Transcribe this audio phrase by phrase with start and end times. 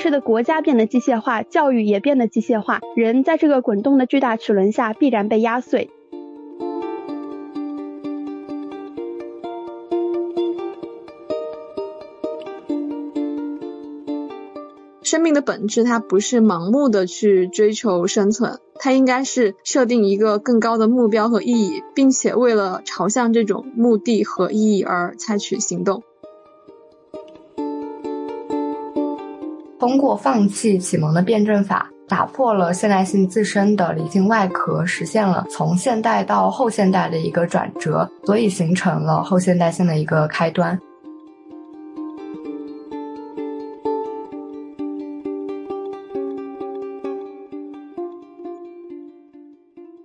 [0.00, 5.90] 是的国家变得机械化，教育也变得机械化，人在这个滚动的巨大齿轮下必然被压碎。
[15.02, 26.04] 生命的本质，它不是盲目的去追求生存，它应该是设定一个更高的目标和意义，并且为了朝向这种目的和意义而采取行动。
[29.80, 40.78] 通过放弃启蒙的辩证法，打破了现代性自身的理性外壳，实现了从现代到后现代的一个转折，所以形成了后现代性的一个开端。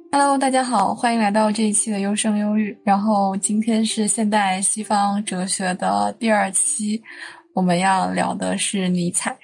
[0.09, 2.77] Hello，大家好，欢迎来到这一期的优生优育。
[2.85, 7.03] 然后今天是现代西方哲学的第二期，
[7.51, 9.35] 我们要聊的是尼采。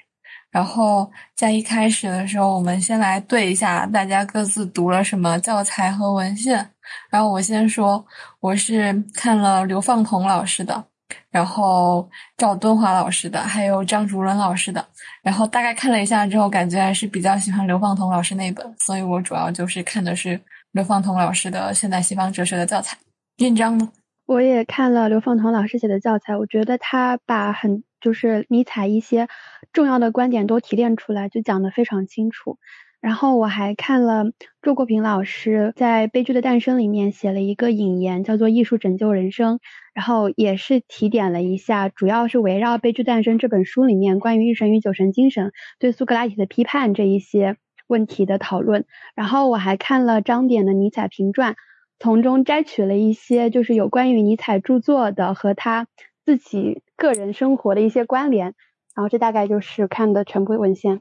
[0.52, 6.70] 然后在一开始的时候，我们先来对一下大家各自读了什么教材和文献。
[7.10, 8.04] 然后我先说，
[8.38, 10.84] 我是看了刘放同老师的，
[11.30, 14.86] 然后赵敦华老师的，还有张竹伦老师的。
[15.22, 20.40] 然后大概看了一下之后，感觉还是比较喜欢刘放同老师那本，所以我主要就是看的是。
[20.72, 22.96] 刘放同老师的《现代西方哲学》的教材，
[23.36, 23.86] 印章呢？
[24.24, 29.28] 我也看了刘放同老师写的教材，我觉得他把很就是尼采一些
[29.72, 32.58] 重要的观点都提炼出来，就讲得非常清楚。
[33.00, 34.26] 然后我还看了
[34.62, 39.58] 周国平老师在《悲剧的诞生》里面写了一个引言，叫做“艺术拯救人生”，
[39.92, 47.56] 然后也是提点了一下，主要是围绕《悲剧诞生》这本书里面关于一神与酒神精神对苏格拉底的批判这一些。
[47.88, 51.52] 问题的讨论，然后我还看了张典的《尼采评传》，
[51.98, 55.88] 从中摘取了一些就是有关于尼采著作的和他
[56.24, 58.54] 自己个人生活的一些关联，
[58.94, 61.00] 然后这大概就是看的全部文献。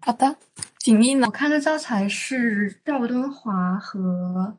[0.00, 0.36] 好的，
[0.78, 1.26] 锦衣呢？
[1.26, 4.56] 我看的教材是赵敦华和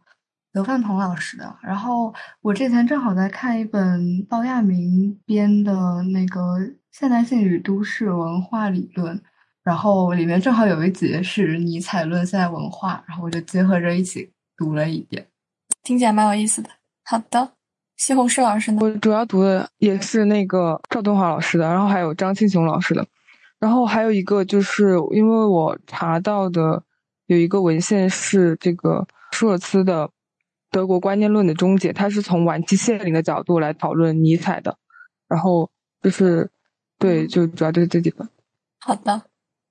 [0.52, 6.58] 刘范彤老师的，然后我之前正好在看一本鲍亚明编的那个
[6.92, 9.18] 《现代性与都市文化理论》。
[9.62, 15.28] 然后里面正好有一节是尼采论现代文化，然后我就结合着一起读了一遍，
[15.84, 16.70] 听起来蛮有意思的。
[17.04, 17.52] 好的，
[18.00, 18.80] 西红柿老师呢？
[18.82, 23.06] 我主要读的也是那个赵东华老师的，然后还有张庆雄老师的，
[23.60, 26.82] 然后还有一个就是因为我查到的
[27.26, 30.08] 有一个文献是这个舒尔茨的
[30.72, 34.78] 《德国观念论的终结》，它是从晚期谢林的角度来讨论尼采的，
[35.28, 35.70] 然后
[36.02, 36.50] 就是
[36.98, 38.28] 对，就主要就是这几本。
[38.80, 39.22] 好的。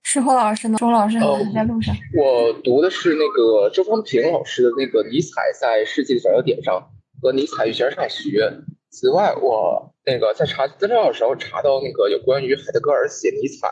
[0.05, 0.77] 石火老师呢？
[0.79, 1.95] 钟老师还在路上。
[2.15, 6.75] 我读的是那个周方平老师的那个《尼采在世界的转折点上》
[7.21, 8.51] 和《尼采与形而上学》。
[8.91, 13.69] 此外，我那个在查资料的时候查到那个有关于海德格尔写尼采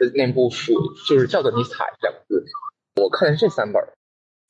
[0.00, 0.72] 的那部书，
[1.08, 2.44] 就是叫做《尼采》两个字。
[3.00, 3.82] 我看的是这三本。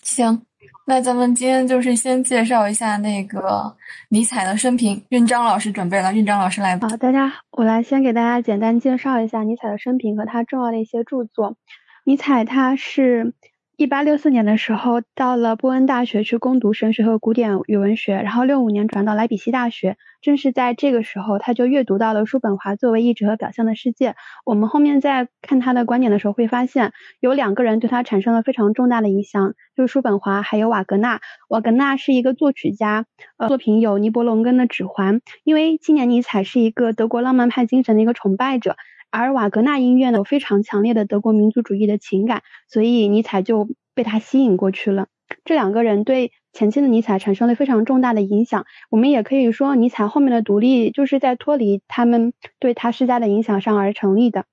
[0.02, 0.46] 行。
[0.86, 3.74] 那咱们今天就是先介绍一下那个
[4.10, 5.02] 尼采的生平。
[5.08, 6.78] 运章老师准备了，运章老师来。
[6.78, 11.56] 好，大家，我来先给大家简单介绍一下尼采的生平和他重要的一些著作。
[12.04, 13.34] 尼采他是。
[13.76, 19.96] 一八六四年的时候，到了波恩大学去攻读神学和古典语文学，然后六五年转到莱比锡大学。
[20.22, 24.14] 正是在这个时候，他就阅读到了叔本华作为意志和表象的世界。
[24.46, 31.20] 我们后面在看他的观点的时候，会发现有两个人对他产生了非常重大的影响，就是叔本华还有瓦格纳。
[31.48, 33.06] 瓦格纳是一个作曲家，
[33.38, 35.16] 呃，作品有《尼伯龙根的指环》。
[35.42, 38.76] 因为青年尼采是一个德国浪漫派精神的一个崇拜者。
[39.16, 45.06] 而瓦格纳音乐呢有非常强烈的德国民族主义的情感，所以尼采就被他吸引过去了。
[45.44, 48.66] 这两个人对前期的尼采产生了非常重大的影响。
[48.90, 54.44] 我们也可以说，尼采后面的独立就是在脱离他们对他施加的影响上而成立的。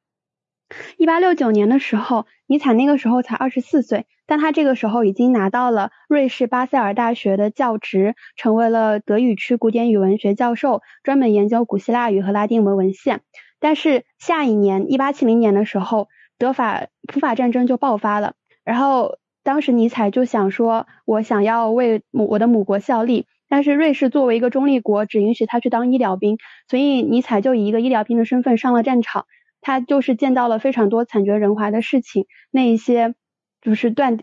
[0.98, 13.22] 一八六九年的时候，尼采那个时候才二十四岁，但他这个时候已经拿到了瑞士巴塞尔大学的教职，成为了德语区古典语文学教授，专门研究古希腊语和拉丁文文献。
[13.62, 18.34] 但是下一年，一八七零年的时候，德法普法战争就爆发了。
[18.66, 23.28] 然后当时尼采就想说，我想要为母我的母国效力。
[23.48, 26.38] 但是瑞士作为一个中立国，只允许他去当医疗兵，
[26.68, 29.26] 所以尼采就以一个医疗兵的身份上了战场。
[29.62, 33.14] 他就是见到了非常多惨绝人寰的事情，那一些
[33.62, 34.18] 就是断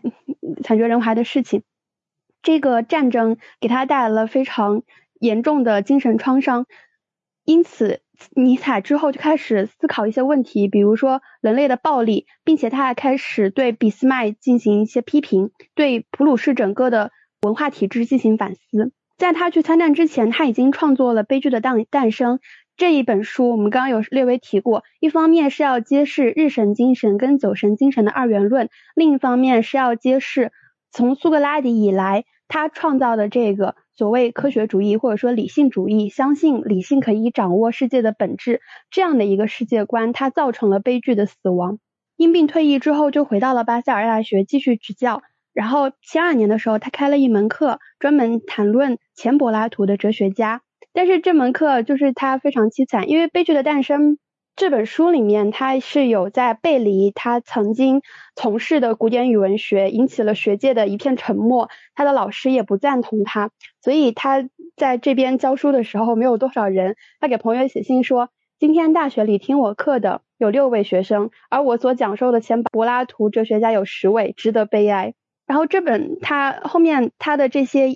[0.63, 1.63] 惨绝人寰的事情。
[2.41, 4.83] 这个战争给他带来了非常
[5.17, 6.65] 严重的精神创伤，
[7.45, 8.01] 因此。
[8.35, 17.11] 尼采之后就开始思考一些问题，比如说人类的暴力，并且他还开始对俾斯麦进行一些批评，对普鲁士整个的
[17.41, 18.91] 文化体制进行反思。
[19.17, 22.37] 在他去参战之前，他已经创作了《悲剧的诞诞生》
[22.77, 30.53] 这一本书我们刚刚有略微提过，一方面是要揭示日神精神跟酒神精神的二元论，另一方面是要揭示
[30.91, 41.79] 从苏格拉底以来他创造的这个所谓科学主义或者说理性主义，相信理性可以掌握世界的本质这样的一个世界观，它造成了悲剧的死亡。
[42.15, 45.21] 因病退役之后，就回到了巴塞尔大学继续执教。
[45.51, 50.61] 然后七二年的时候，他开了一门课，专门谈论前柏拉图的哲学家。
[50.93, 54.13] 但是这门课就是他非常凄惨，因为《悲剧的诞生》
[54.59, 58.01] 这本书里面，他是有在背离他曾经
[58.35, 61.69] 从事的古典语文学，引起了学界的一片沉默。
[61.95, 63.51] 他的老师也不赞同他，
[63.81, 66.97] 所以他在这边教书的时候，没有多少人。
[67.21, 75.13] 他给朋友写信说：“今天大学里听我课的有六位学生，而我所讲授的前柏拉图哲学家有十位，值得悲哀。”
[75.47, 77.95] 然后这本他后面他的这些。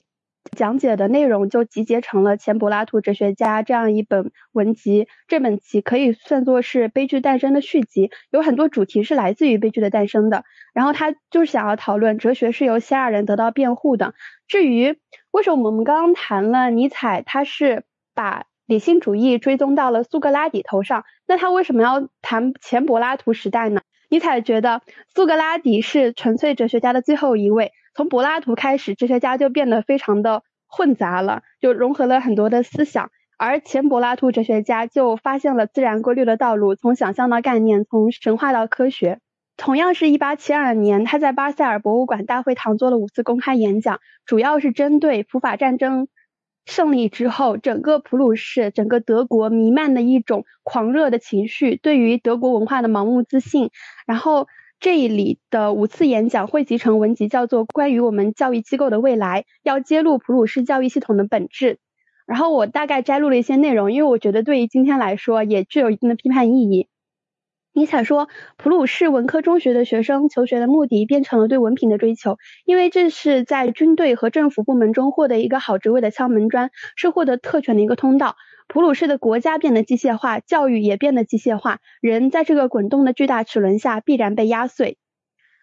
[0.51, 5.07] 讲解的内容就集结成了《前柏拉图哲学家》这样一本文集。
[5.28, 10.44] 这本集可以算作是《悲剧诞生》的续集，有很多主题是来自于《悲剧的诞生》的。
[10.74, 14.13] 然后他就是想要讨论哲学是由希腊人得到辩护的。
[14.48, 15.00] 至于
[15.31, 23.81] 为什么我们刚刚谈了尼采，他是把理性主义追踪到了苏格拉底头上，那他为什么要谈前柏拉图时代呢？
[24.10, 24.81] 尼采觉得
[25.16, 27.72] 苏格拉底是纯粹哲学家的最后一位。
[27.95, 33.12] 从柏拉图开始，哲学家就变得非常的混杂了，就融合了很多的思想。
[33.38, 39.19] 而前柏拉图哲学家就发现了自然规律的道路，从想象到概念，从神话到科学。
[39.57, 46.07] 同样是一八七二年，他在巴塞尔博物馆大会堂做了五次公开演讲，主要是针对普法战争
[46.66, 53.69] 胜利之后，整个普鲁士、整个德国弥漫的一种狂热的情绪，对于德国文化的盲目自信，
[54.07, 54.48] 然后。
[54.83, 61.80] 这里的五次演讲汇集成文集，叫做《关于我们教育机构的未来》，要揭露普鲁士教育系统的本质。
[62.27, 66.89] 然后我大概摘录了一些内容，因为我觉得对于今天来说也具有一定的批判意义。
[67.71, 68.27] 尼采说，
[68.57, 72.35] 普鲁士文科中学的学生求学的目的变成了对文凭的追求，
[72.65, 78.35] 因为这是在军队和政府部门中获得一个好职位的敲门砖，是获得特权的一个通道。
[78.68, 84.98] 普鲁士的国家变得机械化，教育也变得机械化，人在这个滚动的巨大齿轮下必然被压碎。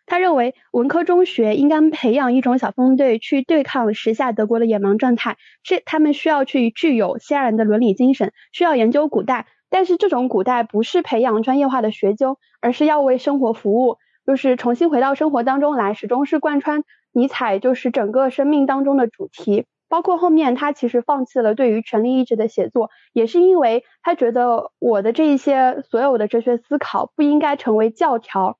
[0.06, 16.82] 他认为文科中学应该培养一种小分队去对抗时下德国的野蛮状态，这他们需要去具有希腊人的伦理精神，需要研究古代，但是这种古代不是培养专业化的学究，而是要为生活服务，就是重新回到生活当中来，始终是贯穿
[17.12, 19.66] 尼采就是整个生命当中的主题。
[19.90, 28.56] 包括后面，他其实放弃了对于权力意志的写作，也是因为他觉得我的这一些所有的哲学思考不应该成为教条，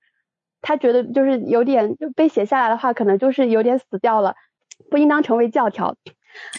[0.61, 4.35] 他觉得就是有点被写下来的话，可能就是有点死掉了，
[4.91, 5.95] 不应当成为教条。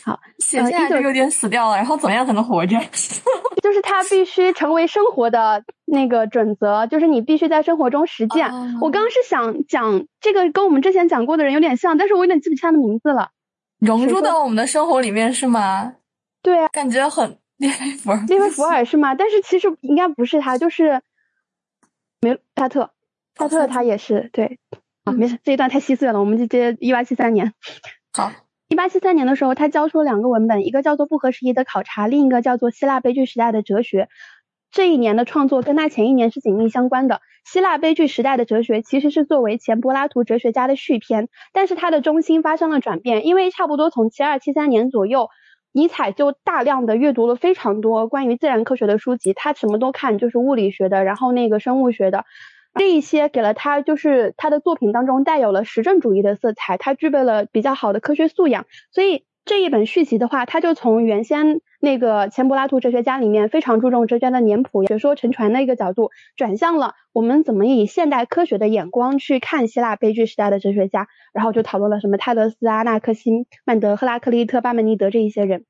[0.03, 2.77] 好，写下来就有点死掉了，然后怎么样才能活着？
[3.61, 8.51] 就是他必须成为生活的那个准则，就是你必须在生活中实践。
[8.81, 13.29] 我刚刚是想讲这个，跟我们之前讲过的人有点像，但是我有点记不清他的名字了。
[13.81, 15.95] 融入到我们的生活里面是吗？
[16.43, 19.13] 对啊，感觉很 列维福尔，列维福尔是吗？
[19.15, 21.01] 但是其实应该不是他，就是
[22.21, 22.91] 梅萨特，
[23.35, 24.59] 萨特他也是对
[25.03, 27.53] 啊，没事，这一段太细碎了，我们就接一八七三年。
[28.13, 28.31] 好，
[28.69, 34.03] 一八七三年的时候，他交出了两个文本，一个叫做《不合时宜的考察》，另一个叫做《希腊悲剧时代的哲学》。
[34.71, 37.21] 这一年的创作跟他前一年是紧密相关的。
[37.43, 45.27] 希腊悲剧时代的哲学其实是作为前柏拉图哲学家的续篇，但是它的中心发生了转变，因为差不多从七二七三年左右，
[45.71, 52.25] 尼采就大量的阅读了非常多关于自然科学的书籍，他什么都看，就是物理学的，然后那个生物学的，
[52.75, 59.25] 这一些给了他就是他的作品当中带有了实证主义的色彩，他具备了比较好的科学素养，所以。
[59.43, 73.31] 这一本续集的话，他就从原先那个前柏拉图哲学家里面非常注重哲学的年谱、学说沉传的一个角度，转向了我们怎么以现代科学的眼光去看希腊悲剧时代的哲学家，然后就讨论了什么泰勒斯、阿纳克西
[73.65, 75.65] 曼德、赫拉克利特、巴门尼德这一些人。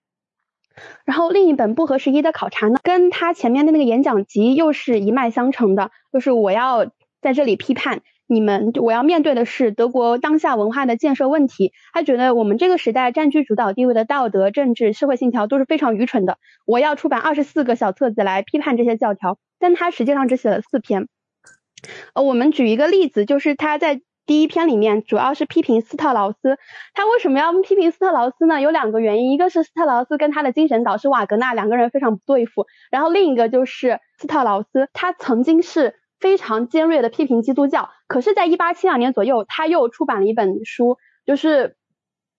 [1.06, 8.02] 然后另一本不合时宜的考察呢，跟他前面的那个演讲集又是一脉相承的，就是我要在这里批判。
[8.32, 11.74] 你们，我要面对的是德国当下文化的建设问题。
[11.92, 16.38] 他觉得我们这个时代占据主导地位的道德、政治、社会信条都是非常愚蠢的。
[16.66, 21.10] 我要出版二十四个小册子来批判这些教条，但他实际上只写了四篇。
[22.14, 26.58] 呃，我们举一个例子，就是他在第一篇里面主要是批评斯特劳斯。
[26.94, 28.62] 他为什么要批评斯特劳斯呢？
[28.62, 35.96] 有两个原因，一个是斯特劳斯跟他的精神导师瓦格纳两个人非常不对付，然后另一个就是斯特劳斯他曾经是。
[36.22, 41.76] 非常尖锐的批评基督教，可是，在一八七二年左右，他又出版了一本书，就是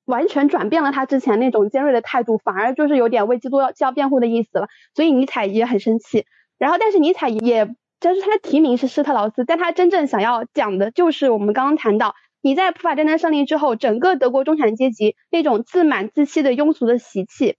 [0.05, 4.69] 完全转变了他之前那种尖锐的态度，反而就是有点为基督教辩护的意思了。
[4.95, 6.25] 所以尼采也很生气。
[6.59, 7.67] 然后，但是尼采也，
[8.01, 17.57] 就是他的提名是施特劳斯，但他真正想要讲的就是我们刚刚谈到，你在普法战争胜利之后，整个德国中产阶级那种自满自欺的庸俗的习气。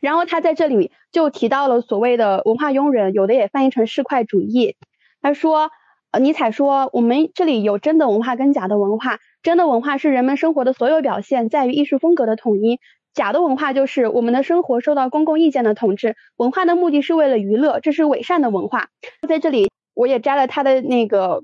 [0.00, 4.76] 然后他在这里就提到了所谓的文化庸人，有的也翻译成市侩主义。
[5.24, 5.70] 他说，
[6.10, 12.76] 呃，尼采说，我们这里有真的文化跟假的文化，真的文化是人们生活的所有表现，在于艺术风格的统一；
[13.14, 18.88] 假的文化就是我们的生活受到公共意见的统治，文化的目的是为了娱乐，这是伪善的文化。
[19.26, 21.40] 在这里，我也摘了他的那个，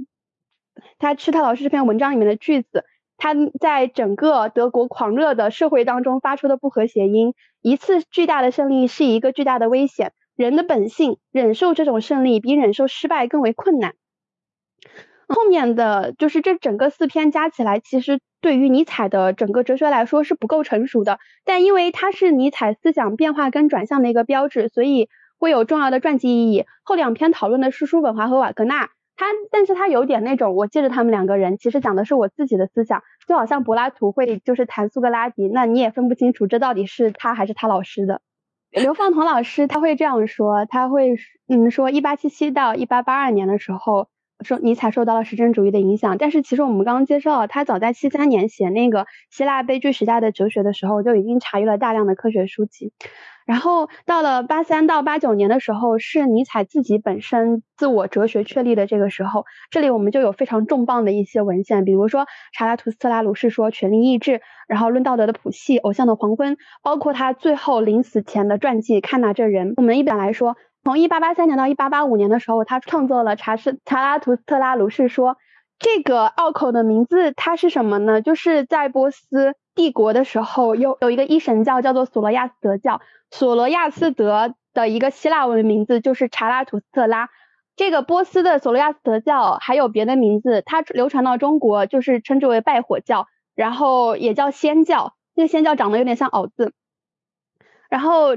[0.98, 2.84] 他施特老师这篇文章里面的句子。
[3.16, 7.32] 他在整个德国狂热的社会当中发出的不和谐音，
[7.62, 10.12] 一次巨大的胜利是一个巨大的危险。
[10.44, 13.94] 人的本性忍受这种胜利比忍受失败更为困难。
[15.28, 26.64] 后面的就是这整个四篇加起来，其实对于尼采的整个哲学来说是不够成熟的，但因为它是尼采思想变化跟转向的一个标志，所以会有重要的传记意义。
[26.82, 28.88] 后两篇讨论的是叔本华和瓦格纳。
[29.16, 38.22] 他，但是他有点那种，我借着他们两个人，其实讲的是我自己的思想，就好像柏拉图会就是谈苏格拉底，那你也分不清楚这到底是他还是他老师的。
[38.70, 41.16] 刘放彤老师他会这样说，他会
[41.48, 44.08] 嗯说，一八七七到一八八二年的时候，
[44.42, 52.92] 说尼采受到了实证主义的影响，但是其实我们刚刚介绍了，他早在七三年写那个希腊悲剧时代的哲学的时候，就已经查阅了大量的科学书籍。
[53.46, 59.44] 然后到了八三到八九年的时候，是尼采自己本身自我哲学确立的这个时候。
[59.70, 69.70] 这里我们就有非常重磅的一些文献，比如说查拉图斯特拉如是说、权力意志，然后论道德的谱系、偶像的黄昏，包括他最后临死前的传记《看那这人》。
[69.78, 75.36] 我们一般来说，从一八八三年到一八八五年的时候，他创作了查士查拉图斯特拉如是说。
[75.82, 78.20] 这个拗口的名字它是什么呢？
[78.20, 83.00] 就是在波斯帝国的时候，有有一个一神教叫做索罗亚斯德教。
[83.30, 87.30] 索罗亚斯德的一个希腊文名字就是查拉图斯特拉。
[87.76, 95.14] 这个波斯的索罗亚斯德教还有别的名字，它流传到中国就是称之为拜火教，然后也叫仙教。
[95.34, 96.74] 这个仙教长得有点像“袄”字。
[97.88, 98.36] 然后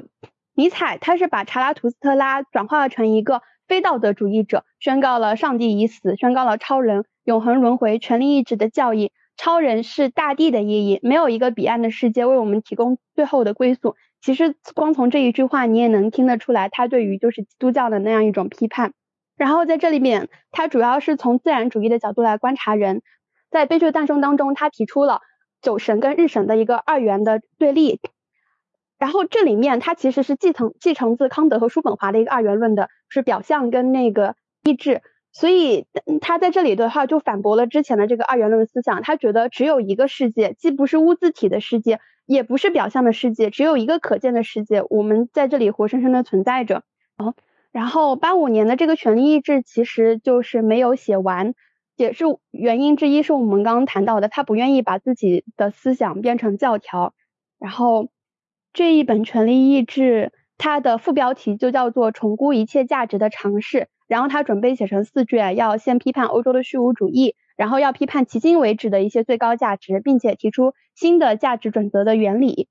[0.55, 9.11] 尼采他是把查拉图斯特拉转化成一个非道德主义者，宣告了上帝已死，宣告了超人永恒轮回、权力意志的教义。
[9.35, 13.95] 超人是大地的意义，没有一个彼岸的世界为我们提供最后的归宿。
[14.21, 18.93] 其实光从这一句话，你也能听得出来，他对于就是基督教的那样一种批判。
[19.35, 23.01] 然后在这里面，他主要是从自然主义的角度来观察人。
[23.49, 25.21] 在《悲剧的诞生》当中，他提出了
[25.63, 27.99] 酒神跟日神的一个二元的对立。
[29.03, 35.01] 然后这里面，他其实是继承继承自康德和叔本华的一个二元论的，是表象跟那个意志。
[35.33, 35.87] 所以
[36.21, 39.01] 他在这里的话，就反驳了之前的这个二元论思想。
[39.01, 41.99] 他觉得只有一个世界，既不是物自体的世界。
[42.25, 46.83] 也不是表象的世界，只有一个可见的世界，我们在这里活生生的存在着。
[47.17, 47.35] 哦，
[47.73, 51.53] 然后八五年的这个权力意志其实就是没有写完，
[51.97, 57.13] 也是原因之一，是我们刚刚谈到的，他不愿意把自己的思想变成教条。
[57.59, 58.07] 然后
[58.73, 63.87] 这一本权力意志，它的副标题就叫做重估一切价值的尝试。
[64.07, 67.35] 然后他准备写成四卷，要先批判欧洲的虚无主义。
[67.55, 72.67] 然后要批判迄今为止的一些最高价值，并且提出新的价值准则的原理。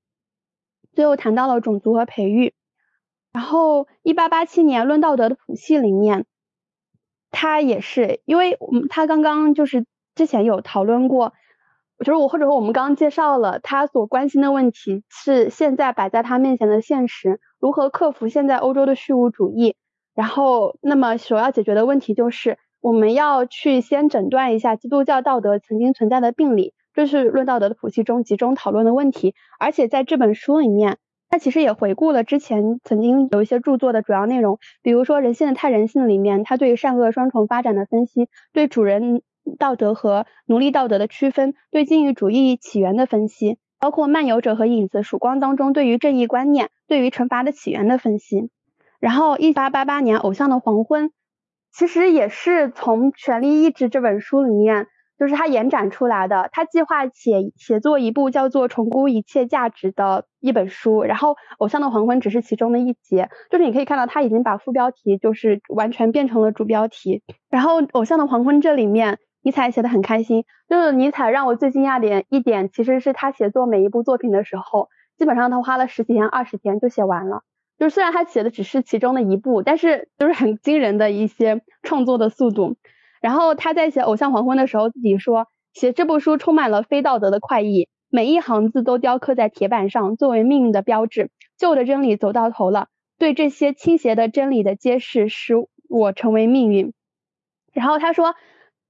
[0.93, 2.53] 最后谈到了种族和培育。
[3.33, 6.27] 然后，一八八七年《论道德》的谱系里面，
[7.31, 11.33] 他也是因为我们他刚刚就是之前有讨论过，
[12.03, 19.77] 就是我或者说我们刚刚介绍了他所关心的问题是现在摆在他面前的现实，如何克服现在欧洲的虚无主义。
[20.15, 22.59] 然后，那么首要解决的问题就是。
[22.83, 29.37] 我们要去先诊断一下基督教道德曾经存在的病理，这是《论道德》的谱系中集中讨论的问题。
[29.61, 30.99] 而且在这本书里面，
[31.31, 39.23] 他其实也回顾了之前曾经有一些著作的主要内容，比如说《人性的太人性》里面，他对善恶双重发展的分析，对主人
[39.59, 48.51] 道德和奴隶道德的区分，对禁欲主义起源的分析，包括《漫游者和影子曙光》当中对于正义观念、对于惩罚的起源的分析。
[49.01, 51.09] 然后，一八八八年《偶像的黄昏》。
[51.75, 56.51] 其实也是从《权力意志》这本书里面，就是他延展出来的。
[56.53, 63.31] 他计划写写作一部叫做《重估一切价值》的一本书，然后《偶像的黄昏》只是其中的一节。
[63.51, 67.23] 就是你可以看到，他已经把副标题就是完全变成了主标题。
[67.49, 70.45] 然后《偶像的黄昏》这里面，尼采写的很开心。
[70.69, 77.43] 就是尼采让我最惊讶的一点，其实是他写作每一部作品的时候，基本上他花了十几天、二十天就写完了。
[77.79, 82.77] 就虽然他写的只是其中的一部，但是都是很惊人的一些创作的速度。
[83.21, 91.31] 然后他在写《偶像黄昏》的时候自己说，写这部书充满了非道德的快意，每一行字都雕刻在铁板上，作为命运的标志。
[91.59, 95.55] 旧的真理走到头了，对这些倾斜的真理的揭示，使
[95.89, 96.93] 我成为命运。
[97.73, 98.29] 然后他说，《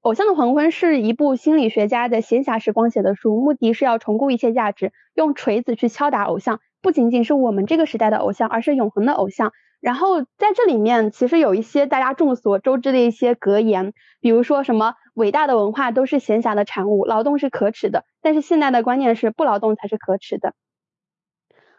[0.03, 9.53] 偶像的黄昏》是一部心理学家的闲暇时光写的书，目的是要重估一切价值，用锤子去敲打偶像，不仅仅是我们这个时代的偶像，而是永恒的偶像。
[9.81, 18.05] 然后在这里面，其实有一些大家众所周知的一些格言，比如说什么伟大的文化都是闲暇的产物，劳动是可耻的。
[18.21, 20.55] 但是现在的观念是不劳动才是可耻的。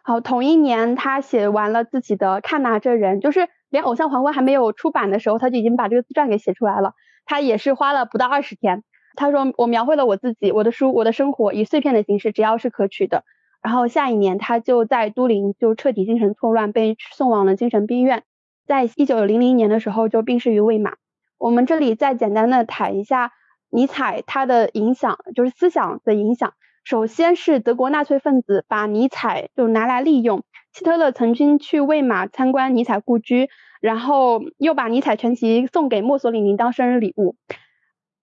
[0.01, 6.93] 好，同一年他写完了自己的《看哪这人》，就是连《偶像黄昏》还没有出版的时候，他就已经把这个自传给写出来了。
[7.25, 8.83] 他也是花了不到二十天。
[9.15, 13.23] 他说：“我描绘了我自己，我的书，我的生活，以碎片的形式，只要是可取的。”
[13.61, 18.23] 然后下一年，他就在都灵就彻底精神错乱，被送往了精神病院。
[18.65, 20.95] 在一九零零年的时候，就病逝于魏玛。
[21.37, 23.31] 我们这里再简单的谈一下
[23.69, 26.53] 尼采他的影响，就是思想的影响。
[26.83, 30.43] 首先是德国纳粹分子把尼采就拿来利用。
[30.73, 33.47] 希特勒曾经去魏玛参观尼采故居，
[33.83, 37.35] 然后又把尼采全集送给墨索里尼当生日礼物，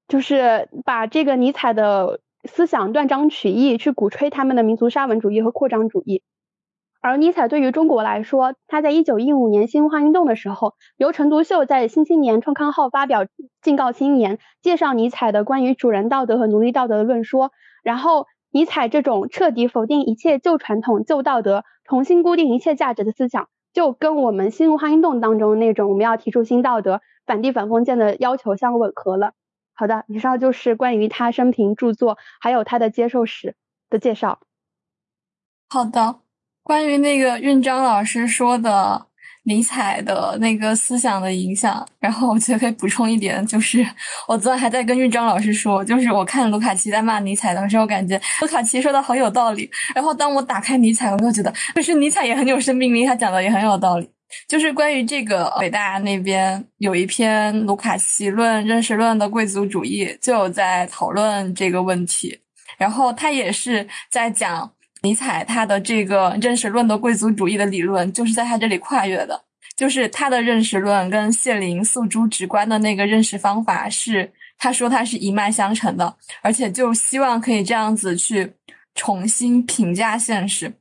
[0.09, 2.21] 就是把这个尼采的。
[2.45, 6.23] 思想断章取义，去鼓吹他们的民族沙文主义和扩张主义。
[7.03, 13.27] 而尼采对于中国来说，他在一九一五年新文化运动的时候，由陈独秀在《新青年》创刊号发表
[13.61, 17.53] 敬告青年，介绍尼采的关于主人道德和奴隶道德的论说。
[17.83, 29.33] 然后，尼采这种彻底否定一切旧传统、旧道德，重新固定一切价值的思想，就跟我们新文化运动当中那种我们要提出新道德、反帝反封建的要求相吻合了。
[29.73, 33.57] 好的，以上就是关于他生平著作还有他的接受史
[33.89, 34.41] 的介绍。
[35.69, 36.21] 好的，
[36.63, 39.07] 关于那个韵章老师说的
[39.45, 43.85] 尼采的那个思想的影响，然后我觉得可以补充一点，就是
[44.29, 49.71] 我昨晚还在跟玉章老师说，就是我看卢卡奇在骂尼采的时候，我感觉卢卡奇说的好有道理。
[49.95, 54.09] 然后当我打开尼采，我又觉得，可是尼采也很有生命力，他讲的也很有道理。
[54.47, 62.39] 就是关于这个北大那边有一篇卢卡奇论认识论的贵族主义，就有在讨论这个问题。
[62.79, 64.71] 然后他也是在讲
[65.03, 69.45] 尼采他的这个认识论的贵族主义的理论，就是在他这里跨越的。
[69.77, 78.53] 就是他的认识论跟谢林诉诸直观的那个认识方法是，他说他是一脉相承的，而且就希望可以这样子去
[78.95, 80.75] 重新评价现实。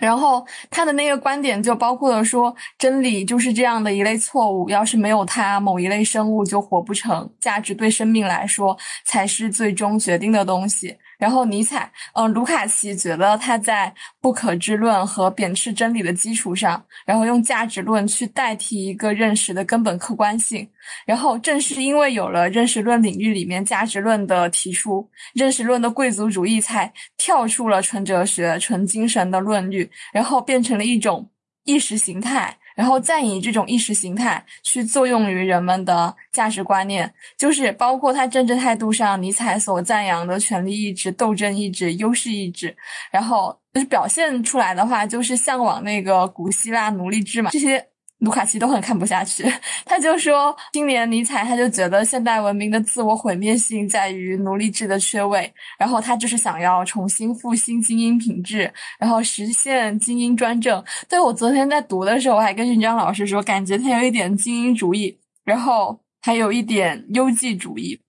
[0.00, 7.30] 然后他的那个观点就包括了说，真理就是这样的一类错误，要是没有它，某一类生物就活不成。
[7.38, 10.96] 价值对生命来说才是最终决定的东西。
[11.18, 20.68] 然后尼采，嗯，卢卡奇觉得他在不可知论和贬斥真理的基础上，然后用价值论去代替一个认识的根本客观性。
[21.06, 31.30] 然后正是因为有了认识论领域里面价值论的提出，认识论的贵族主义才跳出了纯哲学、纯精神的论律，然后变成了一种
[31.64, 32.58] 意识形态。
[32.74, 42.76] 然后再以这种意识形态去作用于人们的价值观念，就是包括他政治态度上，尼采所赞扬的权力意志、斗争意志、优势意志，
[43.10, 47.86] 然后就是表现出来的话，就是向往那个古希腊奴隶制嘛，这些。
[48.20, 49.44] 卢卡奇都很看不下去，
[49.84, 60.82] 他就说，青年尼采他就觉得现代文明的自我毁灭性在于奴隶制的缺位，然后他就是想要重新复兴精英品质，然后实现精英专政。
[61.08, 68.00] 对我昨天在读的时候，我还跟俊章老师说，感觉他有一点精英主义，然后还有一点优绩主义。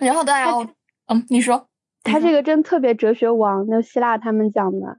[0.00, 0.52] 然后当然，
[1.06, 1.68] 嗯，你说，
[2.02, 4.98] 他这个真特别哲学王，那希腊他们讲的。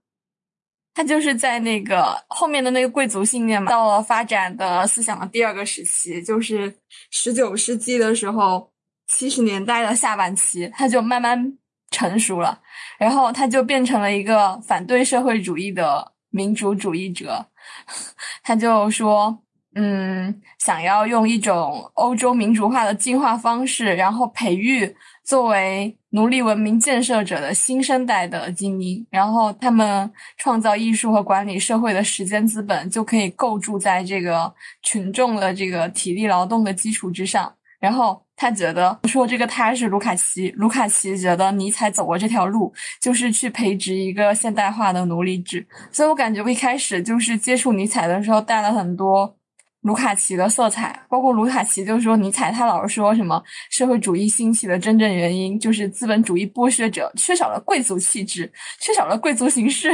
[0.93, 6.73] 他就是在那个后面的那个贵族信念嘛，到了发展的思想的第二个时期，就是
[7.09, 8.71] 十九世纪的时候，
[9.07, 11.57] 七十年代的下半期，他就慢慢
[11.91, 12.59] 成熟了，
[12.97, 17.45] 然后他就变成了一个反对社会主义的民主主义者，
[18.43, 19.39] 他就说，
[19.75, 25.97] 嗯，想要用一种欧洲民主化的进化方式，然后培育作为。
[26.11, 37.53] 奴隶文明建设者的新生代的精英，然后他们创造艺术和管理社会的时间资本，就可以构筑在这个群众的这个体力劳动的基础之上。
[37.79, 42.71] 然后他觉得说这个他是卢卡奇，卢卡奇觉得尼采走过这条路，
[43.01, 45.65] 就是去培植一个现代化的奴隶制。
[45.91, 49.35] 所以我感觉我一开始就是接触尼采的时候带了很多。
[49.81, 59.91] 卢卡奇的色彩，包括卢卡奇，就是说尼采，他老是说什么社会主义兴起的真正原因就是资本主义剥削者缺少了贵族气质，缺少了贵族形式，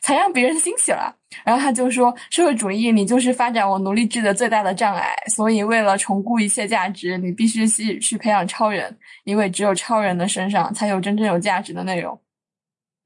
[0.00, 1.14] 才让别人兴起了。
[1.44, 12.18] 然后他就说，社会主义你就是发展我奴隶制的最大的障碍，所以为了重估一切价值，你必须去去培养超人，因为只有超人的身上才有真正有价值的内容。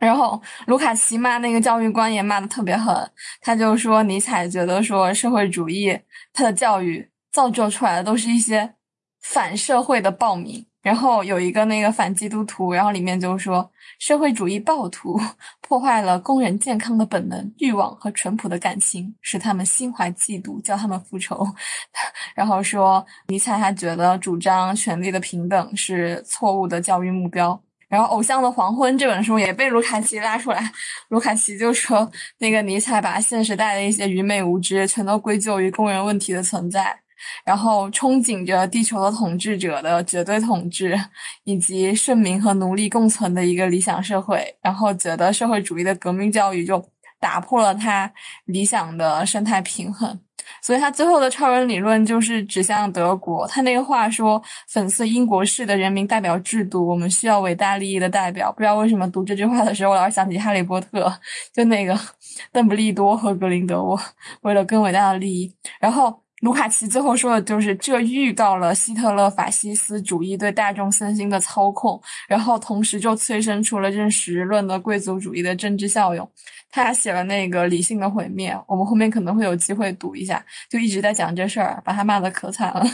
[0.02, 3.08] 然后卢卡奇骂那个教育官也骂的特别狠，
[3.40, 5.96] 他就说尼采觉得说社会主义
[6.32, 8.74] 他的教育造就出来的都是一些
[9.22, 10.66] 反社会的暴民。
[10.82, 15.16] 然后有一个那个反基督徒，然后里面就说社会主义暴徒
[15.62, 21.46] 破坏了工人健康的本能、欲望和淳朴的感情，使他们心怀嫉妒，叫他们复仇。
[22.34, 27.62] 然后说尼采他觉得主张权力的平等是错误的教育目标。
[27.92, 30.72] 然后《偶像的黄昏》这本书也被卢卡奇拉出来，
[31.08, 36.98] 卢卡奇就说那个尼采把现时代的一些愚昧无知全都归咎于工人问题的存在。
[37.44, 40.98] 然后憧憬着地球的统治者的绝对统治，
[41.44, 46.82] 以及顺民和奴隶共存的一个理想社会，然后觉得社会主义的革命教育就
[47.20, 48.10] 打破了他
[48.46, 50.18] 理想的生态平衡，
[50.60, 53.46] 所以他最后的超人理论就是指向德国。
[53.48, 58.52] 他那个话说粉碎英国式的人民代表制度，我们需要伟大利益的代表。
[58.52, 61.12] 不知道为什么读这句话的时候，我老是想起哈利波特，
[61.52, 61.98] 就那个
[62.52, 64.00] 邓布利多和格林德沃，
[64.42, 66.21] 为了更伟大的利益，然后。
[66.42, 76.28] 卢卡奇最后说的就是，这预告了希特勒法西斯主义对大众身心的操控，然后同时就催生出了认识论的贵族主义的政治效用。
[76.68, 82.84] 他写了那个《理性的毁灭》，我们后面可能会有机会读一下，就一直在讲这事儿，把他骂的可惨了。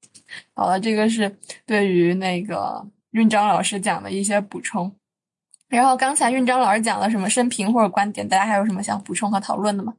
[0.56, 1.36] 好了，这个是
[1.66, 4.90] 对于那个韵章老师讲的一些补充。
[5.68, 9.92] 然后刚才韵章老师讲了什么生平或者观点，大家还有什么想补充和讨论的吗？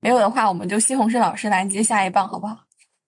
[0.00, 2.58] 没有的话，我们就西红柿老师来接下一棒，好不好？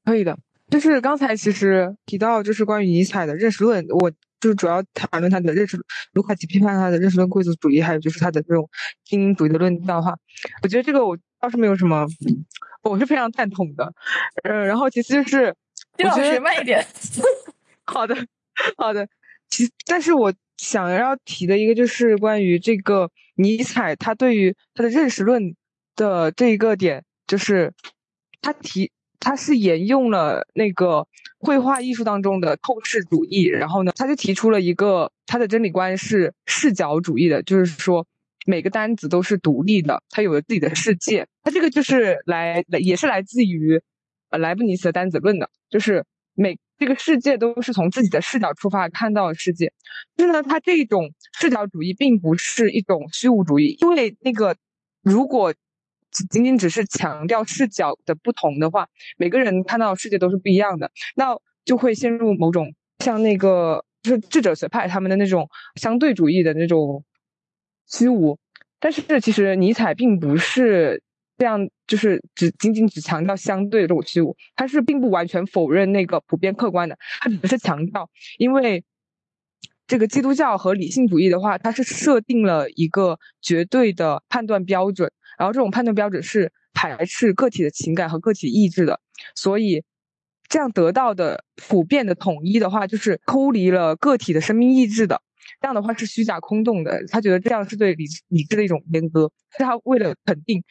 [0.04, 0.38] 可以的。
[0.68, 5.78] 就是刚才其实提到，就是关于尼采的认识论，我就是主要谈论他的认识。
[6.12, 8.68] 卢卡奇批判他的认识论贵族主义，还有就是他的这种
[9.04, 10.14] 精英主义的论调的话，
[10.62, 12.06] 我觉得这个我倒是没有什么，
[12.84, 13.92] 我是非常赞同的。
[14.44, 15.54] 呃，然后其次就是，
[15.96, 16.86] 丁老师慢一点。
[17.84, 18.16] 好的，
[18.78, 19.06] 好的。
[19.50, 25.54] 其但是我想要提的一个就是关于这个尼采，他对于他的认识论。
[25.96, 27.72] 的这一个点就是，
[28.40, 31.06] 他提他是沿用了那个
[31.38, 38.06] 绘画艺术当中的透视主义，然后呢，他就提出了一个他的真理观是视角主义的，就是说
[38.46, 41.26] 每个单子都是独立的，它有了自己的世界。
[41.42, 43.80] 他这个就是来也是来自于
[44.30, 49.72] 莱布尼茨的单子论的，就是每这个世界都是从自己的视角出发看到的世界。
[50.16, 54.56] 就是呢，他这种视角主义并不是一种虚无主义，因为那个
[55.02, 55.54] 如果。
[56.30, 67.04] 仅仅只是强调视角的不同的话，每个人看到世界都是不一样的，那就会陷入某种像那个就是智者学派他们的那种相对主义的那种
[67.88, 68.38] 虚无。
[68.78, 71.02] 但是其实尼采并不是
[71.38, 78.84] 这样，就是只仅仅只强调相对的这种虚无，他是并不完全否认那个普遍客观的，他只是强调，因为
[79.86, 85.12] 这个基督教和理性主义的话，它是设定了一个绝对的判断标准。
[85.38, 89.00] 然后这种判断标准是排斥个体的情感和个体意志的，
[89.34, 89.84] 所以
[90.48, 95.20] 这样得到的普遍的统一的话，就是抠离了个体的生命意志的。
[95.60, 97.04] 这样的话是虚假空洞的。
[97.08, 99.30] 他觉得这样是对理理智的一种阉割。
[99.56, 100.62] 是他为了肯定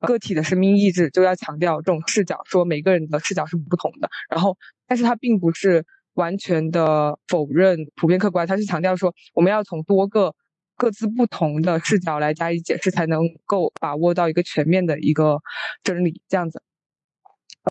[0.00, 4.08] 个体的生命意志，就要强调这种视角，说每个人的视角是不同的。
[4.30, 10.34] 然后，但是他并不是完全的否认普遍客观，他是强调说我们要从多个。
[10.80, 15.38] 各自不同的视角来加以解释，才能够把握到一个全面的一个
[15.84, 16.22] 真理。
[16.26, 16.62] 这样子，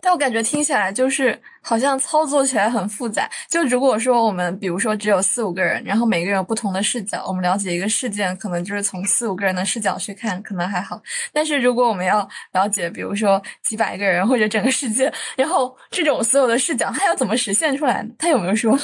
[0.00, 3.28] 但我感觉听起来就是好像操作起来很复杂。
[3.48, 11.02] 就如果说我们比如说只有四五个人，然后每个人有不同的视角，我们了解一个事件，可能就是从四五个人的视角去看，可能还好。
[11.32, 18.06] 但是如果我们要了解，比如说几百个人或者整个世界，然后这种所有的视角，它要怎么实现出来？
[18.16, 18.78] 他有没有说？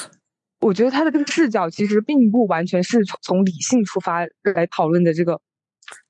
[0.59, 5.40] 我觉得他的这个视角其实并不完全是从从理性出发来讨论的，这个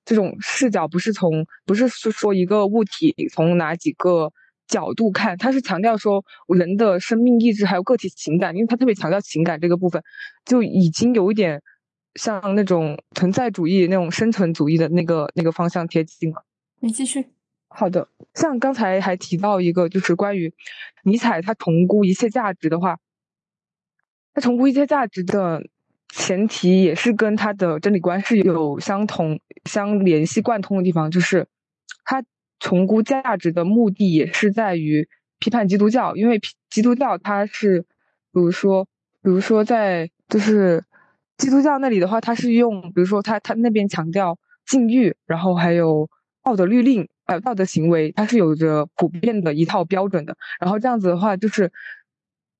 [0.05, 4.33] 这种视角不是从不是说一个物体从哪几个
[4.69, 10.03] 角度看，他是强调说人的生命意志还有个体情感，因为他特别强调情感这个部分，
[10.45, 11.61] 就已经有一点
[12.15, 16.45] 像那种存在主义那种生存主义的那个那个方向贴近了。
[16.81, 17.27] 你继续。
[17.69, 20.55] 好的，像刚才还提到一个，就是关于
[21.03, 22.99] 尼采他重估一切价值的话。
[24.37, 25.62] 他重估一切价值的
[26.11, 31.11] 前提，也是跟他的真理观是有相同、相联系、贯通的地方。
[31.11, 31.46] 就是
[32.05, 32.22] 他
[32.61, 37.87] 重估价值的目的，也是在于批判基督教，因为基督教它是，比
[38.33, 38.85] 如说，
[39.22, 40.85] 比如说在就是
[41.38, 46.11] 基督教那里的话，它是用，比如说他他那边强调禁欲，然后还有
[46.44, 50.37] 道德律令，还有，道德行为，它是有着普遍的一套标准的。
[50.61, 51.72] 然后这样子的话，就是。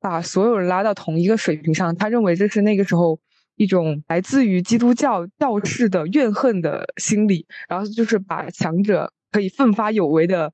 [0.01, 3.19] 把所有人拉到同一个水平上，他认为这是那个时候
[3.57, 10.53] 一种来自于基督教教士的怨恨的心理，然后就是把强者可以奋发有为的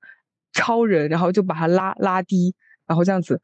[0.53, 2.55] 超人，然后就把他拉拉低，
[2.87, 3.41] 然后这样子，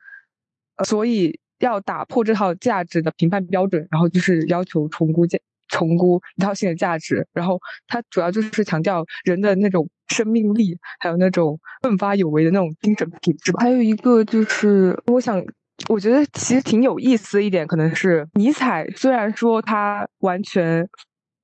[0.84, 5.38] 所以要打破这套价值的评判标准，然后就是要求重估价。
[5.70, 13.60] 重估一套新的价值，然后它主要就是强调人的那种生命力，还有那种奋发有为的那种精神品质吧。
[13.60, 15.44] 还有一个就是，我想，
[15.86, 20.88] 我觉得其实挺有意思的一点，可能是尼采虽然说他完全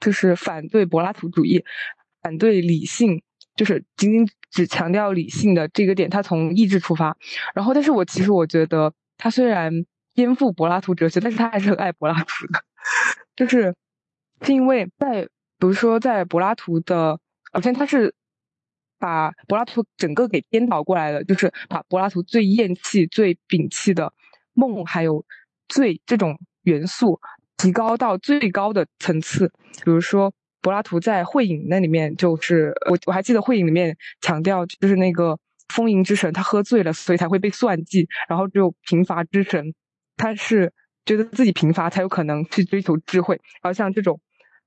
[0.00, 1.64] 就是反对柏拉图主义，
[2.20, 3.22] 反对理性，
[3.54, 7.16] 就是仅仅只强调理性的这个点，他从意志出发。
[7.54, 9.72] 然后，但是我其实我觉得他虽然
[10.14, 12.64] 颠覆柏拉图哲学，但是他还是很爱柏拉图的，
[13.36, 13.74] 就是。
[14.42, 15.22] 是因为在，
[15.58, 17.18] 比如说在柏拉图的，
[17.54, 18.12] 首先他是
[18.98, 24.12] 把柏拉图整个给颠倒过来了，就是把柏拉图最厌弃、最摒弃的
[24.54, 25.24] 梦还有
[25.68, 27.20] 罪这种元素
[27.56, 29.52] 提高到最高的层次。
[29.84, 35.38] 比如说柏拉图在《会影》那里面，就是我我还记得《会影》里面强调，就是那个
[35.68, 39.74] 丰盈之神他喝醉了，所以才会被算计，然后只有贫乏之神，
[40.16, 40.72] 他是
[41.04, 44.20] 觉得自己贫乏才有可能去追求智慧，然后像这种。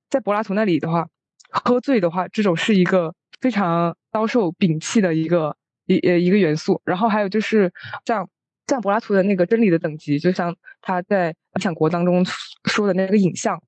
[0.09, 1.05] 在柏拉图那里的话，
[1.51, 6.81] 喝醉的话，这种是一个非常遭受摒弃的一个一呃一个元素。
[6.85, 7.73] 然后还有就是
[8.05, 8.29] 像
[8.67, 12.25] 像柏拉图的那个真理的等级，就像他在《理想国》当中
[12.65, 13.61] 说的那个影像，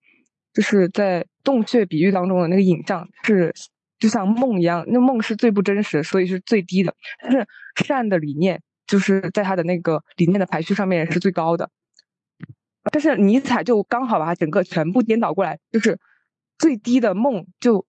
[0.53, 3.53] 就是在洞穴比喻当中的那个影像，是
[3.97, 6.93] 就像梦一样，那梦是最不真实，所以是最低的。
[7.21, 7.47] 但是
[7.83, 11.69] 善的理念，就是在他的那个理念的排序上面是最高的。
[12.91, 15.99] 但是尼采就刚好把它整个全部颠倒过来，就是。
[16.62, 17.85] 最低的梦就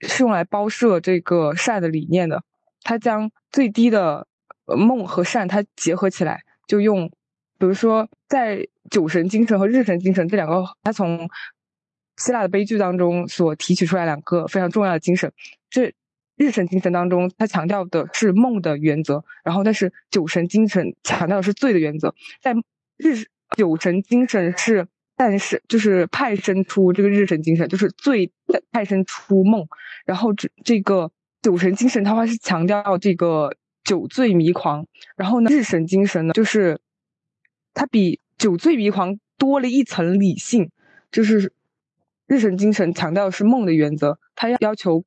[0.00, 2.44] 是用来包摄这个善的理念的，
[2.82, 4.26] 他将最低的
[4.66, 7.08] 梦和善它结合起来，就用，
[7.58, 11.28] 比如说在酒神精神和日神精神这两个，他从
[12.16, 15.32] 希腊的悲剧当中所提取出来两个非常重要的精神。
[15.68, 15.92] 这
[16.36, 22.14] 日神精神当中，他强调的是梦的原则，然后但是酒神精神强调的是罪的原则。
[22.40, 22.54] 在
[22.96, 23.24] 日
[23.56, 24.86] 酒神精神是。
[25.16, 28.32] 但是就是派生出这个日神精神，就是最
[28.72, 29.68] 派生出梦，
[30.06, 36.80] 然后这这个酒神精神，它话是强调这个酒醉迷狂，然后呢，日神精神呢，就是
[37.74, 40.70] 它比酒醉迷狂多了一层理性，
[41.10, 41.52] 就是
[42.26, 45.04] 日神精神强调的是梦的原则，它要要求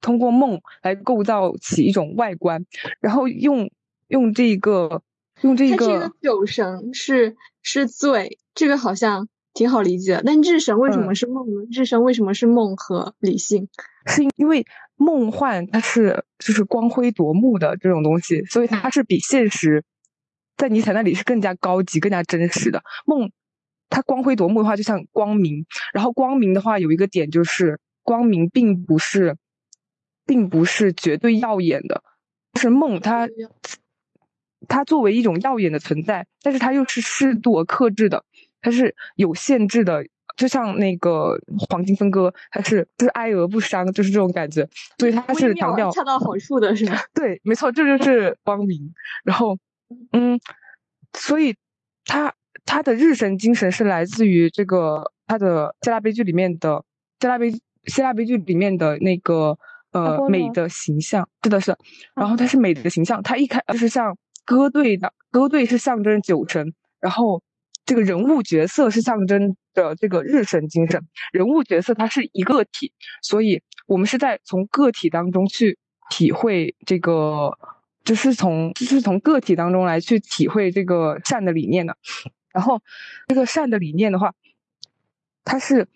[0.00, 2.64] 通过梦来构造起一种外观，
[3.00, 3.70] 然后用
[4.08, 5.02] 用这个
[5.42, 9.28] 用这个酒神是是醉，这个好像。
[9.52, 11.66] 挺好理解，但日神为什么是梦呢？
[11.70, 13.68] 日神为什么是梦和理性？
[14.06, 14.64] 是因为
[14.96, 19.84] 梦幻它是就是光辉夺目的这种东西，所以它是比现实
[20.56, 22.82] 在尼采那里是更加高级、更加真实的。
[23.04, 23.30] 梦
[23.88, 29.36] 它光辉夺目的话，就像光明，然后光明的话有一个点就是光明并不是
[30.24, 32.02] 并不是绝对耀眼的，
[32.54, 33.28] 是梦它
[34.68, 38.24] 它作为一种耀眼的存在，但是它又是适度而克制的。
[38.62, 40.04] 它是有限制的，
[40.36, 44.68] 就像那个黄金分割，它是就是哀而不伤，就是这种感觉。
[44.98, 46.98] 所以它是强调恰到好处的是吧？
[47.14, 48.92] 对，没错，这就是光明。
[49.24, 49.56] 然后，
[50.12, 50.38] 嗯，
[51.12, 51.54] 所以
[52.04, 52.32] 他
[52.64, 56.84] 他的日神精神是来自于这个他的希腊悲剧里面的
[57.20, 57.50] 希腊悲
[57.86, 59.58] 希腊悲剧里面的那个
[59.92, 61.76] 呃美的形象，是的是。
[62.14, 67.42] 然后它是美的形象，它一开就是像歌队的歌队是象征酒神，然后。
[67.90, 75.76] 这个人物角色是象征的这个日神精神，人物角色它是一个体，所以我们是在从个体当中去
[76.08, 77.58] 体会这个，
[78.04, 81.96] 就是从就是从个体当中来去体会这个善的理念的。
[82.52, 82.80] 然后
[83.26, 84.32] 这个善的理念的话，
[85.42, 85.88] 它是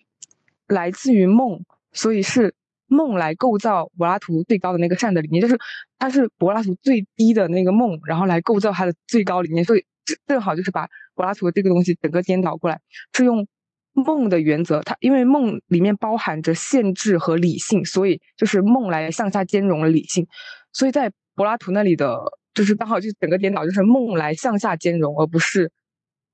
[0.67, 2.53] 来自于梦，所以是
[2.87, 5.57] 梦来构造柏拉图最高的那个善的理念，就是
[5.97, 9.85] 它是柏拉图最低的那个梦，然后来构造他的最高理念，所以
[10.27, 10.89] 正好就是把。
[11.17, 12.81] 柏拉图的这个东西整个颠倒过来，
[13.13, 13.47] 是用
[13.93, 14.81] 梦的原则。
[14.81, 20.27] 它因为梦里面包含着限制和理性，所以就是梦来向下兼容了理性。
[20.73, 22.19] 所以在柏拉图那里的，
[22.53, 25.71] 就是刚好就整个颠倒，就是梦来向下兼容，而不是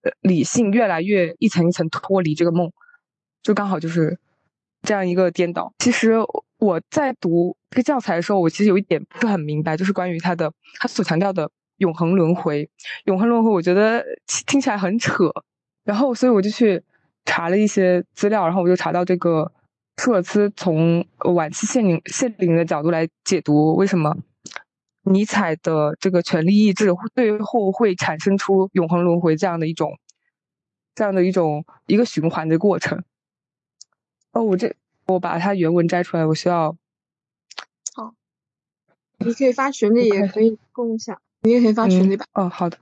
[0.01, 2.71] 呃理性越来越一层一层脱离这个梦，
[3.43, 4.17] 就刚好就是
[4.81, 5.71] 这样一个颠倒。
[5.77, 6.13] 其实
[6.57, 11.51] 我在读这个教材的时候，我其实有一点不是很明白，就是关于他的他所强调的。
[11.81, 12.69] 永恒轮回，
[13.05, 14.05] 永恒轮回，我觉得
[14.45, 15.31] 听起来很扯，
[15.83, 16.83] 然后所以我就去
[17.25, 19.51] 查了一些资料，然后我就查到这个
[19.97, 24.15] 舒尔茨从晚期限灵限灵的角度来解读，为什么
[25.05, 29.97] 尼采的这个权力意志最后会产生出永恒轮回这样的一种
[30.93, 33.03] 这样的一种一个循环的过程。
[34.33, 34.75] 哦，我这
[35.07, 36.77] 我把它原文摘出来，我需要。
[37.95, 38.13] 好，
[39.17, 42.25] 你可以发群里，也可以共享，你也可以发群里吧。
[42.33, 42.77] 哦，好的。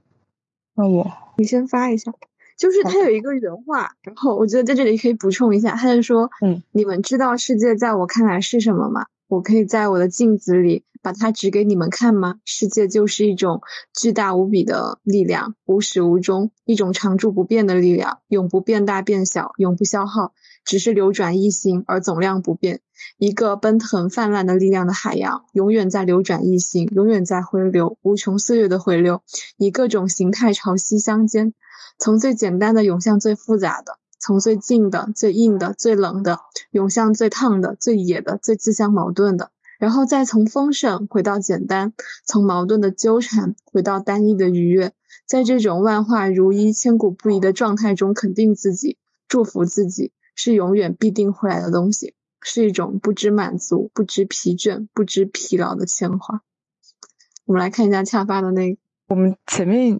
[0.75, 2.13] 那我你先发一下。
[2.57, 9.05] 就是他有一个原话，然后我觉得在这里可以补充一下，他就说：“嗯，你们知道世界在我看来是什么吗？
[9.29, 12.41] 我可以在我的镜子里把它指给你们看吗？
[12.43, 13.61] 世界就是一种
[13.93, 20.33] 巨大无比的力量，无始无终，一种常驻不变的力量，永不变大变小，永不消耗，
[20.69, 22.81] 只是流转异形而总量不变。
[23.17, 29.23] 一个奔腾泛滥的力量的海洋，永远在流转异形，永远在回流，无穷岁月的回流，
[29.57, 31.55] 以各种形态潮汐相间。”
[31.97, 41.93] 从最简单的涌向最复杂的，从最近的、最硬的、最冷的涌向最烫的、最野的、最自相矛盾的，然后再从丰盛回到简单，
[42.27, 44.93] 从矛盾的纠缠回到单一的愉悦，
[45.25, 56.41] 在这种万化如一、千古不移的状态中，肯定自己、祝福自己，是永远必定会来的东西，是一种不知满足、不知疲倦、不知疲劳的牵挂。
[57.43, 59.99] 我们来看一下恰发的那个，我们前面。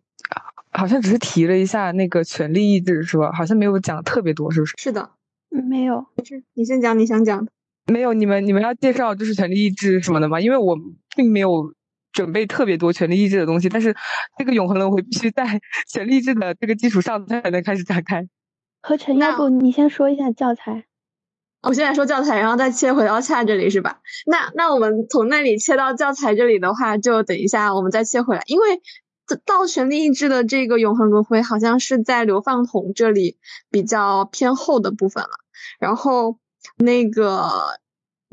[0.72, 3.32] 好像只是提了一下那个权力意志，是吧？
[3.34, 4.76] 好像没有讲特别多，是不是？
[4.78, 5.10] 是的，
[5.50, 6.06] 没有。
[6.16, 7.52] 没事你先讲你想讲的。
[7.88, 10.40] 没有，你们你们要介绍就是权力意志什么的吗？
[10.40, 10.78] 因为我
[11.18, 11.74] 并没有
[12.14, 13.96] 准备特别多权力意志的东西，但是
[14.38, 18.28] 这个永恒轮回必须在 权力意志的这个基础上才能开始展开。
[18.82, 20.86] 何晨，要不你先说一下教材？
[21.62, 24.02] 我现在说教材，然后再切回到恰这里，是吧？
[24.26, 28.82] 那那我们从那里切到教材这里的话，就等一下我们再切回来，因为。
[29.46, 33.38] 道权力意志的这个永恒轮回，好像是在流放桶这里
[33.70, 35.30] 比较偏后的部分了。
[35.80, 36.40] 然后
[36.78, 37.48] 那个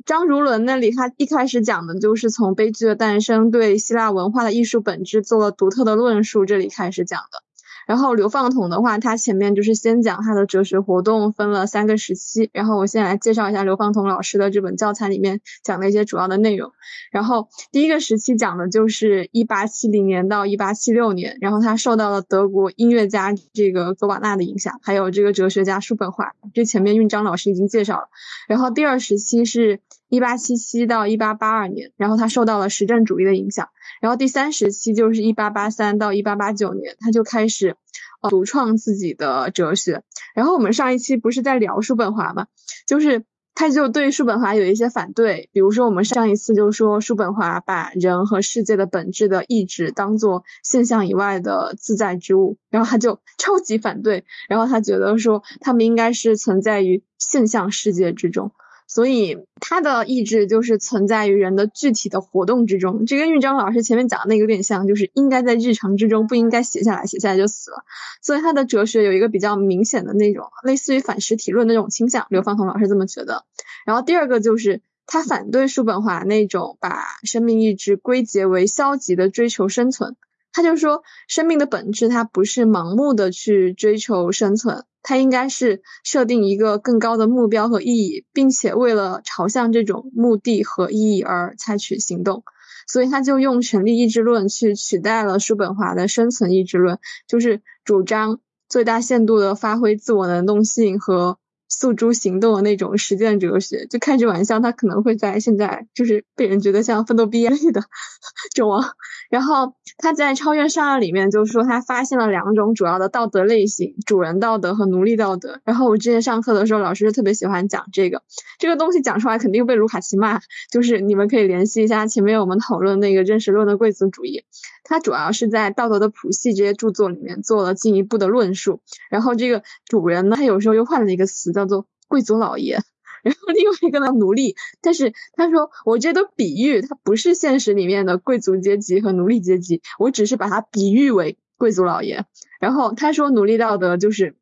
[0.06, 7.42] 张如伦那里，他一开始讲的就是从悲剧的诞生对希腊文化的艺术本质做了独特的论述，这里开始讲的。
[7.86, 12.50] 然后流放桶的话，他前面就是先讲他的哲学活动，分了三个时期。
[12.52, 16.72] 然后我先来介绍一下流放桶老师的这本教材里面讲的一些主要的内容。
[17.12, 26.32] 然后第一个时期讲的就是一八七零年到一八七六年，然后他受到了德国音乐家这个格瓦纳的影响，还有这个哲学家叔本华。
[26.52, 28.08] 这前面韵章老师已经介绍了。
[28.48, 33.68] 然后第二时期是一八七七到一八八二年，然后他受到了实证主义的影响。
[34.00, 37.76] 然后第三时期就是一八八三到一八八九年，他就开始
[38.20, 40.02] 呃独创自己的哲学。
[40.34, 42.46] 然后我们上一期不是在聊叔本华吗？
[42.86, 58.52] 就是他就对叔本华有一些反对，比如说我们上一次就说叔本华把人和世界的本质的意志当做现象以外的自在之物，然后他就超级反对，然后他觉得说他们应该是存在于现象世界之中。
[58.96, 67.84] 所以他的意志就是存在于人的具体的活动之中，这跟玉章老师前面讲的那个有点像，就是应该在日常之中，不应该写下来，写下来就死了。
[68.22, 73.44] 所以他的哲学有一个比较明显的那种类似于反实体论那种倾向，刘方彤老师这么觉得。
[73.84, 80.16] 然后第二个就是他反对叔本华那种把生命意志归结为消极的追求生存，
[80.54, 84.84] 他就说生命的本质它不是盲目的去追求生存。
[85.08, 92.42] 它应该是设定一个更高的目标和意义，并且为了朝向这种目的和意义而采取行动，
[92.88, 103.86] 所以他就用权力意志论去取代了叔本华的生存意志论，就是主张最大限度的发挥自我能动性和诉诸行动的那种实践哲学。
[103.86, 107.82] 就开着玩笑，他可能会在现在就是被人觉得像奋斗毕业类的
[108.54, 108.90] 种啊。
[109.28, 115.60] 然后他在《超越善恶》里面就是说，他发现了两种主要的道德类型：主人道德和奴隶道德。
[115.64, 118.22] 然后我之前上课的时候，老师就特别喜欢讲这个，
[118.60, 120.40] 这个东西讲出来肯定被卢卡奇骂。
[120.70, 124.44] 就是你们可以联系一下前面我们讨论那个认识论的贵族主义，
[124.84, 128.80] 它主要是在《道德的谱系》这些著作里面做了进一步的论述。
[129.10, 132.78] 然后这个主人呢，他有时候又换了一个词，叫做贵族老爷。
[133.22, 142.24] 然后另外一个呢，奴隶，但是他说我这都比喻，他不是现实里面的贵族阶级和奴隶阶级，我只是把它比喻为贵族老爷。
[142.60, 144.36] 然后他说奴隶道德就是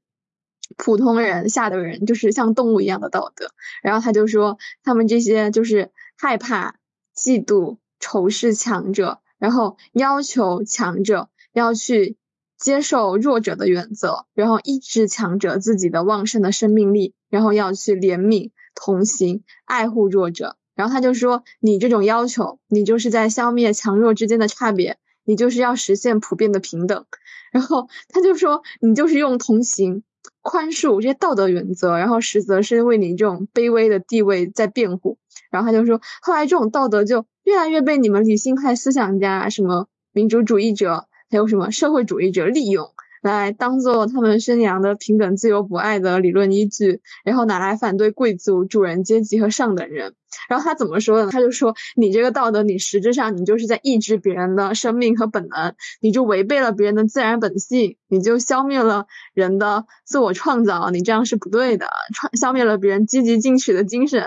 [0.76, 3.52] 普通人下的人，就是像动物一样的道德。
[3.82, 6.76] 然后他就说他们这些就是害怕、
[7.16, 12.18] 嫉妒、仇视强者，然后要求强者要去
[12.58, 18.50] 接受弱者的原则，然后抑制强者自己的旺盛的生命力，然后要去怜悯。
[18.76, 27.06] 同行，爱护弱者，然后他就说：“你这种要求，你就是在消灭强弱之间的差别，你就是要实现普遍的平等。”
[27.52, 30.02] 然后他就说：“你就是用同行、
[30.42, 35.18] 宽恕这些道德原则，然后实则是为你这种卑微的地位在辩护。”
[35.52, 42.90] 然后他就说：“后来这种道德就越来越被你们理性派思想家、什么民主主义者，还有什么社会主义者利用。”
[43.24, 50.14] 来当做他们宣扬的平等、自由、博爱的理论依据，然后拿来反对贵族、主人阶级和上等人。
[50.46, 51.30] 然后他怎么说的呢？
[51.32, 64.22] 他就说：“你这个道德，你实质上你就是在抑制别人的生命和本能，你就违背了别人的自然本性，你就消灭了人的自我创造，你这样是不对的，创消灭了别人积极进取的精神。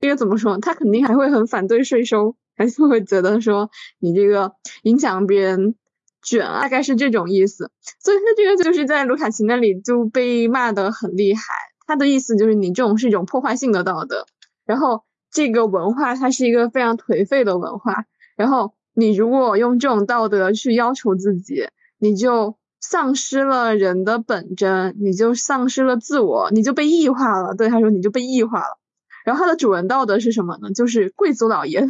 [0.00, 0.58] 这个怎么说？
[0.58, 3.70] 他肯定还会很反对税收，还是会觉得说
[4.00, 5.76] 你这个影响别人
[6.24, 7.70] 卷啊，大概是这种意思。
[8.00, 11.42] 所以他这个就是在卢卡奇那里就被骂得很厉害。
[11.86, 14.26] 他的意思就是你这种是一种破坏性的道德，
[14.64, 15.04] 然后。
[15.36, 18.04] 这个文化它是一个非常颓废的文化，
[18.36, 21.66] 然后你如果用这种道德去要求自己，
[21.98, 27.56] 你就丧失了人的本真，你就丧失了自我，你就被异化了。
[27.56, 28.78] 对他说，你就被异化了。
[29.24, 30.70] 然后他的主人道德是什么呢？
[30.70, 31.84] 就是贵族老爷，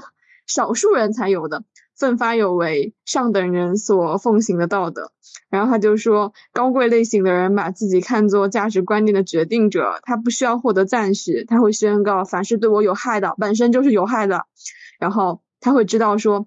[0.47, 1.65] 少数人才有的。
[1.97, 5.13] 奋发有为，上等人所奉行的道德。
[5.51, 14.47] 然后他就说，高贵类型的人把自己看作价值观念的决定者，他不需要获得赞许，他会宣告，凡是对我有害的，本身就是有害的。
[14.99, 16.47] 然后他会知道说。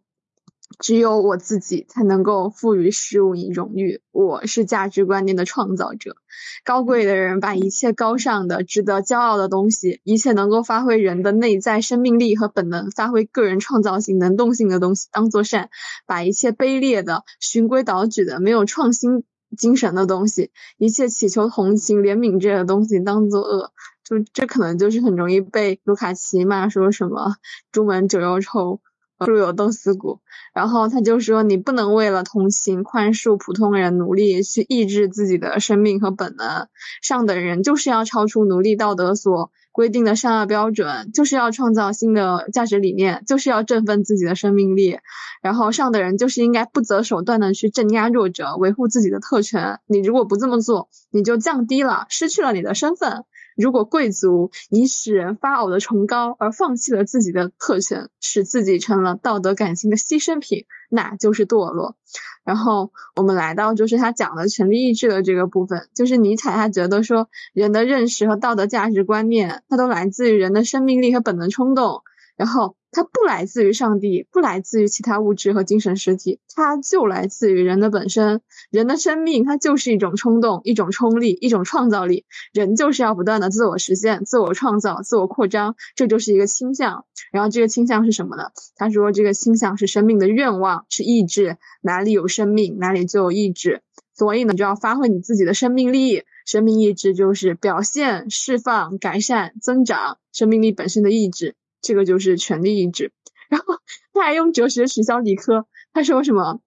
[0.79, 4.01] 只有我自己才能够赋予事物以荣誉。
[4.11, 6.17] 我是价值观念的创造者。
[6.63, 15.69] 高贵的人把一切高尚的、值得骄傲的东西，一切能够发挥人的内在生命力和本能、发挥个人创造性、能动性的东西当做善，
[16.05, 19.23] 把一切卑劣的、循规蹈矩的、没有创新
[19.57, 23.71] 精神的东西，一切祈求同情、怜悯这类东西当做恶。
[24.03, 27.35] 就这可能就是很容易被卢卡奇骂说什么
[27.71, 28.79] “朱门酒肉臭”。
[29.25, 30.19] 树有豆丝骨，
[30.53, 36.67] 然后他就说，你不能为了同情、宽恕普通人，努力去抑制自己的生命和本能。
[37.01, 44.99] 上等人就是要超出奴隶道德所规定的善恶标准，就是要创造新的价值理念，就是要振奋自己的生命力。
[45.41, 49.79] 然后上等人就是应该不择手段的去镇压弱者，维护自己的特权。
[49.85, 53.23] 你如果不这么做，你就降低了，失去了你的身份。
[53.57, 61.97] 如果贵族以使人发呕的崇高而放弃了自己的特权，使自己成了道德感情的牺牲品，那就是堕落。
[62.45, 72.03] 然后我们来到就是他讲的权力意志的这个部分，就是尼采他觉得说人的认识和道德价值观念，它都来自于人的生命力和本能冲动，
[72.37, 72.76] 然后。
[72.91, 78.41] 它不来自于上帝，不来自于其他物质和精神实体，它就来自于人的本身。
[78.71, 82.25] 人的生命，它就是一种冲动，一种冲力，一种创造力。
[82.53, 87.05] 人就是要不断的自我实现、自我创造、自我扩张，这就是一个倾向。
[87.31, 88.45] 然后这个倾向是什么呢？
[88.75, 91.57] 他说，这个倾向是生命的愿望，是意志。
[91.81, 93.81] 哪里有生命，哪里就有意志。
[94.15, 96.23] 所以呢，就要发挥你自己的生命力。
[96.45, 101.55] 生命意志就是表现、释放、改善、增长生命力本身的意志。
[101.81, 103.11] 这个就是权力意志，
[103.49, 103.75] 然后
[104.13, 106.59] 他还用哲学取消理科，他说什么？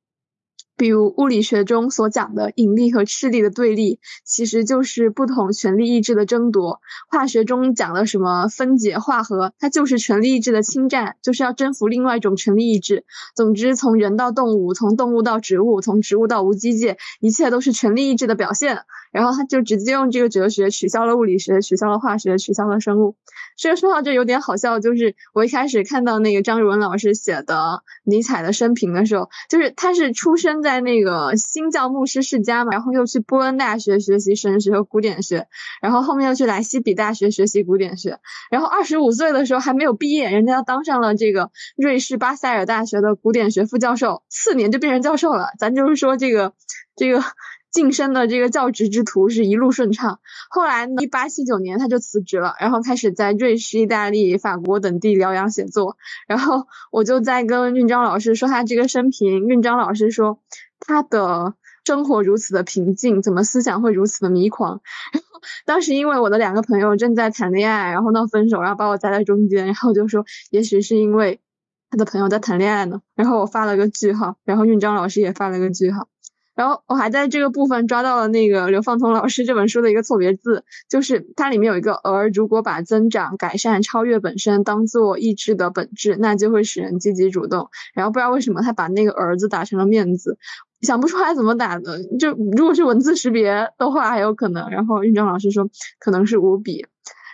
[0.77, 6.81] 比如物理学中所讲的引力和斥力的对立，其实就是不同权力意志的争夺。
[7.11, 13.05] 化学中讲的什么分解化合，它就是权力意志的侵占，就是要征服另外一种权力意志。
[13.37, 18.85] 总之，从人到动物，从动物到植物，从植物到无机界，一切都是权力意志的表现。
[19.11, 23.17] 然后他就直接用这个哲学取消了物理学，取消了化学，取消了生物。
[23.57, 35.47] 这个说到这有点好笑，就是我一开始看到那个张汝文老师写的尼采的生平的时候，就是他是出生在那个新教牧师世家嘛，然后又去波恩大学学习神学和古典学，
[35.83, 38.19] 然后后面又去莱西比大学学习古典学，
[38.51, 45.49] 然后二十五岁的时候还没有毕业，人家当上了这个瑞士巴塞尔大学的古典学副教授，次年就变成教授了。
[45.59, 46.55] 咱就是说这个
[46.97, 47.23] 这个。
[47.71, 50.19] 晋升的这个教职之途是一路顺畅，
[50.49, 55.97] 后来呢，一八七九年他就辞职了，然后开始在瑞士、意大利、法国等地疗养写作。
[56.27, 60.41] 然后我就在跟运章老师说他这个生平，运章老师说
[60.81, 61.55] 他的
[61.85, 64.81] 生活如此的平静，怎么思想会如此的迷狂？
[65.15, 71.41] 然后当时因为我的两个朋友正在谈恋爱，然后闹分手，然后把我夹在中间，然后就说也许是因为
[71.89, 73.01] 他的朋友在谈恋爱呢。
[73.15, 76.09] 然后我发了个句号，然后运章老师也发了个句号。
[76.57, 87.71] 然后我还在这个部分抓到了那个刘放通老师这本书的一个错别字，就是它里面有一个儿，如果把增长、改善、超越本身当做意志的本质，那就会使人积极主动。
[87.95, 90.37] 然后不知道为什么他把那个儿子打成了面子，
[90.83, 92.03] 想不出来怎么打的。
[92.19, 94.69] 就如果是文字识别的话还有可能。
[94.71, 96.85] 然后运章老师说可能是五笔。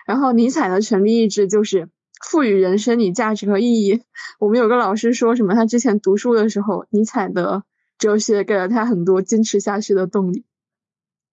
[0.07, 1.89] 然后尼采的权力意志就是
[2.25, 4.03] 赋予人生以价值和意义。
[4.39, 7.65] 我们有个老师说什么，他之前读书的时候，尼采的。
[7.99, 10.45] 哲学给了他很多坚持下去的动力，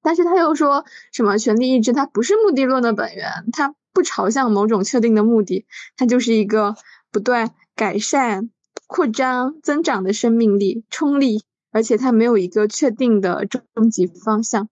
[0.01, 5.65] 但是他又说什么权力意志它不是目的论的本源，它不朝向某种确定的目的，
[5.97, 6.75] 它就是一个
[7.11, 8.49] 不断改善、
[8.87, 11.43] 扩张、增长的生命力、冲力。
[11.75, 14.69] 而且它没有一个确定的终极方向。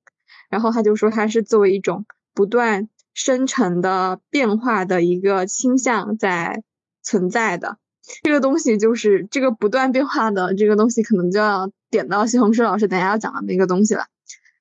[0.52, 6.62] 然后他就说，它是作为一种不断生成的变化的一个倾向在
[7.02, 7.80] 存在的。
[8.22, 14.06] 这个东西就是这个不断变化的这个东西，可能就要点到西红柿老师等下要讲的那个东西了。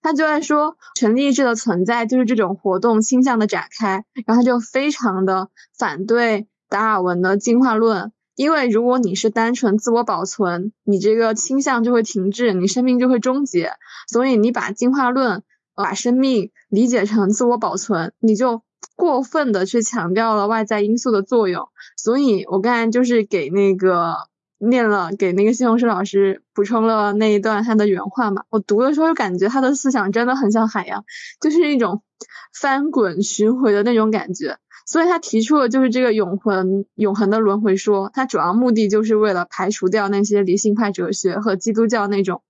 [0.02, 8.10] 他就在说，权力意志的存在就是这种活动倾向的展开，然后他就非常的反对达尔文的进化论。
[8.34, 13.72] 因为如果你是单纯自我保存，你这个倾向就会停滞，你生命就会终结。
[14.08, 15.42] 所以你把进化论、
[15.74, 18.62] 把生命理解成自我保存，你就
[18.96, 21.68] 过分的去强调了外在因素的作用。
[21.98, 24.14] 所以我刚才就是给那个
[24.60, 28.44] 念了，给那个西红柿老师补充了那一段他的原话嘛。
[28.50, 31.04] 我读的时候就感觉他的思想真的很像海洋，
[31.40, 32.02] 就是一种
[32.54, 34.58] 翻滚巡回的那种感觉。
[34.86, 42.42] 所以他提出的就是这个永恒、永恒的轮回说，他主要目的就是为了排除掉那些理性派哲学和基督教那种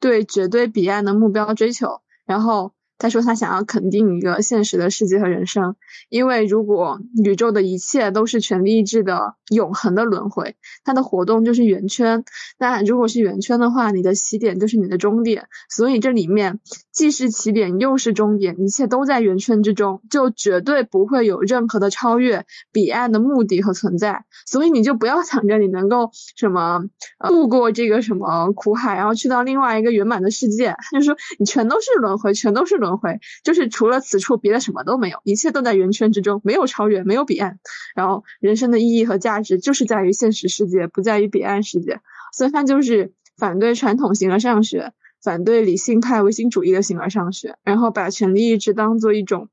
[0.00, 2.72] 对绝对彼岸的目标追求，然后。
[2.98, 5.76] 他说他想要肯定一个现实的世界和人生，
[6.08, 12.24] 因为如果宇宙的一切都是权力意志的永恒的轮回，它的活动就是圆圈。
[12.58, 16.58] 那如果是圆圈的话，你的起点就是你的终点，所以这里面
[16.92, 24.24] 既是起点又是终点，一切都在圆圈之中，就绝对不会有任何的超越彼岸的目的和存在。
[24.44, 26.82] 所以你就不要想着你能够什么
[27.28, 30.74] 度过这个什么苦海，然后去到另外一个圆满的世界。
[30.90, 32.87] 他 就说你全都是轮回，全都是轮。
[32.88, 37.58] 轮回就是除了此处别的什么都没有，一切都在圆圈之中，没有超越，没有彼岸。
[37.94, 42.00] 然后人生的意义和价值就是在于现实世界，不在于彼岸世界。
[42.32, 49.48] 所以他就是反对传统形而上学，反对理性派唯心主义的形而上学，然后把权力意志当做一种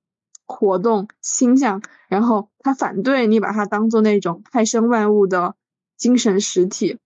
[0.45, 5.55] 活动倾向，然后他反对你把它当做那种派生万物的
[5.97, 6.99] 精神实体。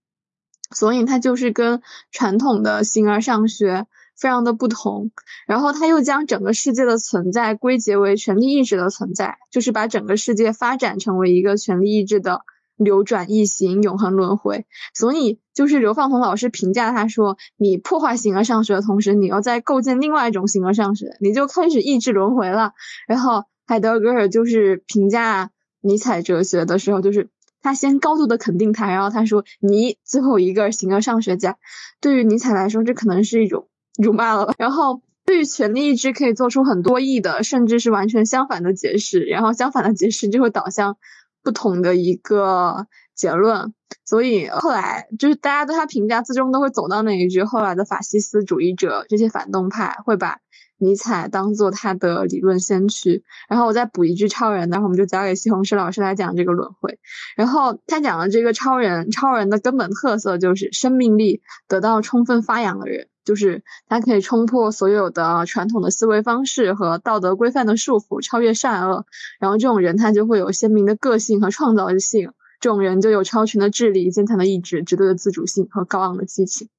[0.71, 3.87] 所以他就是跟传统的形而上学。
[4.19, 5.11] 非常的不同，
[5.47, 12.41] 然后他又将整个世界的存在归结为权力意志的存在，就是把整个世界发展成为一个权力意志的
[12.75, 14.65] 流转异形、永恒轮回。
[14.93, 22.73] 所以，就是刘放彤老师评价他说：“你破坏形而上学的同时，你要在构建另外一种形而上学，你就开始意志轮回了。”
[23.07, 27.29] 然后海德格尔就是评价尼采哲学的时候，就是
[27.61, 31.57] 他先高度的肯定他，然后他说：“你最后一个形而上学家。”
[32.01, 33.67] 对于尼采来说，这可能是一种。
[34.01, 40.97] 辱骂了， 然后对于权力意志可以做出很多义的，甚至是完全相反的解释，然后相反的解释就会导向
[41.43, 43.73] 不同的一个结论，
[44.05, 50.37] 所以后来就是大家对他评价最终都会走到那一句，后来的法西斯主义者这些反动派会把
[50.81, 56.97] 尼采当做他的理论先驱，然后我再补一句超人，然后我们就交给西红柿老师来讲这个轮回，
[57.35, 63.09] 然后他讲的这个超人，超人的根本特色就是生命力得到充分发扬的人。
[63.29, 69.05] 就是他可以冲破所有的传统的思维方式和道德规范的束缚，超越善恶。
[69.39, 76.69] 然后这种人他就会有鲜明的个性和创造性，这种人就有超群的智力、坚强的意志、绝对的自主性和高昂的激情。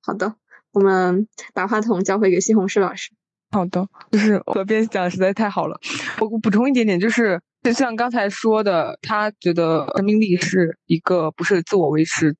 [0.00, 0.36] 好的，
[0.70, 3.10] 我们把话筒交回给西红柿老师。
[3.50, 5.80] 好的，就是河边讲的实在太好了。
[6.20, 12.36] 我我补充一点点，就是就像刚才说的，他觉得生命力是一个不是自我维持。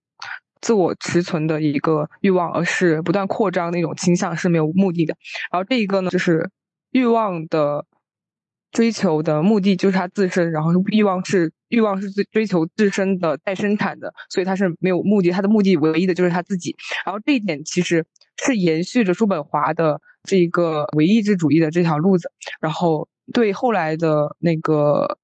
[0.60, 5.16] 自我持存的一个欲望，而是不断扩张那种倾向是没有目的的。
[5.50, 6.50] 然后这一个呢，就是
[6.90, 7.86] 欲望的
[8.70, 16.76] 追求的目的就是它自身，然后欲望是欲望是追追求自身的再生产的，所以它是没有目的，它的目的唯一的就是他自己。
[17.06, 18.04] 然后这一点其实
[18.44, 22.30] 是延续着叔本华的这一个唯意志主义的这条路子，
[22.60, 25.18] 然后对后来的那个，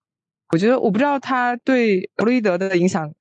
[0.50, 3.12] 我觉得我不知道他对弗洛伊德的影响。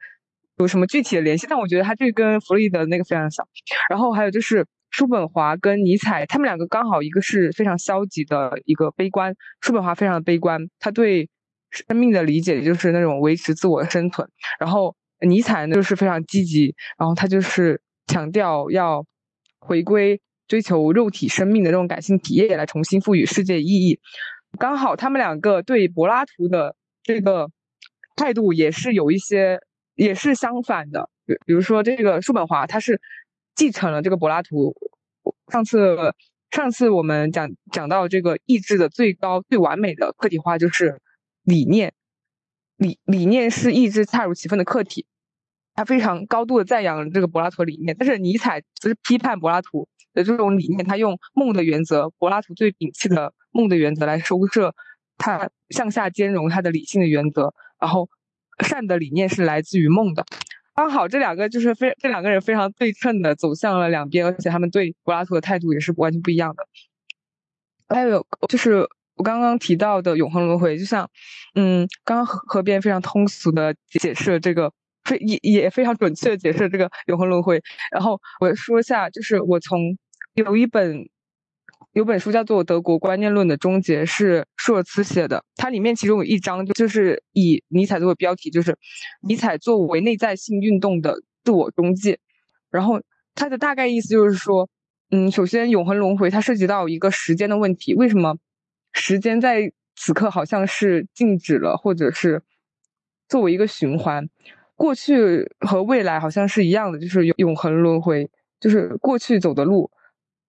[0.57, 1.45] 有什么具体的联系？
[1.49, 3.45] 但我觉得他这跟弗洛伊德那个非常像。
[3.89, 11.27] 然后还有就是叔本华跟尼采，他们两个刚好一个是非常消极的一个悲观，叔本华非常悲观，他对
[11.71, 14.25] 生命的理解就是那种维持自我的生存。
[14.57, 19.05] 然后尼采呢就是非常积极，然后他就是强调要
[19.59, 23.99] 回归追求肉体生命的这种感性体验，来重新赋予世界意义。
[24.57, 27.49] 刚好他们两个对柏拉图的这个
[28.15, 29.59] 态度也是有一些。
[29.95, 33.01] 也是相反的，比比如说这个叔本华，他是
[33.55, 34.75] 继承了这个柏拉图。
[35.51, 36.13] 上次
[36.51, 41.01] 上次我们讲讲到这个意志的最高最完美的客体化就是
[41.43, 41.93] 理念，
[42.77, 45.05] 理理念是意志恰如其分的客体。
[45.73, 50.85] 他非常高度的赞扬这个柏拉图理念，但是尼采则是批判柏拉图的这种理念。
[50.85, 54.75] 他用梦的原则，柏拉图最摒弃的梦的原则来收摄
[55.17, 58.09] 他向下兼容他的理性的原则，然后。
[58.63, 60.25] 善的理念是来自于梦的，
[60.75, 66.67] 刚好这两个就是非这两个人非常对称的走向了两边，而且他们对柏拉图的态度也是完全不一样的。
[67.87, 71.09] 还有就是我刚刚提到的永恒轮回，就像
[71.55, 74.71] 嗯，刚刚河河边非常通俗的解释了这个，
[75.03, 77.61] 非也也非常准确的解释了这个永恒轮回。
[77.91, 79.97] 然后我说一下，就是我从
[80.33, 81.09] 有一本。
[81.95, 85.45] 有本书叫做《德国观念论的终结》，是舒尔茨写的。
[85.55, 88.77] 它里面其中有一章，就是以尼采作为标题，就是
[89.21, 92.19] 尼采作为内在性运动的自我中介。
[92.69, 92.99] 然后
[93.33, 94.69] 它的大概意思就是说，
[95.09, 98.35] 嗯，首先永恒轮回它涉及到一个时间的问题，为什么
[98.91, 102.41] 时间在此刻好像是静止了，或者是
[103.29, 104.27] 作为一个循环，
[104.75, 108.29] 过去和未来好像是一样的，就是永恒轮回，
[108.59, 109.89] 就是过去走的路。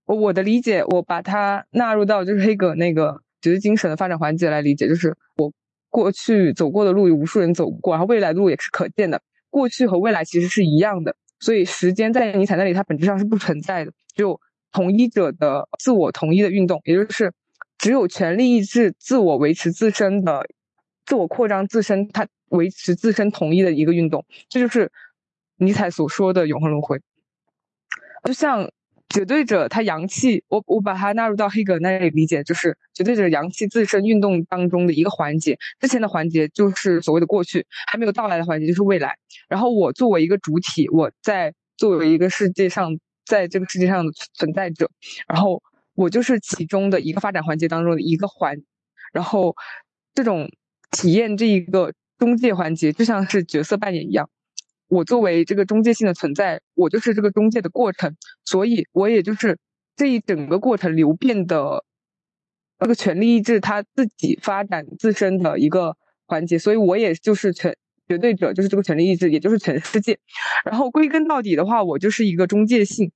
[0.06, 5.52] 我我的理解，我把它纳入到就是黑格那个觉知精神的发展环节来理解，就是我
[5.90, 9.20] 过去走过的路有无数人走过，然后未来的路也是可见的。
[9.50, 14.40] 过去和未来其实是一样的，所以时间在尼采那里它本质上是不存在的，只有
[14.70, 17.32] 统一者的自我统一的运动，也就是
[17.76, 20.46] 只有权力意志自我维持自身的
[21.04, 24.92] 自我扩张自身，它维持自身统一的一个运动，这就是
[25.56, 27.00] 尼采所说的永恒轮回，
[28.22, 28.70] 就像。
[29.16, 35.56] 绝对者，他阳气，我我把它纳入到黑格那里理解，就是绝对者阳气自身运动当中的一个环节。
[35.80, 39.16] 之前的环节就是所谓的过去，还没有到来的环节就是未来。
[39.48, 44.90] 然后我作为一个主体，我在作为一个世界上，在这个世界上的存在者，
[45.26, 45.62] 然后
[45.94, 48.54] 我就是其中的一个发展环节当中的一个环。
[49.14, 49.54] 然后
[50.14, 50.50] 这种
[50.90, 54.28] 体验这一个中介环节，就像是角色扮演一样。
[54.88, 58.14] 我作为这个中介性的存在，我就是这个中介的过程，
[58.44, 59.58] 所以我也就是
[59.96, 61.84] 这一整个过程流变的
[62.78, 67.76] 这个权力意志它自己发展自身的一个环节，所以我也就是全
[68.06, 70.18] 绝对者，就是这个权力意志，也就是全世界。
[70.64, 73.10] 然后归根到底的话，我就是一个中介性，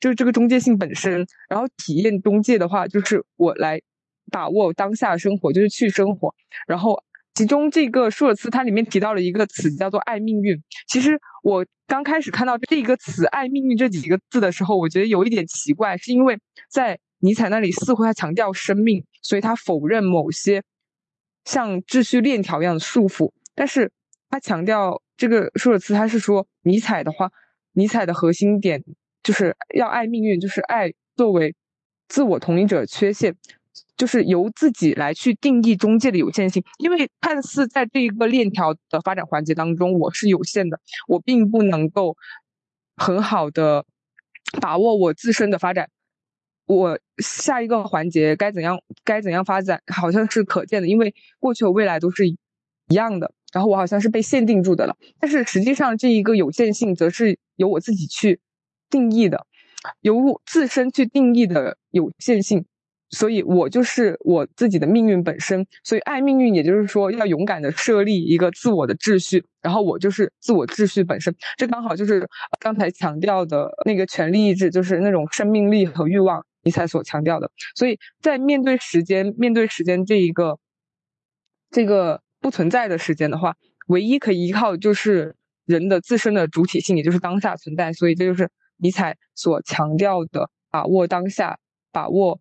[0.00, 1.26] 就是这个中介性本身。
[1.48, 3.80] 然后体验中介的话，就是我来
[4.30, 6.34] 把握当下生活，就是去生活。
[6.66, 7.02] 然后。
[7.38, 10.60] 其中这个舒尔茨他里面提到了一个词叫做“爱命运”。
[10.90, 16.36] 其实我刚开始看到这个词“爱命运”这几个字的时候，我觉得有一点奇怪，是因为
[16.68, 20.64] 在尼采那里似乎他强调生命，所以他否认某些
[21.44, 23.30] 像秩序链条一样的束缚。
[23.54, 23.92] 但是
[24.28, 27.30] 他强调这个舒尔茨他是说尼采的话，
[27.70, 28.82] 尼采的核心点
[29.22, 31.54] 就是要爱命运，就是爱作为
[32.08, 33.36] 自我同一者缺陷。
[33.98, 42.16] 就是由自己来去定义中介的有限性，因为看似在这一个链条的发展环节当中，我是有限的，我并不能够
[42.96, 43.84] 很好的
[44.60, 45.90] 把握我自身的发展，
[46.66, 52.38] 我下一个环节该怎样该怎样发展，好像是可见的，因为过去和未来都是一
[52.94, 58.38] 样的，然后我好像是被限定住的了，但是实际上这一个有限性，则是由我自己去
[58.88, 59.44] 定义的，
[60.02, 62.64] 由自身去定义的有限性。
[63.10, 72.28] 所以我就是我自己的命运本身，所以爱命运，也就是说要勇敢的设立一个自我的秩序，然后我就是自我秩序本身，这刚好就是
[72.60, 77.50] 刚才强调的那个权力意志，就是那种生命力和欲望，尼采所强调的。
[77.74, 80.58] 所以在面对时间，面对时间这一个
[81.70, 83.54] 这个不存在的时间的话，
[83.86, 85.34] 唯一可以依靠就是
[85.64, 87.90] 人的自身的主体性，也就是当下存在。
[87.94, 91.58] 所以这就是尼采所强调的把握当下，
[91.90, 92.38] 把握。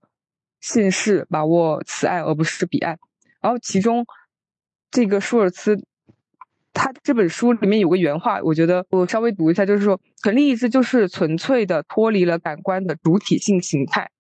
[0.68, 2.98] 现世把握此爱而不是彼爱，
[3.42, 4.06] 然后其中
[4.92, 5.78] 这个舒尔茨
[6.74, 14.12] 他这本书里面有个原话，我觉得我稍微读一下，就是说权力意志就是纯粹的脱离了感官的主体性形态，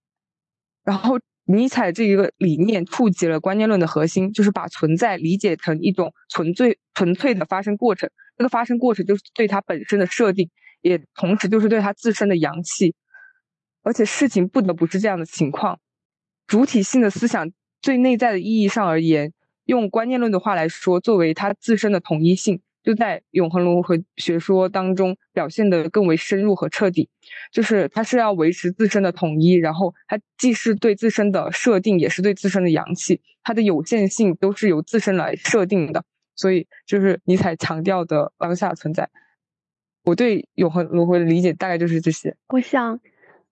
[0.85, 10.49] 然后尼采这一个理念触及了观念论的核心，就是把存在理解成一种纯粹纯粹的发生过程，这个发生过程就是对它本身的设定，
[10.81, 12.95] 也同时就是对它自身的阳气，
[13.83, 15.79] 而且事情不得不是这样的情况。
[16.47, 19.33] 主体性的思想，最内在的意义上而言，
[19.65, 27.09] 用观念论的话来说，作为它自身的统一性，就在永恒轮回学说当中表现得更为深入和彻底。
[27.51, 36.05] 就是它是要维持自身的统一，然后它既是对自身的设定，也是对自身的阳气，它的有限性都是由自身来设定的。
[36.35, 39.09] 所以，就是尼采强调的当下存在。
[40.05, 42.37] 我对永恒轮回的理解大概就是这些。
[42.47, 42.97] 我想。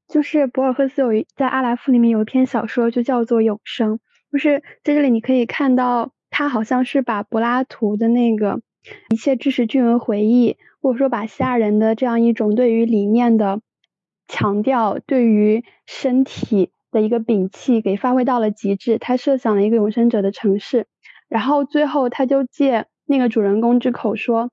[0.08, 3.96] 就是博尔赫斯有一在《阿莱夫》里面有一篇小说，就叫做《永生》。
[4.32, 8.62] 就是在这里你可以看到，他好像是把柏拉图的那个
[9.10, 13.62] 一切知识均为回忆，或者说把希腊人的这样一种对于理念的
[14.28, 18.98] 强调，对于身体的一个摒弃，给发挥到了极致。
[18.98, 20.88] 他设想了一个永生者的城市，
[21.30, 24.50] 然后最后他就借那个主人公之口说，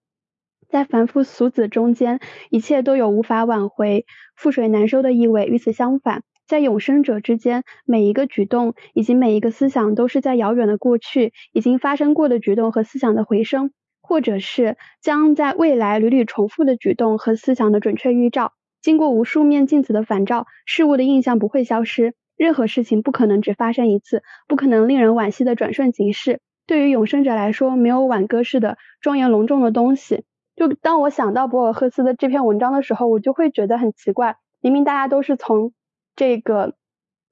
[0.72, 2.18] 在凡夫俗子中间，
[2.48, 4.06] 一切都有无法挽回、
[4.40, 5.44] 覆水难收的意味。
[5.44, 13.70] 与此相反，在永生者之间，每一个举动以及每一个思想，都是在遥远的过去已经发生过的举动和思想的回声，
[14.00, 18.54] 或者是将在未来屡屡重复的举动和思想的准确预兆。
[18.80, 22.14] 经过无数面镜子的反照，事物的印象不会消失。
[22.34, 26.40] 任何事情不可能只发生一次，不可能令人惋惜的转瞬即逝。
[26.66, 30.24] 对于永生者来说，没有挽歌式的庄严隆重的东西。
[30.56, 34.36] 就当我想到博尔赫斯的这篇文章的时候，我就会觉得很奇怪。
[34.60, 35.72] 明明大家都是从
[36.14, 36.74] 这个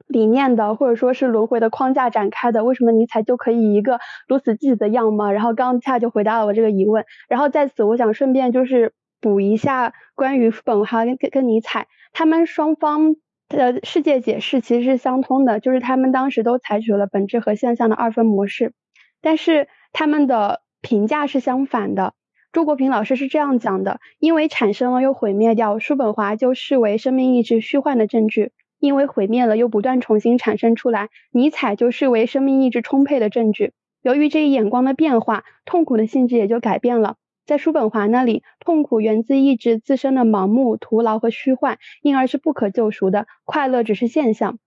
[0.07, 5.33] 理念的，或者说是轮回的框架展开的，为什么尼采就可以一个如此积极的样貌？
[5.33, 7.05] 然后刚恰就回答了我这个疑问。
[7.29, 13.17] 然后在此，我想顺便就是补一下关于本哈跟跟尼采他们双方。
[13.51, 18.75] 的世界解释其实是相通的，就是他们当时都采取了本质和现象的二分模式，
[19.21, 22.15] 但是他们的评价是相反的。
[22.53, 28.49] 朱国平老师是这样讲的：因为产生了又毁灭掉，叔本华就视为生命意志虚幻的证据；
[28.81, 33.73] 因为毁灭了又不断重新产生出来，尼采就视为生命意志充沛的证据。
[34.03, 37.15] 由于这一眼光的变化，痛苦的性质也就改变了。
[37.47, 44.59] 在叔本华那里，痛苦源自意志自身的盲目、徒劳和虚幻，因而是不可救赎的；快乐只是现象。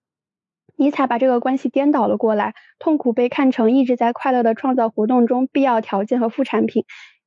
[0.76, 6.84] 尼采把这个关系颠倒了过来，痛苦被看成意志在快乐的创造活动中必要条件和副产品，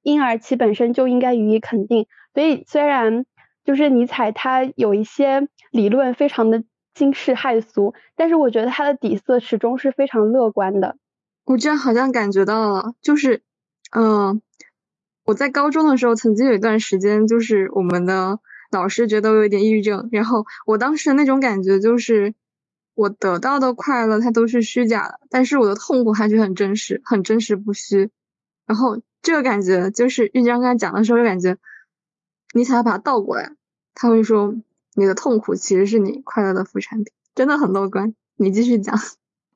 [0.07, 2.07] 因而其本身就应该予以肯定。
[2.33, 3.25] 所以，虽然
[3.65, 10.95] 就是尼采他有一些理论非常的惊世骇俗，但是我觉得他的底色始终是非常乐观的。
[11.43, 13.41] 我这好像感觉到了，就是
[13.91, 14.41] 嗯。
[15.25, 18.39] 我在高中的时候，曾经有一段时间，就是我们的
[18.71, 22.33] 老师觉得我有点抑郁症，然后我当时那种感觉就是，
[22.95, 28.09] 我得到的快乐它都是虚假的，但是我的痛苦还是很真实，很真实不虚。
[28.65, 31.57] 然后这个感觉就是玉江刚才讲的时候，就感觉
[32.53, 33.51] 你想要把它倒过来，
[33.93, 34.55] 他会说
[34.95, 38.15] 你的痛苦其实是你快乐的副产品，真的很乐观。
[38.37, 38.97] 你继续讲。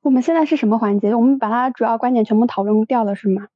[0.02, 1.14] 我们现在是什么环节？
[1.14, 3.48] 我们把它主要观点全部讨论掉了，是吗？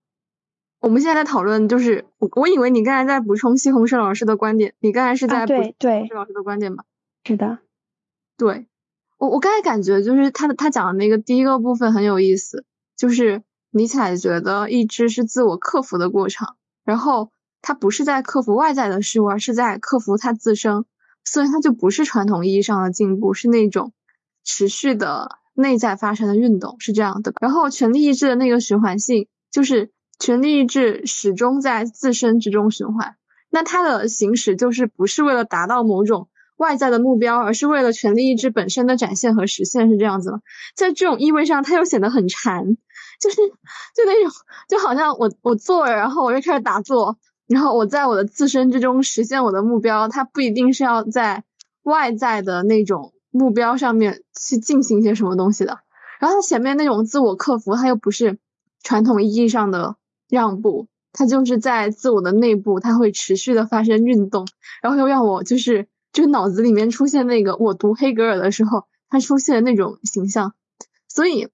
[0.80, 6.84] 我们现在在讨论，就是我我以为你刚才在补充西红柿老师的观点，你刚才是在补西红柿老师的观点吗？
[7.24, 7.58] 是的，
[8.38, 8.66] 对
[9.18, 12.64] 我我刚才感觉就是他的他讲的那个第一个部分很有意思，
[12.96, 13.42] 就是
[13.77, 16.49] 尼采觉得意志是自我克服的过程，
[16.85, 17.31] 然后
[17.62, 20.85] 他不是在克服外在的事物，而是在克服他自身，
[21.24, 23.93] 所以他就不是传统意义上的进步，是那种
[24.45, 27.33] 持续的内在发生的运动，是这样的。
[27.41, 29.93] 然后权力意志的那个循环性就是。
[30.18, 33.16] 权力意志始终在自身之中循环，
[33.51, 40.41] 那它的行使就是不是为了达到某种外在的目标，而是为了权力意志本身的展现和实现，是这样子吗？
[40.74, 42.79] 在这种意味上，它又显得很禅，
[43.20, 44.32] 就是就那种
[44.68, 51.44] 就好像我我坐着，然后我又开始打坐，然后我在我的自身之中实现我的目标，它不一定是要在
[51.82, 55.78] 外在的那种目标上面去进行一些什么东西的。
[56.20, 58.38] 然后它前面那种自我克服，它又不是
[58.82, 59.96] 传统意义上的。
[60.28, 64.44] 让步，它就是在自我的内部，它会持续的发生运动，
[64.82, 70.52] 然后又让我就是就脑子里面出现那个我读黑格尔的时候，他出现那种形象。
[71.06, 71.46] 所以，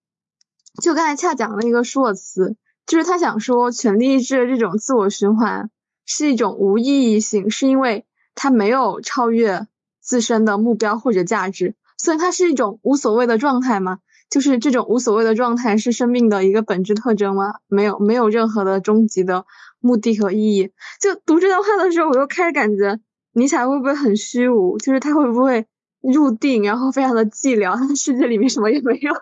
[0.80, 2.56] 就刚才恰讲了一个说辞，
[2.86, 5.70] 就是他想说权力意志这种自我循环
[6.06, 9.66] 是一种无意义性，是因为它没有超越
[10.00, 13.98] 自身的目标或者价值，所以它是一种无所谓的状态吗？
[14.30, 17.56] 就是这种无所谓的状态是生命的一个本质特征吗？
[17.68, 19.44] 没有，没有任何的终极的
[19.78, 20.72] 目的和意义。
[21.02, 22.98] 就读这段话的时候，我又开始感觉
[23.34, 24.78] 尼采会不会很虚无？
[24.78, 25.66] 就是他会不会
[26.00, 29.12] 入定，然后非常的寂寥，他的世界里面什么也没有？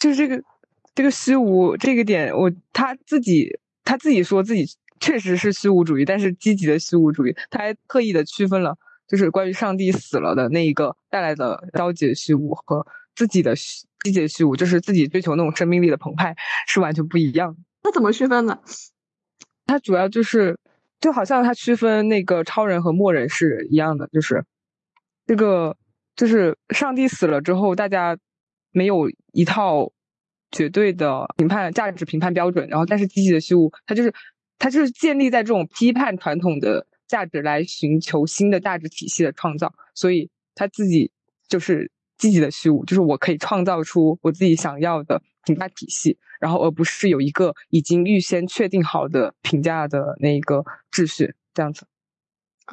[0.00, 0.42] 就是这个
[0.96, 4.66] 这个虚无这个点，我他自己他自己说自己
[4.98, 8.76] 确实是虚无主义，但是积极的虚无主义，他还特意的区分了，
[9.06, 12.84] 就是关于上帝死了的那一个带来的消极虚无和。
[13.14, 16.36] 自己的虚积极虚无，就是自己追求那种生命力的澎湃，
[16.66, 17.60] 是完全不一样的。
[17.82, 18.58] 那怎么区分呢？
[19.64, 20.58] 它主要就是，
[21.00, 24.44] 就好像它区分那个超人和末人是一样的，就是
[25.26, 25.76] 这个
[26.14, 28.18] 就是上帝死了之后，大家
[28.70, 29.90] 没有一套
[30.50, 34.12] 绝对的评判价值评判标准，然后但是积极的虚无，它就是
[34.58, 41.10] 它就是建立在这种批判传统的价值来寻求新的价值体系的创造，所以他自己
[41.48, 41.90] 就是。
[42.18, 51.86] 积极的虚无，就是我可以创造出我自己想要的评价体系，然后而不是有一个已经预先确定好的评价的那个秩序，这样子。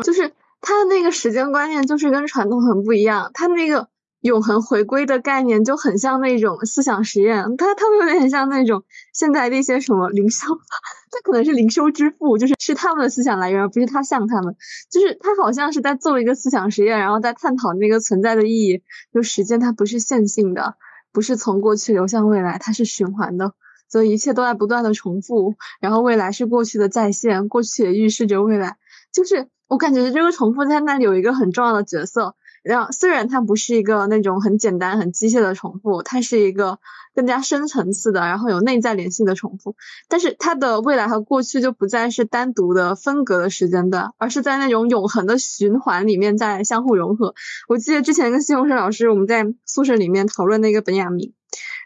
[0.01, 3.31] 就是他的那个时间观念，就是跟传统很不一样。
[3.33, 3.89] 他那个
[4.23, 10.47] 永恒回归的概念就很像那种思想实验，它它们有点像那种现在的一些什么灵修，
[11.11, 14.55] 它可能是灵修之父，就是是他们的思想来源，而不是他像他们，
[14.89, 18.81] 就是他好像是在做一个思想实验，然后在探讨那个存在的意义。
[19.13, 20.75] 就时间它不是线性的，
[21.11, 23.51] 不是从过去流向未来，它是循环的，
[23.89, 28.77] 所以一切都在不断的重复，然后未来是过去的再现，过去也预示着未来，
[29.11, 32.35] 就是我感觉这个重复在那里有一个很重要的角色。
[32.63, 36.79] 然后，虽然它不是一个那种很简单、很机械的重复，它是一个
[37.13, 39.75] 更加深层次的，然后有内在联系的重复。
[40.07, 47.35] 但是，它的未来和过去就不再是单独的分隔的时间段，而是在那种永恒的循环里面在相互融合。
[47.67, 51.33] 我记得之前跟西红柿老师我们在宿舍里面讨论那个本雅明，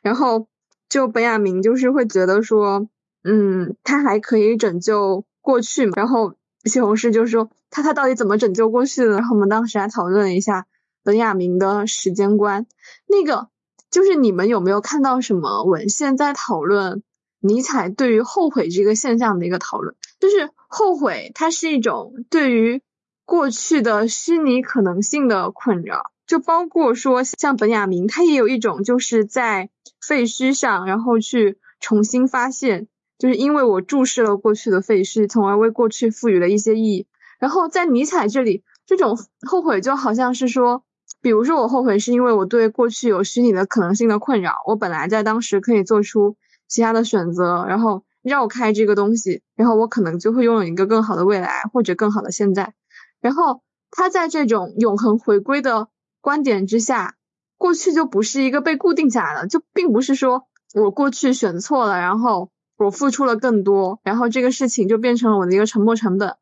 [0.04, 0.48] 然后
[0.90, 2.88] 就本雅明就是会觉得说，
[3.24, 6.36] 嗯，他还可以拯救过去嘛，然后。
[6.66, 9.12] 西红柿就说他他到底怎么拯救过去的？
[9.12, 10.66] 然后我们当时还讨论了一下
[11.04, 12.66] 本雅明的时间观。
[13.08, 13.50] 那个
[13.92, 17.04] 就是你们有没有看到什么文献在讨论
[17.40, 19.96] 尼采对于后悔这个现象的一个讨论？
[20.20, 22.82] 就是后悔，它是一种对于
[23.26, 26.12] 过去的虚拟可能性的困扰。
[26.26, 29.70] 就包括说像本雅明，他也有一种就是在
[30.06, 32.88] 废墟上，然后去重新发现。
[33.18, 37.08] 就是因为我注视了过去的废墟，从而为过去赋予了一些意义。
[37.40, 39.18] 然后在尼采这里，这种
[39.48, 40.84] 后悔就好像是说，
[41.22, 46.36] 比如说我后悔是因为我对过去有虚拟的可能性的困扰，我本来在当时可以做出
[46.68, 52.74] 其他的选择，然后绕开这个东西，然后我可能就会拥有一个更好的未来或者更好的现在。
[53.22, 53.62] 然后
[53.92, 55.88] 他在这种永恒回归的
[56.22, 57.16] 观点之下，
[57.58, 62.50] 过去就不是一个被固定下来的，就并不是说我过去选错了，然后。
[62.80, 66.36] 我付出了更多，然后这个事情就变成了我的一个沉没成本，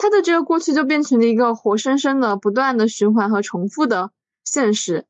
[0.00, 4.12] 他的这个过去就变成了一个活生生的、不断的循环和重复的
[4.44, 5.04] 现实。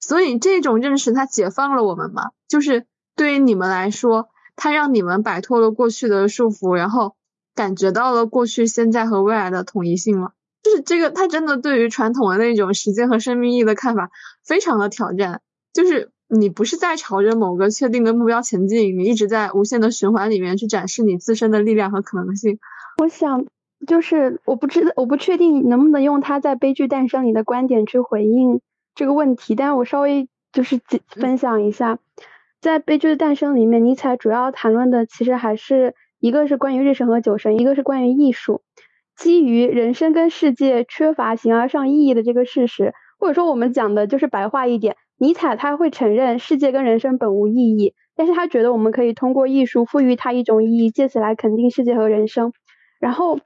[0.00, 2.30] 所以这种认识它解放了我们嘛？
[2.48, 7.14] 就是对于你们来说，它让你们摆脱了过去的束缚，然后
[7.54, 10.32] 感觉到了过去、现在和未来的统一性了。
[10.62, 14.10] 就是这个，它真的对于传统的那种时间和生命意义的看法
[14.42, 15.42] 非常的挑战，
[15.74, 16.10] 就是。
[16.32, 22.60] 你不是在朝着某个确定的目标前进，你一直在无限的循环里面去展示你自身的力量和可能性。
[22.98, 23.46] 我想，
[23.86, 28.60] 就是我不知道，我不确定能不能用他在《悲剧诞生》里的观点去回应
[28.94, 31.98] 这个问题，但是我稍微就是分享一下，
[32.60, 38.62] 在《悲剧的诞生》里面，尼采主要谈论的其实还是一个是关于日神和酒神，一个是关于艺术，
[39.16, 44.96] 基于人生跟世界缺乏形而上意义的这个事实，或者说我们讲的就是白话一点。
[45.16, 52.52] 尼采他会承认世界跟人生本无意义，但是他觉得我们可以通过艺术赋予它一种意义，借此来肯定世界和人生。
[52.98, 53.38] 然后，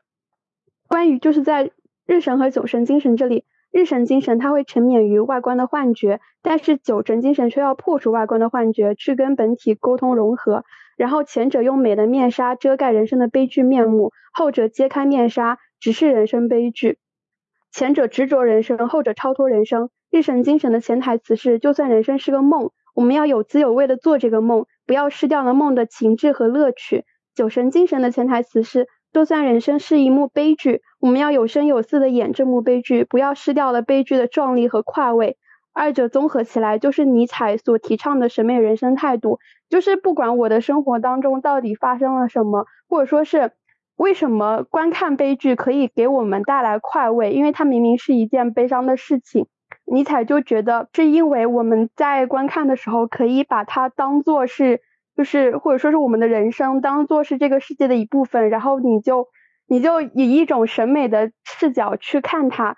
[0.89, 1.71] 关于就是在
[2.07, 10.65] 日神和酒神精神这里，日神精神它会沉湎于外观的幻觉，但是酒神精神却要破除外观的幻觉，去跟本体沟通融合。
[10.97, 16.99] 然后前者用美的面纱遮盖人生的悲剧面目，后者揭开面纱直视人生悲剧。
[17.73, 19.91] 前者执着人生，后者超脱人生。
[20.11, 27.05] 日神精神的潜台词是：就算人生是个梦，我们要有滋有味的做这个梦，不要失掉了梦的情致和乐趣。
[27.35, 35.39] 酒神精神的潜台词是：就算人生是一幕悲剧，我们要有声有色的演这幕悲剧，不要失掉了悲剧的壮丽和快慰。
[35.73, 39.39] 二者综合起来，就是尼采所提倡的审美人生态度，
[39.71, 43.53] 就是不管我的生活当中到底发生了什么，或者说是
[43.95, 49.47] 为什么观看悲剧可以给我们带来快慰，因为它明明是一件悲伤的事情。
[49.85, 54.81] 尼采就觉得，是因为我们在观看的时候，可以把它当做是，
[55.17, 59.29] 就是或者说是我们的人生，当做是这个世界的一部分，然后你就
[59.67, 62.77] 你就以一种审美的视角去看它。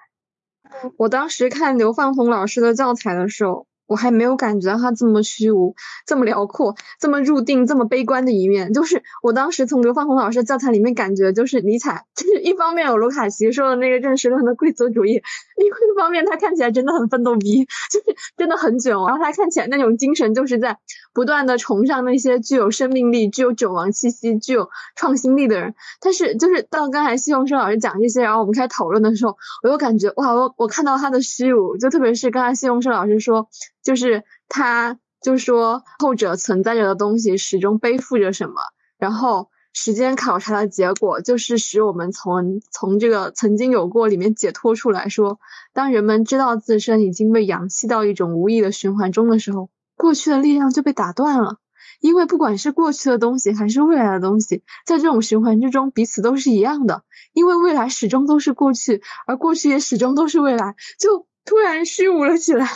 [0.97, 3.67] 我当时看刘放红老师的教材的时候。
[3.89, 5.77] 我还没有感觉到他这么虚无、
[6.09, 8.73] 这么辽阔、这么入定、这么悲观的一面。
[8.73, 15.23] 就是我当时从刘放红老师的教材里面感觉，就是尼采，就是一方面有卢卡奇说的那个认识论的贵族主义，
[15.59, 19.07] 另外一方面他看起来真的很奋斗逼， 就是真的很囧。
[19.07, 20.79] 然后他看起来那种精神，就是在
[21.15, 25.75] 不断的崇尚那些具有生命力、具有纣王气息、具有创新力的人。
[26.01, 33.49] 但是就是到刚才西红柿老师讲这些，然后我们开始讨论的时候，我又感觉哇，我我看到他的虚无，就特别是刚才西红柿老师说。
[33.83, 38.55] 就是他，就说后者存在着的东西始终背负着什么，
[38.99, 39.49] 然后
[39.79, 45.11] 时间考察的结果就是使我们从从这个曾经有过里面解脱出来。
[45.11, 45.39] 说，
[45.75, 51.59] 当人们知道自身已经被扬弃到一种无意的循环中的时候，过去的力量就被打断了。
[52.01, 57.03] 因为不管是过去的东西还是未来的东西，在这种循环之中，彼此都是一样的。
[57.35, 62.67] 因为未来始终都是过去，而过去也始终都是未来，就突然虚无了起来。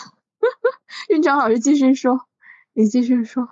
[1.09, 2.27] 院长老师继续说，
[2.75, 3.49] 你继续说。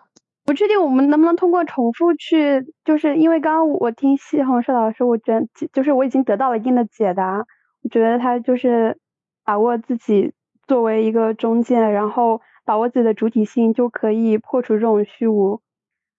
[0.49, 7.45] 不确定我们能不能通过重复去，就是因为刚刚我听西红柿老师，我觉得就是我已经得到了一定的解答。
[7.83, 8.97] 我觉得他就是
[9.45, 10.33] 把握自己
[10.67, 15.61] 作为一个中介，然后把握自己的主体性，就可以破除这种虚无。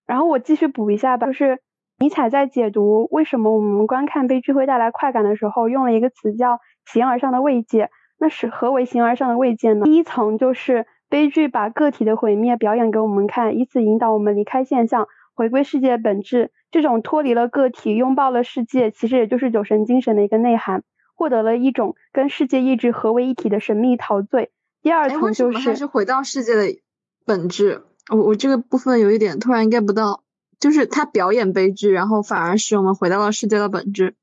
[0.05, 1.57] 然后我继续补一下吧，就是
[1.97, 7.89] 尼采在解读为什么我们观看悲剧会带来快感的时候，用了一个词叫形而上的慰藉。
[8.19, 9.85] 那是何为形而上的慰藉呢？
[9.85, 10.85] 第一层就是。
[11.09, 16.51] 悲剧把个体的毁灭表演给我们看，以此引导我们离开现象，回归世界本质。
[16.71, 20.83] 这种脱离了个体，拥抱了世界，其实也就是酒神精神的一个内涵，
[21.15, 24.51] 获得了一种跟世界意志合为一体的神秘陶醉。
[24.83, 26.79] 第二层就是，还是回到世界的
[27.25, 27.81] 本质。
[28.09, 30.23] 我我这个部分有一点突然 get 不到，
[30.59, 34.15] 就是他表演悲剧，然后反而使我们回到了世界的本质，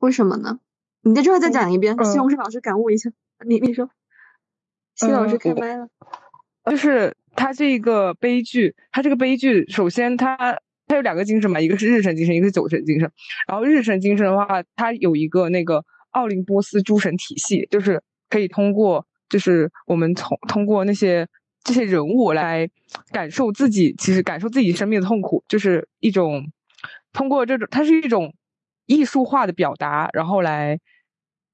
[0.00, 0.58] 为什么呢？
[1.02, 3.10] 你在这句话再讲一遍，西红柿老师感悟一下。
[3.46, 3.88] 你你说。
[5.06, 5.88] 谢老师开麦了，
[6.70, 10.36] 就是他这个悲剧，他这个悲剧，首先他
[10.86, 13.10] 它有两个精神嘛，一个是日神精神，一个是酒神精神。
[13.48, 21.26] 然后日神精神的话，它有一个那个奥林波斯诸神体系，就是可以通过，就是我们从通过那些
[21.64, 22.68] 这些人物来
[23.10, 26.50] 感受自己，其实感受自己生命的痛苦，就是一种
[27.12, 28.34] 通过这种，它是一种
[28.86, 30.78] 艺术化的表达，然后来，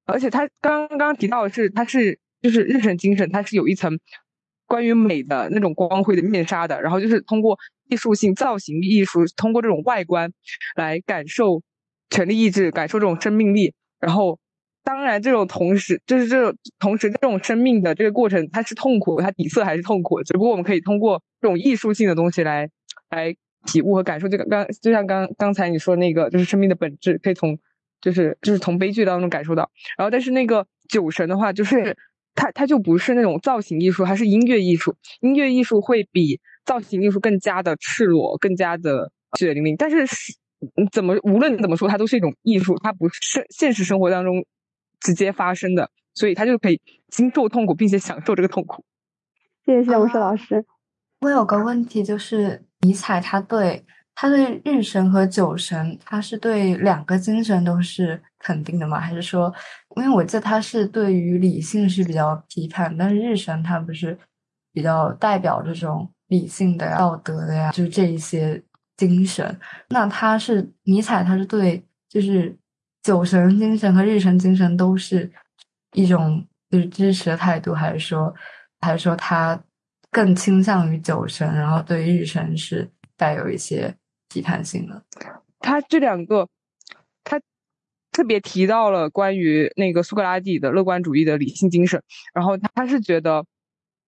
[0.07, 2.19] 而且他刚刚提到的是，它是。
[2.41, 3.99] 就是日神精神，它是有一层
[4.67, 7.59] 关于美的那种光辉的面纱的，然后就是通过
[7.89, 10.31] 艺术性造型艺术，通过这种外观
[10.77, 11.63] 来感受
[12.11, 13.73] 权力意志，感受这种生命力。
[13.99, 14.39] 然后，
[14.85, 20.23] 当然这种同时，就是这种同时这种生命的这个过程，它是痛苦，它底色还是痛苦。
[20.23, 22.69] 只不过我们可以通过这种艺术性的东西来
[23.11, 23.35] 来
[23.67, 24.29] 体悟和感受。
[24.29, 27.59] 这个刚就像刚刚才你说那个，就是生命的本质，可以从
[28.01, 29.71] 就是就是从悲剧当中感受到。
[29.97, 31.97] 然后，但是那个酒神的话，就是。
[32.39, 34.95] 它它就不是那种造型艺术，它是音乐艺术。
[35.21, 39.75] 音乐艺术会比造型艺术更加的赤裸，更加的血淋淋。
[39.77, 40.33] 但是是
[40.93, 44.47] 怎么无论怎么说，它都是一种艺术，它不是现实生活当中
[45.01, 48.85] 直接发生的，所以它就可以经受痛苦，并且享受这个痛苦。
[49.67, 50.65] 谢谢谢老师老师。
[51.23, 53.85] 我有个问题，就是尼采他对。
[54.21, 58.99] 他对日神和酒神，他是对两个精神都是肯定的吗？
[58.99, 59.55] 还是说，
[59.99, 64.19] 因为我记得他是对于理性是比较批判，但是日神他不是
[64.73, 68.63] 比较代表这种理性的呀、道德的呀，就这一些
[68.97, 69.59] 精神。
[69.91, 72.57] 那他是尼采，他是对就是
[73.03, 75.31] 酒神精神和日神精神都是
[75.93, 78.35] 一种就是支持的态度，还是说，
[78.81, 79.61] 还是说他
[80.11, 83.95] 更倾向于酒神，然后对日神是带有一些。
[84.31, 85.03] 批判性的，
[85.61, 86.47] 他这两个，
[87.25, 87.41] 他
[88.19, 92.03] 特别提到了关于那个苏格拉底的乐观主义的理性精神，
[92.35, 93.47] 然后他是觉得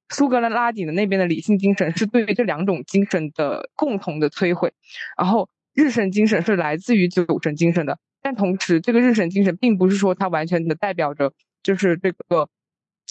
[0.09, 4.73] 苏格拉底的那边的理性精神是对于这两种精神的共同的摧毁，
[5.17, 11.33] 然后日神精神是来自于酒神精神的，但同时这个日神精神并不是说它完全的代表着
[11.63, 12.49] 就是这个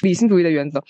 [0.03, 0.83] 理性主义的原则。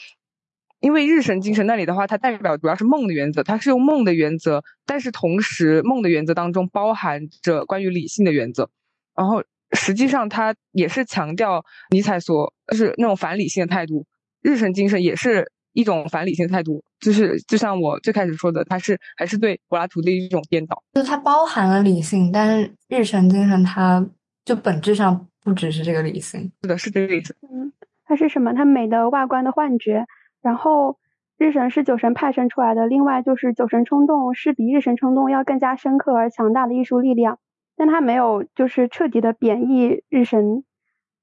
[0.79, 8.71] 因为日神精神那里的话，它代表主要是梦的原则，它是用梦的原则，但是同时梦的原则当中包含着关于理性的原则，
[9.15, 14.05] 然后实际上它也是强调尼采所就是那种反理性的态度，
[14.41, 24.05] 日神精神也是一种反理性的态度，就是就像我最开始说的，它是还是对柏拉图的一种颠倒，就它包含了理性，但是日神精神它
[24.43, 27.71] 就本质上不只是这个理性，是的，是这个意思，嗯，
[28.05, 28.53] 它是什么？
[28.53, 30.05] 它美的外观的幻觉。
[30.41, 30.97] 然后
[31.37, 37.39] 日神是酒神派生出来的，另外就是酒神冲动是比日神冲动要更加深刻而强大的艺术力量，
[37.79, 40.65] 但他没有就是彻底的贬义日神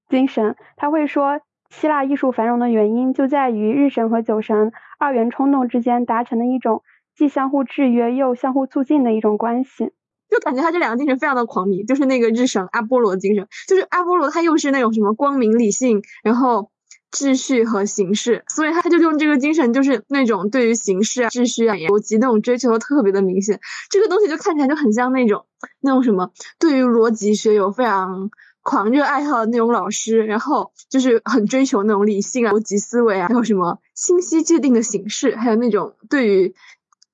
[0.09, 6.82] 精神，他会说希腊艺术繁荣的原因就在于日神和酒神二元冲动之间达成的一种
[7.14, 9.92] 既相互制约又相互促进的一种关系，
[10.30, 16.70] 就感觉他这两个精神非常的狂迷，就是那个日神阿波罗精神，就是阿波罗他又是那种什么光明理性，然后。
[17.16, 23.58] 秩序和形式，所以他就用这个精神，就是那种对于形式啊、秩序啊、逻辑那种追求特别的明显。
[23.88, 25.46] 这个东西就看起来就很像那种
[25.80, 28.28] 那种什么，对于逻辑学有非常
[28.60, 36.54] 狂热爱好的那种老师，然后就是很追求那种理性啊、逻辑思维啊，还有什么清晰界定的形式，还有那种对于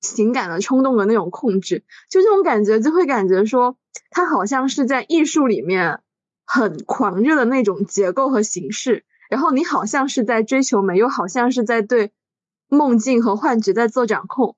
[0.00, 3.76] 情感的冲动的那种控制，就这种感觉就会感觉说，
[4.10, 6.00] 他好像是在艺术里面
[6.44, 9.04] 很狂热的那种结构和形式。
[9.32, 12.12] 然后你好像是在追求美，又好像是在对
[12.68, 14.56] 梦境和幻觉在做掌控。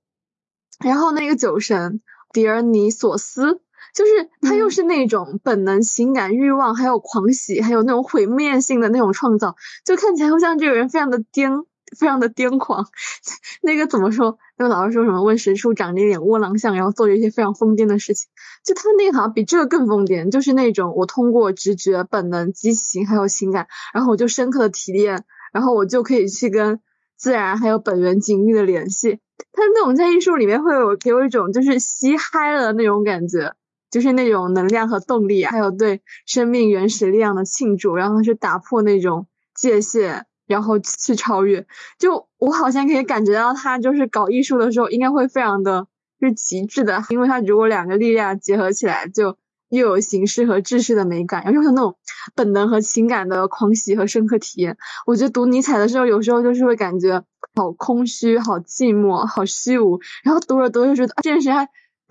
[0.85, 2.03] 然后那个酒神
[2.33, 3.61] 狄尔尼索斯，
[3.95, 9.55] 就是他又是那种本能、情感、欲望，还有狂喜，还有那种毁灭性的那种创造，
[9.85, 11.67] 就看起来会像这个人非常的癫，
[11.97, 12.89] 非常的癫狂。
[13.63, 14.39] 那个怎么说？
[14.57, 15.23] 那个老师说什么？
[15.23, 18.29] 问实处长着一脸窝囊相，然后做着一些非常疯癫的事情。
[18.65, 26.81] 就他那个好像比这个更疯癫，就是那种我通过直觉、本能、激情还有情感，然后我就深刻的提炼，然后我就可以去跟
[27.17, 29.21] 自然还有本源紧密的联系。
[29.53, 33.55] 他那种在艺术里面会有给我一种就是吸嗨了的那种感觉。
[33.91, 41.67] 就是那种能量和动力，还有对生命原始力量的庆祝，然后去打破那种界限，然后去超越。
[41.99, 45.87] 就我好像可以感觉到他就是搞艺术的时候，应该会非常的
[46.21, 49.37] 是极致的，因为他如果两个力量结合起来，就
[49.69, 51.97] 又有形式和知识的美感，然后又有那种
[52.35, 54.77] 本能和情感的狂喜和深刻体验。
[55.07, 57.25] 我觉得读尼采的时候，有时候就是会感觉
[57.55, 61.69] 好空虚、好寂寞、好虚无，然后读着读着就觉得这件事还。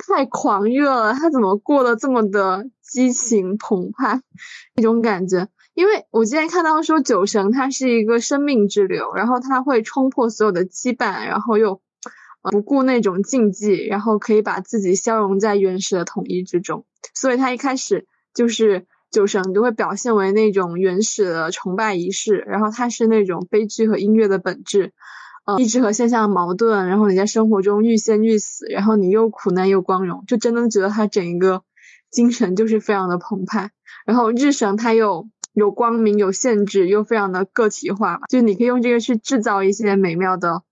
[0.07, 4.19] 太狂热了，他怎么过得这么的激情澎湃？
[4.75, 11.82] 那种感觉，因为我今天看到说酒神他是一个生命之流，然后他会冲破所有的羁绊，然后又
[12.41, 16.86] 不顾那种禁忌，然后可以把自己消融在原始的统一之中。
[17.13, 24.93] 所以他一开始就是酒神就会表现为那种原始的崇拜仪式，然后他是那种悲剧和音乐的本质。
[25.45, 31.63] 呃，意志和现象的矛盾，然后你在生活中欲仙欲死，然后你又苦难又光荣，就真的觉得他整一个
[32.09, 33.71] 精神就是非常的澎湃。
[34.05, 40.64] 然后日神他又有光明有限制，又非常的个体化，就你可以用这个去制造一些美妙的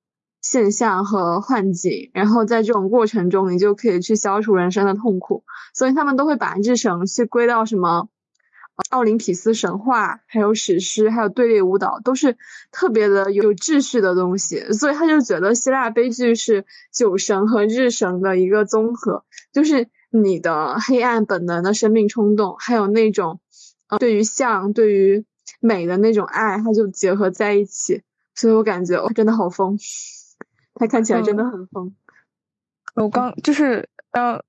[0.41, 5.43] 现象和幻境，然后在这种过程中，你就可以去消除人生的痛苦。
[5.73, 8.09] 所以他们都会把日神去归到什么？
[8.89, 12.37] 奥林匹斯神话，还有史诗，还有队列舞蹈，都是
[12.71, 19.23] 特别的有秩序的东西，所以他就觉得希腊悲剧是酒神和日神的一个综合，
[19.53, 23.39] 就是你的黑暗本能的生命冲动，还有那种
[23.99, 25.25] 对于像、对于
[25.59, 28.01] 美的那种爱，它就结合在一起，
[28.35, 29.77] 所以我感觉哇，真的好疯，
[30.75, 31.95] 他看起来真的很疯。
[32.95, 34.43] 我刚就是刚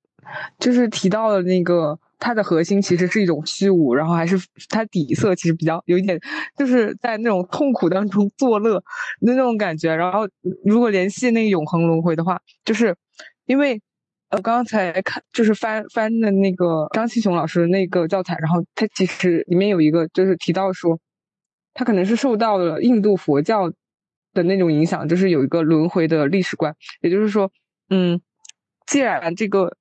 [0.59, 1.99] 就是提到了那个。
[2.25, 4.39] 它的核心其实是一种虚无，然后还是
[4.69, 6.21] 它底色其实比较有一点，
[6.57, 8.85] 就是在那种痛苦当中作乐的
[9.35, 9.93] 那种感觉。
[9.93, 10.29] 然后
[10.65, 12.95] 如果联系那个永恒轮回的话，就是
[13.47, 13.83] 因为
[14.33, 20.99] 呃刚才看就是翻翻的那个张七雄老师的那个教材，然后他其实里面有一个就是提到说，
[21.75, 23.71] 他可能是受到了印度佛教
[24.33, 27.53] 的那种影响，就是有一个轮回的历史观，也就是说，
[27.91, 28.21] 嗯，
[28.87, 29.77] 既然这个。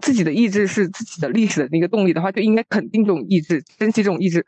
[0.00, 4.46] 自己的意志是自己的历史的那个动力的话，就应该肯定这种意志，珍惜这种意志，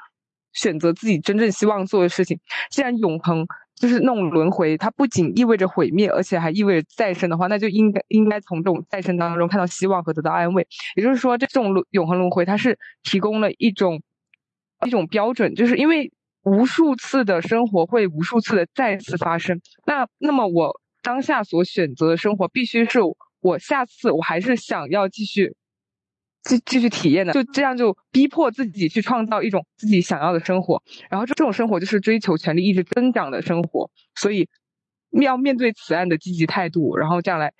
[0.52, 2.38] 选择自己真正希望做的事情。
[2.70, 3.44] 既然永恒
[3.80, 10.64] 就是那种轮回，它不仅意味着毁灭，而且还意味着再生的话，那就应该应该从这种再生当中看到希望和得到安慰。
[10.94, 14.00] 也就是说，这种永恒轮回，它是提供了一种
[14.86, 16.12] 一种标准，就是因为
[16.44, 19.60] 无数次的生活会无数次的再次发生。
[19.84, 23.00] 那那么我当下所选择的生活必须是。
[23.42, 25.54] 我下次我还是想要继续
[26.42, 34.48] 继继续体验的，就这样就逼迫自己去创造一种自己想要的生活，然后这种生活就是追求权力一直增长的生活，所以
[35.10, 37.52] 要面对此案的积极态度，然后这样来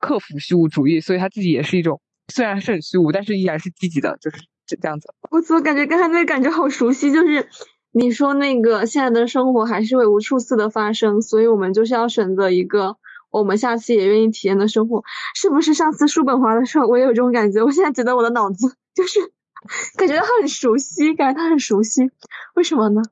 [0.00, 2.00] 克服虚无主义，所以他自己也是一种
[2.32, 5.08] 虽然是很虚无，但是依然是积极的，就是这这样子。
[5.30, 7.12] 我怎么感觉刚才那个感觉好熟悉？
[7.12, 7.48] 就是
[7.92, 12.96] 你说那个现在的生活还是会无数次的发生，所以我们就是要选择一个。
[13.40, 15.02] 我们下次也愿意体验的生活，
[15.34, 17.62] 是不是上次叔本华的时候我也有这种感觉？
[17.62, 19.18] 我现在觉得我的脑子就是
[19.98, 22.10] 感觉他很熟悉，感觉他很熟悉，
[22.54, 23.02] 为什么呢？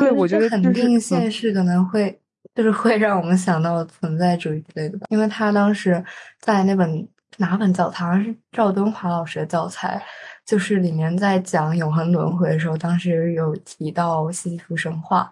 [0.00, 2.20] 对，我觉得肯定现实可能会
[2.54, 5.06] 就是会让我们想到存在主义之类的吧。
[5.10, 6.04] 因为他当时
[6.40, 7.08] 在那本
[7.38, 10.02] 哪本教材是赵敦华老师的教材，
[10.44, 15.30] 就是里面在讲永恒轮回的时候，当时有提到西西弗神话。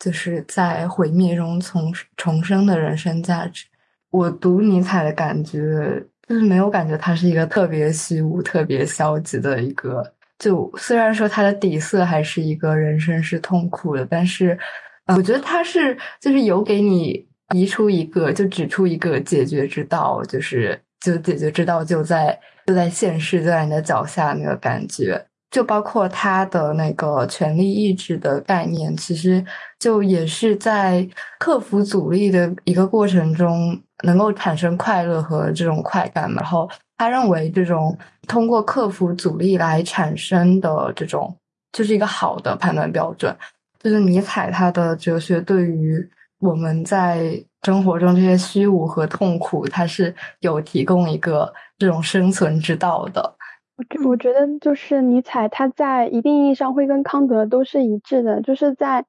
[0.00, 3.66] 就是在毁灭中重重生的人生价值。
[4.10, 10.02] 我读尼采的感觉，就是没有感觉他是一个特别虚无、特别消极的一个。
[10.38, 14.58] 就虽然说他的底色还是一个人生是痛苦的，但是，
[15.14, 22.36] 我觉得他是就是有给你移出一个，就指出一个解决之道，就是就解决之道就在
[22.66, 25.22] 就在现世，就在你的脚下那个感觉。
[25.50, 29.44] 就包括他的那个权力意志的概念，其实
[29.78, 31.06] 就也是在
[31.38, 36.40] 克服阻力的一个过程中，能够产生快乐和这种快感嘛。
[36.40, 37.96] 然后他认为，这种
[38.28, 41.34] 通过克服阻力来产生的这种，
[41.72, 43.36] 就是一个好的判断标准。
[43.82, 46.06] 就是尼采他的哲学对于
[46.38, 53.34] 我们在生活中这些虚无和痛苦，他是有提供一个这种生存之道的。
[54.04, 59.04] 我觉得就是尼采，他在一定意义上会跟康德都是一致的，就是在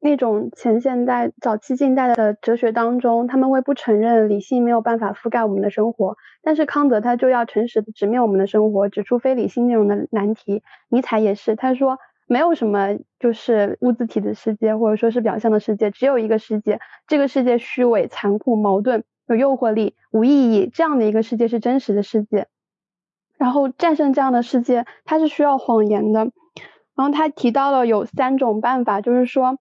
[0.00, 10.62] 那种前现代、早期近代的哲学当中，他们会不承认理性没有办法覆盖我们的生活，但是康德他就要诚实的直面我们的生活，指出非理性内容的难题。
[10.88, 22.48] 尼采也是，他说没有什么就是物自体的世界，或者说是表象的世界，只有一个世界，这个世界虚伪、残酷、矛盾、有诱惑力、无意义，这样的一个世界是真实的世界。
[23.40, 26.30] 然后战胜这样的世界，它是需要谎言的。
[26.94, 29.58] 然后他提到了有三种办法，就是说。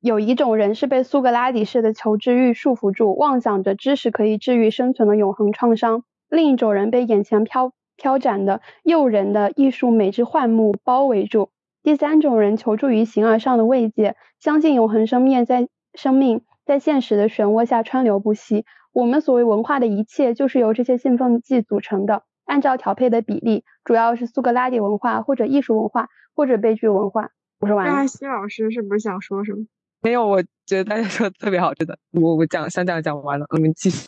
[0.00, 11.48] 有一种人是被苏格拉底式的求知欲束缚住，妄想着知识可以治愈生存的永恒创伤；另一种人被眼前飘飘展的诱人的艺术美之幻幕包围住；
[11.82, 18.66] 第三种人求助于形而上的慰藉，相信永恒生命在生命在现实的漩涡下川流不息。
[18.92, 22.24] 我们所谓文化的一切，就是由这些兴奋剂组成的。
[22.44, 27.30] 按照调配的比例，主要是苏格拉底文化，或者艺术文化，或者悲剧文化。
[27.60, 28.06] 我说完了。
[28.06, 29.64] 西老师是不是想说什么？
[30.02, 31.98] 没有，我觉得大家说的特别好，真的。
[32.12, 34.06] 我我讲想讲讲完了，你们继续。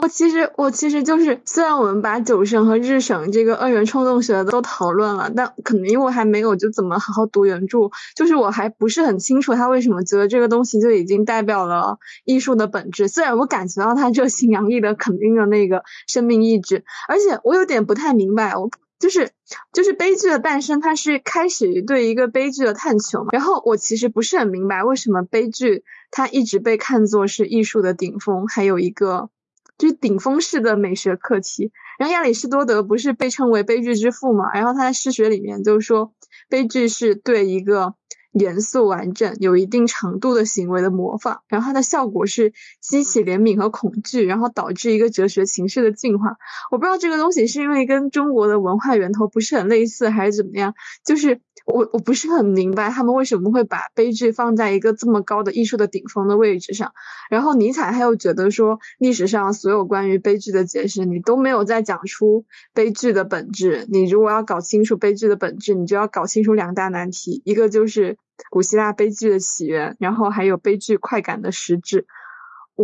[0.00, 13.08] 我其实我其实就是，虽然我们把九神和日神这个二元冲动学都讨论了，但可能因为我还没有就怎么好好读原著，就是我还不是很清楚他为什么觉得这个东西就已经代表了艺术的本质。
[13.08, 18.70] 虽然我感觉到他热情洋溢的肯定的那个生命意志，而且我有点不太明白，我。
[19.00, 19.30] 就是
[19.72, 23.28] 就是悲剧的诞生，它是开始于对一个悲剧的探求嘛。
[23.30, 29.30] 然后我其实不是很明白，为什么悲剧它一直被看作是艺术的顶峰，还有一个
[29.78, 31.72] 就是顶峰式的美学课题。
[31.98, 34.52] 然后亚里士多德不是被称为悲剧之父嘛？
[34.52, 36.12] 然后他在诗学里面就是说，
[36.50, 37.94] 悲剧是对一个。
[38.32, 46.36] 严肃完整、有一定程度的行为的模仿，然后它的效果是激起怜悯和恐惧，然后导致一个哲学情绪的进化。
[46.70, 50.74] 我不知道这个东西是因为跟中国的文化源头不是很类似，还是怎么样，
[51.04, 51.40] 就是。
[51.74, 56.92] 我我不是很明白他们为什么会把悲剧放在一个这么高的艺术的顶峰的位置上，
[57.28, 68.16] 然后尼采他又觉得说历史上所有关于悲剧的解释你都没有在讲出悲剧的本质，你如果要搞清楚悲剧的本质，你就要搞清楚两大难题，一个就是
[68.50, 72.06] 古希腊悲剧的起源，然后还有悲剧快感的实质。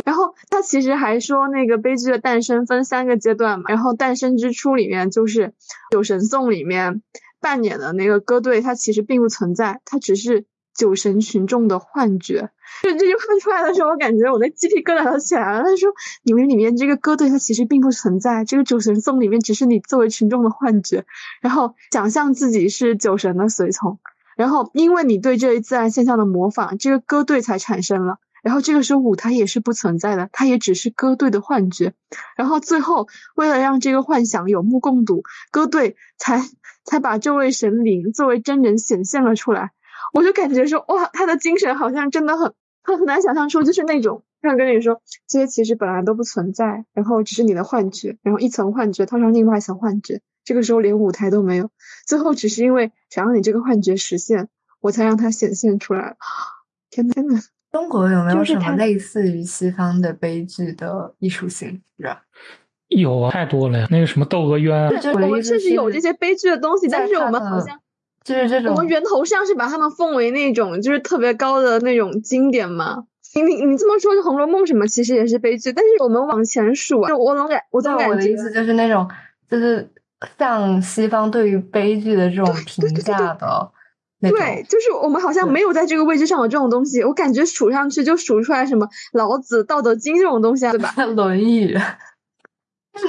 [0.05, 5.49] 然后他其实还说那个悲剧的诞生分三个阶段嘛，然后诞生之初里面就是
[5.91, 7.03] 《酒神颂》里面。
[7.45, 12.49] 扮演的那个歌队，它其实并不存在，它只是酒神群众的幻觉。
[12.83, 15.63] 就这句话出来的时候，我感觉我的鸡皮疙瘩都起来了。
[15.63, 15.91] 他说
[16.25, 21.05] ：“你们里面这个歌队，它其实并不存在，这个酒神颂里面只是你作为群众的幻觉，
[21.43, 23.99] 然后想象自己是酒神的随从，
[24.37, 28.17] 然后因为你对这一自然现象的模仿，这个歌队才产生了。
[28.45, 31.95] 然后这个时候舞台也是不存在的，它也只是歌队的幻觉。
[32.37, 36.41] 然后最后为了让这个幻想有目共睹，歌队才。”
[36.87, 39.71] 才把这位神灵作为真人显现了出来，
[40.13, 42.53] 我就感觉说，哇，他的精神好像真的很，
[42.83, 51.71] 他很难想象出就是那种，像跟你说，这些其实本来都不存在，然后只是你的幻觉，然后一层幻觉套上另外一层幻觉，这个时候连舞台都没有，
[52.07, 54.51] 最后只是因为想让你这个幻觉实现，
[54.81, 56.19] 我才让它显现出来。
[56.91, 57.41] 天呐，
[57.75, 62.23] 中国有没有什么类似于西方的悲剧的艺术形式啊？
[62.87, 63.89] 有啊，太多了呀！
[63.91, 67.77] 那个什么《窦娥冤》，我们确实有这些悲剧的东西，但是我们好像
[68.23, 73.03] 就是这种，我们源头上是把他们奉为那种就是特别高的那种经典嘛。
[73.35, 79.11] 你你你这么说，《红楼梦》什么其实也是悲剧，但是我们往前数啊，就我总感我总感觉，我的意思就是那种
[79.51, 79.91] 就是
[80.39, 83.69] 像西方对于悲剧的这种评价的，
[84.31, 90.93] 对，就是我们好像没有在这个位置上有这种东西，我感觉数上去就数出来什么老子、《道德经》这种东西啊， 对吧？
[91.15, 91.77] 《论语》。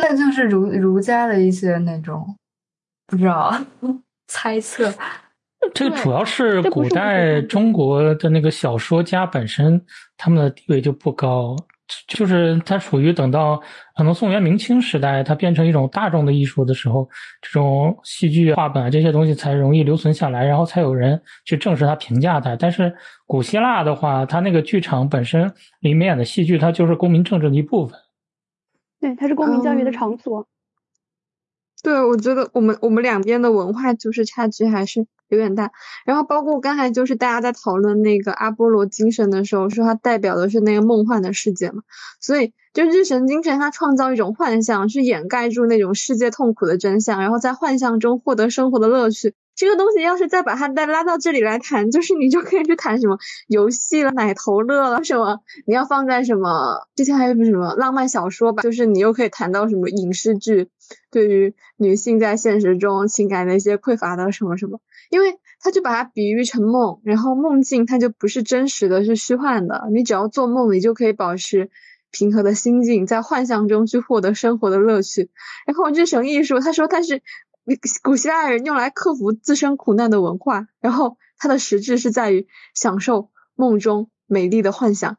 [0.02, 2.36] 那就是儒儒家的一些那种，
[3.06, 3.56] 不知道
[4.28, 4.92] 猜测。
[5.74, 9.84] 这个主要是古代中国的那个小说家本身，
[10.18, 11.56] 他们的地位就不高，
[12.08, 13.62] 就是它属于等到
[13.96, 17.08] 可能宋元明清时代，它变成一种大众的艺术的时候，
[17.42, 22.56] 这种戏剧画本这些东西才容易留存下来，然后才有人去正视它、评价它。
[22.56, 22.96] 但是
[23.28, 28.00] 古希腊的话，它那个剧场本身里面演的戏剧，它就是公民政治的一部分。
[29.00, 30.48] 对，它是公民教育的场所。
[31.84, 35.06] 对，我觉得我们我们两边的文化就是差距还是
[35.36, 35.72] 有点大。
[36.06, 41.84] 然后包括刚才就是大家在讨论那个阿波罗精神的时候，说它代表的是那个梦幻的世界嘛。
[42.20, 49.34] 所以就日神精神，它创造一种幻象，去掩盖住那种世界痛苦的真相，然后在幻象中获得生活的乐趣。
[49.56, 53.18] 这个东西要是再把它再拉到这里来谈，就是你就可以去谈什么
[53.48, 55.40] 游戏了、奶头乐了什么。
[55.66, 56.86] 你要放在什么？
[56.94, 58.62] 之前还有什么浪漫小说吧？
[58.64, 60.68] 就是你又可以谈到什么影视剧
[61.10, 64.82] 对于女性在现实中情感的一些匮乏的什么什么。
[65.10, 69.88] 因为他就把它比喻成梦，然后梦境它就不是真实的，是虚幻的。
[69.92, 71.70] 你只要做梦，你就可以保持
[72.12, 75.30] 平和的心境，在幻象中去获得生活的乐趣。
[75.66, 77.22] 然后日神艺术，他说它是
[78.04, 85.18] 古希腊人用来克服自身苦难的文化，然后它的实质是在于享受梦中美丽的幻想。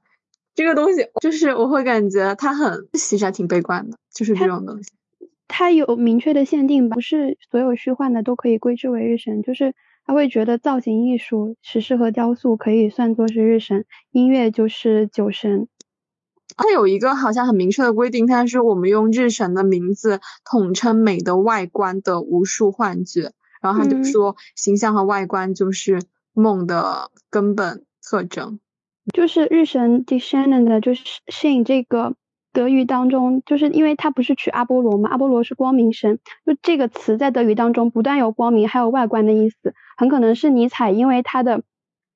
[0.55, 4.91] 这个东西就是我会感觉它很其实还挺悲观的，就是这种东西。
[5.49, 9.75] 它有明确的限定吧，不是所有虚幻的都可以归之为日神，就是
[10.05, 15.69] 他会觉得造型艺术、石狮和雕塑可以算作是日神，音乐就是酒神。
[16.57, 26.01] 它有一个好像很明确的规定，它是我们用日神的名字统称美的外观的无数幻觉，然后他就说形象和外观就是
[26.33, 28.61] 梦的根本特征，
[29.13, 32.15] 就是日神 descendant 就是 shin 这个。
[32.57, 41.61] 德语当中，就是因为它不是取阿波罗嘛，阿波罗是光明神，就这个词在德语当中不但有光明，还有外观的意思，很可能是尼采因为他的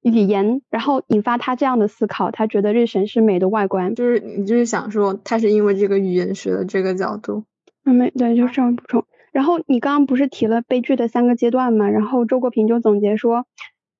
[0.00, 7.44] 语言，然后引发他这样的思考，他觉得日神是美的外观，就是你就是想说他是因为这个语言学的这个角度，
[7.84, 9.04] 嗯，没对，就是这样补充。
[9.32, 13.44] 然后你刚刚不是提了悲剧的三个阶段嘛，然后周国平就总结说，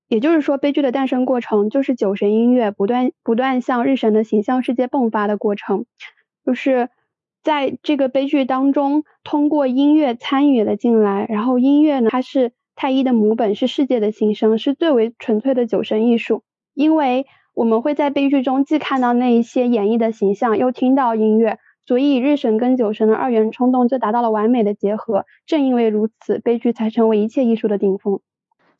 [0.07, 5.85] 也就是说悲剧的诞生过程就是酒神音乐不断不断向日神的形象世界迸发的过程。
[6.45, 6.89] 就是
[7.43, 16.43] 在这个悲剧当中，通过音乐参与了进来，然后音乐呢，它是太一的母本，是世界的新生，是最为纯粹的酒神艺术。
[16.73, 25.25] 因为我们会在悲剧中既看到那一些演绎的形象，又听到音乐，所以日神跟酒神的二元冲动就达到了完美的结合。
[25.45, 28.21] 正因为如此，悲剧才成为一切艺术的顶峰。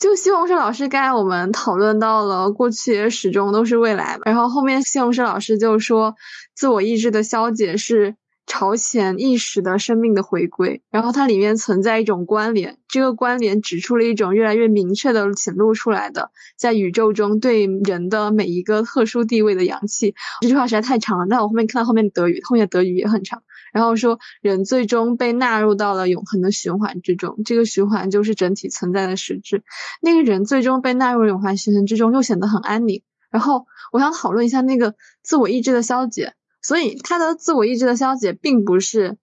[0.01, 6.15] 就西红柿老师刚才我们讨论到了过去也始终都是未来，然后后面西红柿老师就说
[6.55, 8.15] 自我意志的消解是
[8.47, 20.15] 朝前意识的生命的回归，然后它里面存在一种关联，这个关联指出了一种越来越明确的显露出来的在宇宙中对人的每一个特殊地位的阳气。
[20.41, 23.43] 这句话实在太长了，但我后面看到后面德语，后面的德语也很长。
[23.71, 29.63] 然后说，人最终被纳入到了永恒的循环之中，这个循环就是整体存在的实质。
[30.01, 33.01] 那个人最终被纳入永恒循环之中，又显得很安宁。
[33.29, 36.33] 然后我想讨论一下那个自我意志的消解。
[36.63, 39.17] 所以他的自我意志的消解，并不是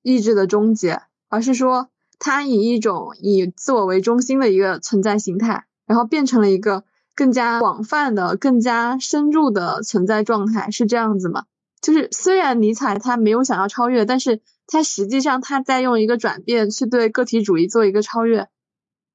[0.00, 6.84] 意志的终结，而是说他以一种以自我为中心的一个存在形态，然后变成了一个
[7.14, 11.44] 更加广泛的、更加深入的存在状态，是这样子吗？
[11.80, 18.48] 就是虽然尼采他没有想要超越，但是他实际上他在用一个转变去对个体主义做一个超越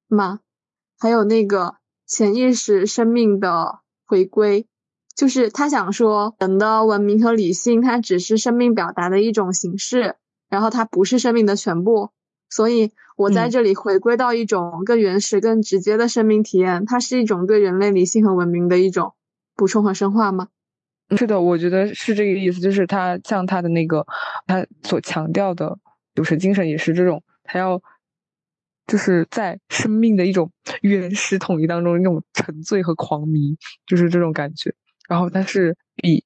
[0.08, 0.40] 吗？
[0.98, 1.76] 还有那个
[2.06, 4.66] 潜意识生命的回归，
[5.14, 10.16] 就是他想说人的文明和理性它只是生命表达的一种形式，
[10.48, 12.10] 然后它不是生命的全部，
[12.48, 19.14] 所以我在这里回归到一种更原始、更直接的生命体验，它是一种对人类理性和文明的一种
[19.54, 20.48] 补充和深化吗？
[21.16, 24.04] 是的，我觉得是这个意思，就是他像他的那个，
[24.46, 25.76] 他所强调的，
[26.14, 27.80] 就是精神也是这种，他要
[28.86, 30.50] 就是在生命的一种
[30.82, 33.56] 原始统一当中那种沉醉和狂迷，
[33.86, 34.74] 就是这种感觉。
[35.08, 36.24] 然后他是比。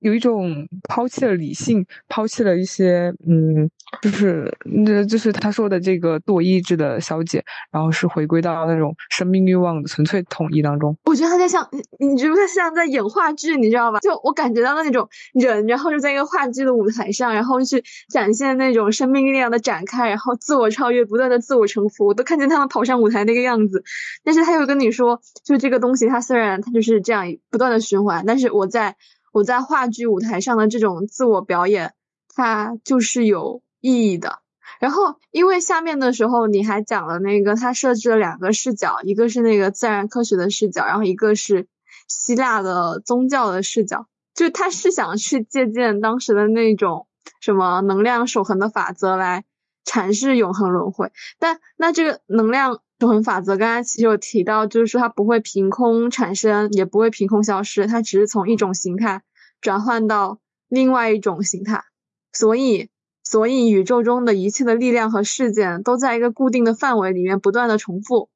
[0.00, 3.70] 有一种抛弃了理性，抛弃了一些，嗯，
[4.00, 10.96] 就是那，就是他说的这个自我意志的消解，然后是回归到那种生命欲望的纯粹统一当中。
[11.04, 11.68] 我觉得他在像，
[11.98, 14.00] 你觉得他像在演话剧，你知道吧？
[14.00, 23.84] 就我感觉到的那种人，然后就在一个话剧的舞台上，然后去展现那种生命力量的展开，然后自我超越，不断的自我臣服，我都看见他们跑上舞台那个样子。
[24.24, 28.96] 但是他又跟你说，就这个东西，它虽然它就是这样不断的循环，但是我在。
[29.32, 31.94] 我在话剧舞台上的这种自我表演，
[32.34, 34.40] 它就是有意义的。
[34.78, 41.66] 然后，因为下面的时候你还讲了那个，他设置了两个视角，一个是那个自然科学的视角，然后一个是
[42.08, 44.06] 希腊的宗教的视角。
[44.34, 47.06] 就他是想去借鉴当时的那种
[47.40, 49.44] 什么能量守恒的法则来
[49.84, 51.12] 阐释永恒轮回。
[51.38, 52.80] 但那这个能量。
[53.00, 59.22] 守恒法则，刚才其实有提到，就是说它不会凭空产生，也不会凭空消失，它只是从一种形态
[59.62, 61.82] 转换到另外一种形态。
[62.30, 62.90] 所以，
[63.24, 68.28] 所以宇宙中的一切的力量和事件都在一个固定的范围里面不断的重复。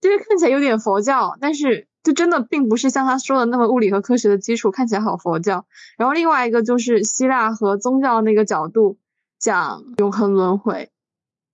[0.00, 5.64] 这个看起来有点佛教，但是就真的并不是像他说的那么物理和科学的基础，看起来好佛教。
[5.96, 8.98] 然后另外一个就是希腊和宗教那个角度
[9.38, 10.90] 讲永恒轮回，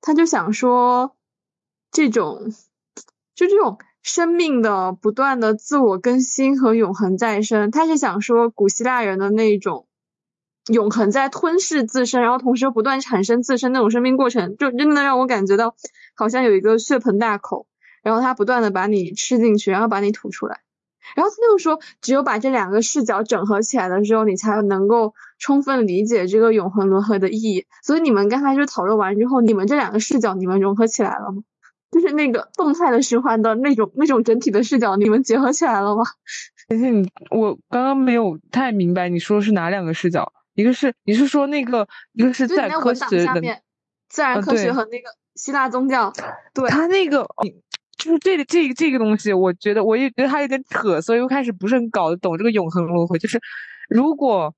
[0.01, 1.15] 他就想说。
[1.95, 2.53] 这种，
[3.37, 9.87] 就这种生命的不断的自我更新和永恒再生，他是想说古希腊人的那种
[10.66, 15.77] 永恒在吞噬自身，然后同时又不断产生自身那种生命过程，就真的让我感觉到
[16.16, 17.69] 好像有一个血盆大口，
[18.03, 20.62] 然后它不断的把你吃进去，然后把你吐出来。
[21.15, 27.66] 然后他又说，只有把这两个视角整合起来的时候，你才能够充分理解这个永恒轮回的意义。
[27.85, 31.43] 所以你们刚才就讨论完之后，你们这两个视角你们融合起来了吗？
[31.95, 36.03] 就是那个动态的循环的那种那种整体的视角，你们结合起来了吗？
[36.69, 40.33] 而且你我刚刚没有太明白你说的是哪两个视角？
[40.55, 43.41] 一个是你是说那个，一个是自然科学的，
[44.09, 46.12] 自然科学和那个希腊宗教。
[46.53, 47.25] 对，他那个。
[47.97, 53.16] 就是这个这个这个东西，我觉得我也觉得他有点扯，所以我开始不是很搞得懂这个永恒轮回。
[53.19, 53.41] 就是
[53.89, 54.53] 如果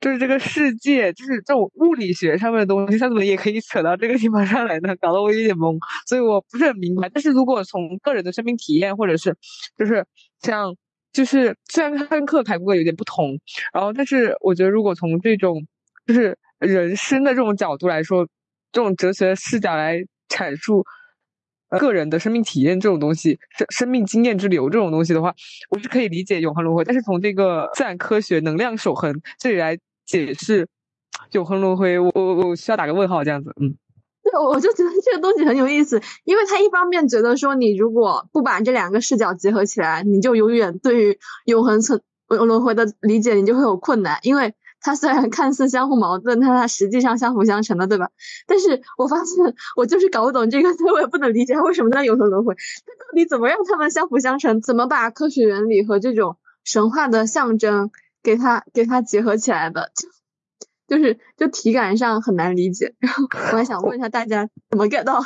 [0.00, 4.96] 就是这个世界，就是这种物理学上面的东西，它怎么也可以扯到这个地方上来呢？
[4.96, 7.08] 搞得我有点懵，所以我不是很明白。
[7.12, 9.36] 但是如果从个人的生命体验，或者是
[9.76, 10.06] 就是
[10.40, 10.74] 像
[11.12, 13.38] 就是虽然它跟克凯布有点不同，
[13.74, 15.66] 然后但是我觉得如果从这种
[16.06, 18.26] 就是人生的这种角度来说，
[18.72, 20.84] 这种哲学视角来阐述。
[21.78, 25.32] 个人的生命体验这种东西，生生命经验之流这种东西的话，
[25.70, 26.82] 我是可以理解永恒轮回。
[26.82, 29.78] 但是从这个自然科学能量守恒这里来
[30.10, 30.68] 解释
[31.32, 33.54] 永恒轮回，我我我需要打个问号这样子。
[33.60, 33.74] 嗯，
[34.22, 44.54] 对，我就觉得这个东西很有意思，因为他一方面觉得说，你如果不把这两个视角结合起来，你就永远对于永恒存轮回的理解，你就会有困难，因为。
[44.82, 48.08] 它虽然看似相互矛盾，但它实际上相辅相成的，对吧？
[48.46, 52.54] 但是我发现我就是搞不懂这个， 所以我也不能理解为什么叫永恒轮回。
[52.54, 54.62] 它到底怎么让它们相辅相成？
[54.62, 57.90] 怎么把科学原理和这种神话的象征
[58.22, 59.90] 给它给它结合起来的？
[59.94, 62.94] 就就是就体感上很难理解。
[62.98, 65.20] 然后我还想问一下大家怎么 get 到？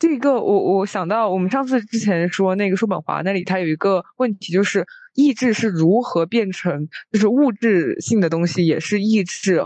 [0.00, 4.86] 这个我我想到我们上次之前说那个叔本华那里，他有一个问题就是。
[5.16, 9.58] 意志是如何变成就是物质性的东西，也是意志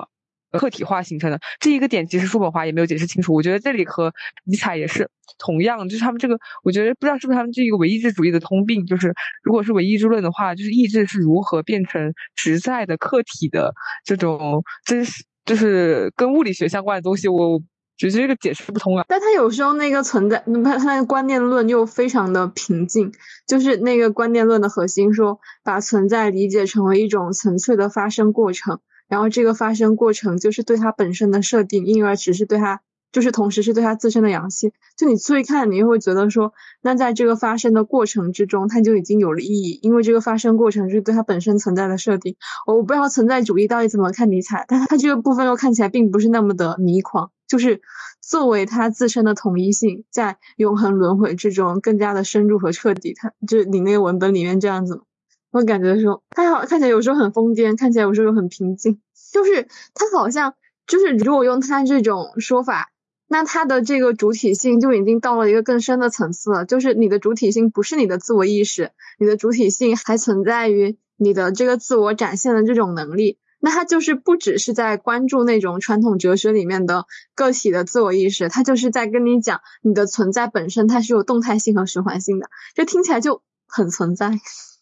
[0.52, 1.38] 客体化形成的。
[1.60, 3.34] 这一个点其实叔本华也没有解释清楚。
[3.34, 4.12] 我觉得这里和
[4.44, 9.12] 尼采也是同样，就是他们这个，我觉得不知道是不是他们这一个唯意志主义的通病，就是
[9.42, 17.60] 如果是唯意志论的话，就是意志是如何变成实在的客体的这种真实，就是跟物理学相关的东西，我。
[17.98, 23.12] 只是这个解释不通啊，但他有时候那个存在，他他那个观念论又非常的平静，
[23.44, 28.78] 就是那个观念论的核心说，把存在理解成为一种纯粹的发生过程，
[29.08, 32.80] 然后这个发生过程就是对它本身的设定，因而只是对它，
[33.10, 34.72] 就是同时是对它自身的阳气。
[34.96, 36.52] 就你注意看，你又会觉得说，
[36.82, 42.36] 那在这个发生的过程之中，它就已经有了意义，因为这个发生过程是对它本身存在的设定。
[42.66, 47.30] 我我不知道存在主义到底怎么看尼采，但他这个部分又看起来并不是那么的迷狂。
[47.46, 47.80] 就是
[48.20, 53.14] 作为它自身的统一性，在永恒轮回之中更加的深入和彻底。
[53.16, 55.00] 它就你那个文本里面这样子，
[55.50, 59.00] 我感觉说它好看起来有时候很疯癫，看起来有时候又很平静。
[59.32, 60.54] 就是它好像
[60.86, 62.90] 就是如果用它这种说法，
[63.28, 66.64] 那它的这个主体性就已经到了一个更深的层次了。
[66.64, 73.38] 就是你的主体性不是你的自我意识，你的主体性还存在于你的这个自我展现的这种能力。
[73.60, 84.38] 那他就是不只是在关注那种传统哲学里面的个体的自我意识，他就是在跟你讲你的存在本身它是有动态性和循环性的，这听起来就很存在。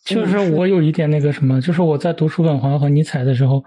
[0.07, 3.63] 就是我有一点那个什么，就是我在读叔本华和尼采的时候，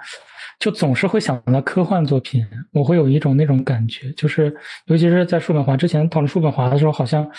[0.59, 2.43] 就总是会想到科幻作品，
[2.73, 4.55] 我会有一种那种感觉，就是
[4.85, 7.29] 尤其是在叔本华之前讨论叔本华的时候，好像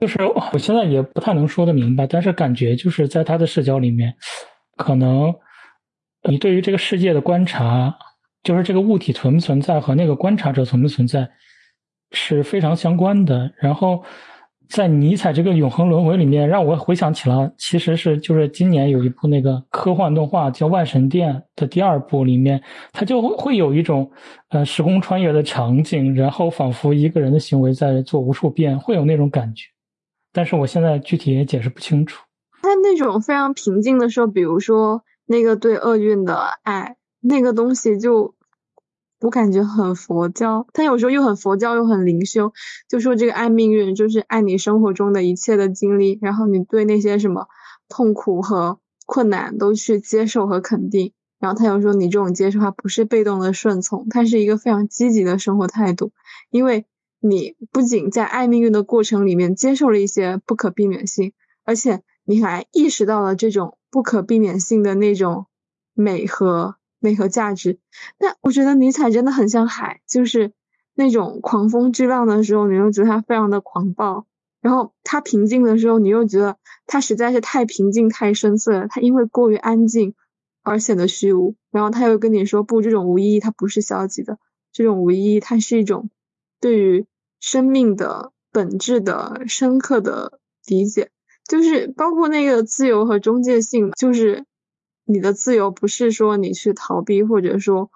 [0.00, 0.22] 就是
[0.52, 4.14] 我现在也不太能说得明白，但是感觉就是在他的视角里面，
[4.76, 5.34] 可能。
[6.28, 7.96] 你对于这个世界的观察，
[8.42, 11.30] 就是这个物体存不存在和那个观察者存不存在
[12.10, 13.50] 是非常相关的。
[13.56, 14.04] 然后，
[14.70, 24.10] 在尼采这个永恒轮回里面，让我回想起了，其实是就是今年有一部那个科幻动画叫《万神殿》的第二部里面，它就会会有一种
[24.48, 29.66] 呃时空穿越的场景，然后仿佛一个人的行为在做无数遍，会有那种感觉。
[30.32, 32.24] 但是我现在具体也解释不清楚。
[32.62, 35.02] 在那种非常平静的时候，比如说。
[35.26, 36.34] 那个对厄运的
[36.64, 38.34] 爱，那个东西就
[39.20, 42.52] 我感觉很佛教，他有时候又很佛教又很灵修，
[42.88, 47.46] 就说这个爱命运就是爱你生活中的一切的经历，然后你对那些什么
[47.88, 56.12] 痛苦和困难都去接受和肯定，然后他又说你这种接受它不是被动的顺从，它是一个非常积极的生活态度，
[56.50, 56.86] 因为
[57.20, 61.32] 你不仅在爱命运的过程里面接受了一些不可避免性，
[61.64, 63.76] 而且你还意识到了这种。
[63.92, 65.46] 不可避免性的那种
[65.94, 67.78] 美和美和价值，
[68.18, 70.52] 但我觉得尼采真的很像海，就是
[70.94, 74.26] 那种狂风巨浪的时候，你又觉得它非常的狂暴；
[74.60, 76.56] 然后它平静的时候，你又觉得
[76.86, 78.86] 它实在是太平静、太深邃了。
[78.88, 80.14] 它因为过于安静
[80.62, 81.56] 而显得虚无。
[81.70, 84.38] 然后他又跟你说：“不，这种无意义它不是消极的，
[84.72, 86.10] 这种无意义它是一种
[86.60, 87.06] 对于
[87.38, 91.10] 生命的本质的深刻的理解，
[91.48, 94.44] 就是包括那个自由和中介性，就是
[95.10, 97.90] 你的自由不是说你去逃避或者说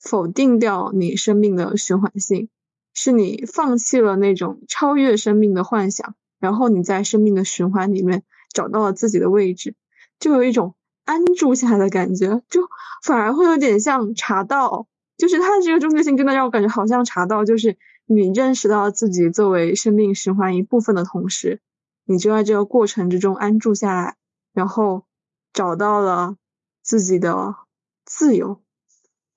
[0.00, 2.48] 否定掉你生命的循环性，
[2.94, 8.22] 是你放弃了那种超越生命的幻想，然后你在生命的循环里面
[8.52, 9.74] 找到了自己的位置，
[10.18, 12.68] 就有一种安住下来的感觉，就
[13.04, 17.76] 反而会有点像茶道，就是它的这个中介性真的让我感觉好像茶道，就是。
[18.10, 21.60] 你认识到自己作为生命循环一部分的同时，
[22.06, 24.16] 你就在这个过程之中安住下来，
[24.54, 25.04] 然后
[25.58, 26.36] 找到了
[26.84, 27.56] 自己的
[28.04, 28.62] 自由。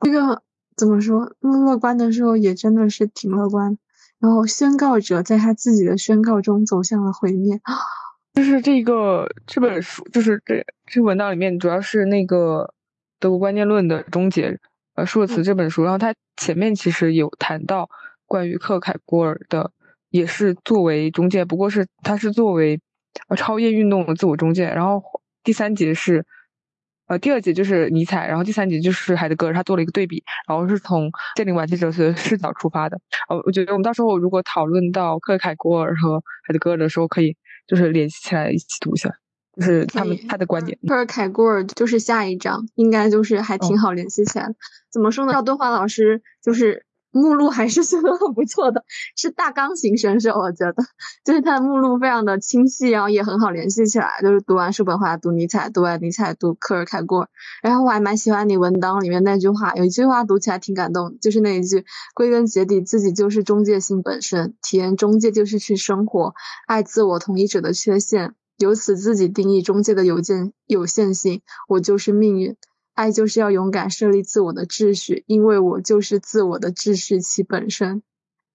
[0.01, 0.43] 这个
[0.77, 1.35] 怎么说？
[1.39, 3.79] 乐观的时候也真的是挺乐观。
[4.19, 7.59] 然后宣告者在他自己的宣告中走向了毁灭。
[8.35, 12.71] 就是这个这本书，就是这这文档里面主要是那个
[13.19, 14.59] 德国观念论的终结，
[14.93, 15.81] 呃，舒尔茨这本书。
[15.81, 17.89] 然后他前面其实有谈到。
[18.27, 19.71] 关于克凯郭尔的，
[20.11, 22.79] 也是作为中介，不过是他是作为
[23.27, 24.65] 呃超越运动的自我中介。
[24.67, 26.25] 然后第三节是，
[27.07, 32.99] 呃第二节就是尼采，然后第三节就是海德格尔，他做了一个对比，然后是从建立晚期哲学的视角出发的。
[33.29, 37.35] 呃，我觉得我们到时候如果讨论到克凯郭尔和海德格尔的时候，可以
[37.67, 39.09] 就是联系起来一起读一下，
[39.55, 40.77] 就是他们他的观点。
[40.87, 44.55] 克尔凯郭尔就是下一章，应该就是还挺好联系起来的。
[44.91, 45.33] 怎么说呢？
[45.33, 46.85] 赵敦华老师就是。
[47.11, 48.83] 目录还是写的很不错的，
[49.15, 50.75] 是大纲型选手，我觉得
[51.23, 54.19] 就是他的目录非常的清晰，然后也很好联系起来。
[54.21, 57.29] 就是读完叔本华，读尼采，读完尼采，读克尔凯郭尔。
[57.61, 66.33] 然后我还蛮喜欢你文档里面那句话，有一句话读起来挺感动，就是那一句：归根结底，自己就是中介性本身，体验中介就是去生活，
[66.65, 72.55] 爱自我同一者的缺陷，由此自己定义中介的有限有限性，我就是命运。
[72.93, 78.03] 爱就是要勇敢设立自我的秩序，因为我就是自我的秩序其本身，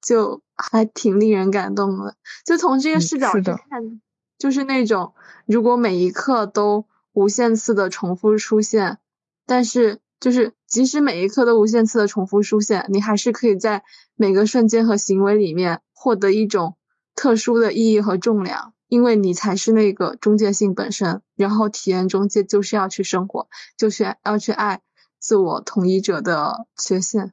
[0.01, 2.17] 就还挺令人感动的。
[2.45, 4.01] 就从这个视角去看，
[4.39, 5.15] 就是那种
[5.47, 8.99] 如果每一刻都无限次的重复出现，
[9.47, 13.83] 但是就是即使每一刻都无限次的重复出现，你还是可以在
[14.15, 16.77] 每个瞬间和行为里面获得一种
[17.15, 18.75] 特殊的意义和重量。
[18.89, 24.81] 因为你才是那个中介性本身，然后体验中介就是要去生活，就是要去爱
[25.19, 27.33] 自我统一者的缺陷，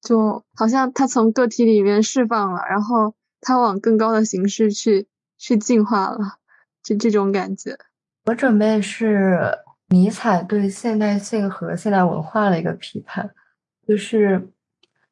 [0.00, 5.06] 就好像他从个体里面释放了，然后他往更高的形式去
[5.38, 6.38] 去进化了，
[6.82, 7.78] 就这种感觉。
[8.24, 9.38] 我准备是
[9.90, 13.30] 尼采对现代性和现代文化的一个批判，
[13.86, 14.48] 就是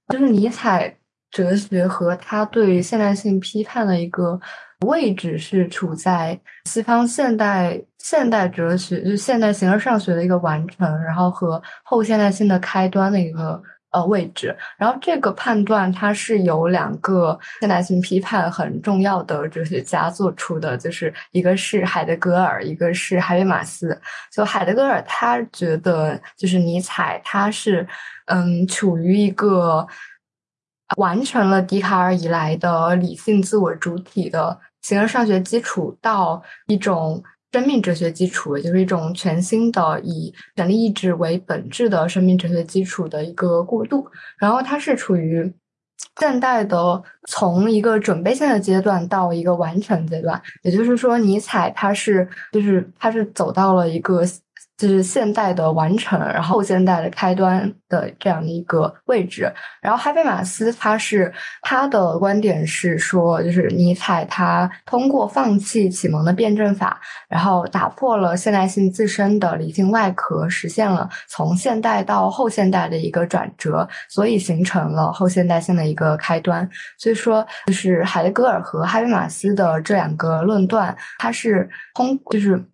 [0.08, 0.98] 就是尼采
[1.30, 4.40] 哲学和他对现代性批判的一个。
[4.86, 14.56] 位置是处在西方现代现代哲学，就是现代形而上学的一个完成，然后和后现代性的开端的一个呃位置。
[14.78, 24.00] 然后这个判断它是由两个现代性批判很重要的哲学家做出的，就是一个是海德格尔，一个是海贝马斯。
[24.32, 27.86] 就海德格尔他觉得，就是尼采他是
[28.26, 29.86] 嗯处于一个
[30.96, 34.58] 完成了笛卡尔以来的理性自我主体的。
[34.82, 44.06] 形而上学基础到一种生命哲学基础，也就是一种全新的以权力意志为本质的生命哲学基础的一个过渡。
[44.38, 45.52] 然后它是处于
[46.18, 54.22] 现代的从一个准备性的阶段到一个完成阶段，也就是说，尼采他是就是他是走到了一个。
[54.80, 59.52] 就是现代的完成，然后现代的开端的这样的一个位置。
[59.82, 61.30] 然后哈贝马斯他是
[61.60, 66.98] 他的观点是说，就是尼采他通过放弃启蒙的辩证法，
[67.28, 76.66] 然后打破了现代性自身的理性外壳，实现了从现代到后现代的一个转折，所以形成了后现代性的一个开端。
[76.96, 82.64] 所以说，就是海德格尔和哈贝马斯的这两个论断，它是通就是。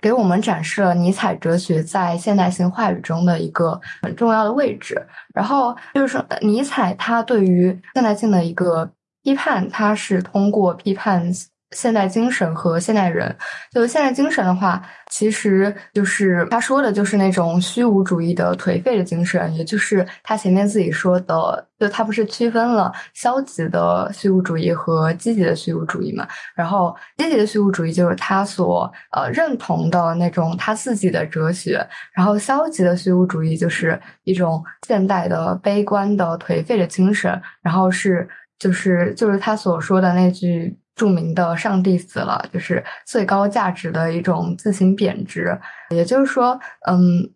[0.00, 5.06] 给我们展示了尼采哲学在现代性话语中的一个很重要的位置。
[5.34, 8.90] 然后就是说，尼采他对于现代性的一个
[9.22, 11.30] 批判，他是通过批判。
[11.72, 13.34] 现代精神和现代人，
[13.72, 26.26] 就现代精神的话，其实就是他说的，就是那种虚无主义的颓废的精神，也就是他前面自己说的，就他不是区分了消极的虚无主义和积极的虚无主义嘛？
[26.56, 38.28] 然后积极的虚无主义就是他所呃认同的那种他自己的哲学，然后消极的虚无主义就是一种现代的悲观的颓废的精神，然后是
[38.58, 40.76] 就是就是他所说的那句。
[41.00, 45.58] 著名的“上帝死了”就是最高价值的一种自行贬值，
[45.88, 47.30] 也就是说，嗯，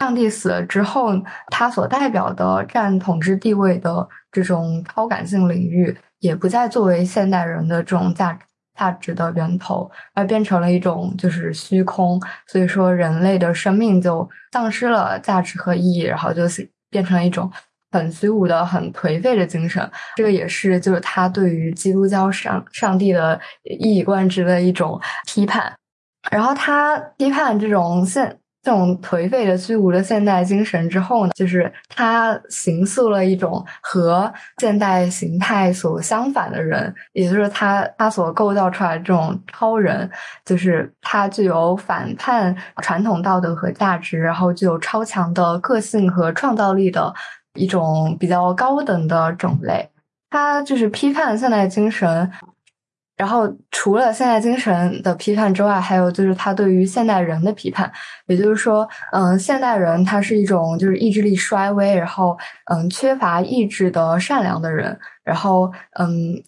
[0.00, 1.12] 上帝死了之后，
[1.52, 8.44] 他所代表的占统治地位的这种超感性领域，也不再作为现代人的这种价值。
[8.76, 17.48] 价值的源头，而变成了一种就是虚空，所以说人类的生命就丧失了价值和意义，然后就是变成了一种
[17.94, 19.88] 很虚无的、很颓废的精神。
[20.16, 23.40] 这个也是就是他对于基督教上上帝的
[23.80, 25.72] 一以贯之的一种批判，
[26.30, 28.36] 然后他批判这种现。
[28.64, 40.10] 这种颓废的、虚无的现代精神之后呢，就是他形塑了一种和现代形态所相反的人，也就是他他所构造出来的这种超人，
[40.46, 47.12] 就是他具有反叛传统道德和价值，然后具有超强的个性和创造力的
[47.54, 49.88] 一种比较高等的种类。
[50.30, 52.30] 他就是批判现代精神。
[53.16, 57.88] 然后，除了现代精神的批判之外，还有就是他对于现代人的批判。
[58.26, 62.36] 也就是说，嗯，现代人他是一种就是意志力衰微，然后
[62.72, 64.98] 嗯缺乏意志的善良的人。
[65.22, 66.42] 然后嗯，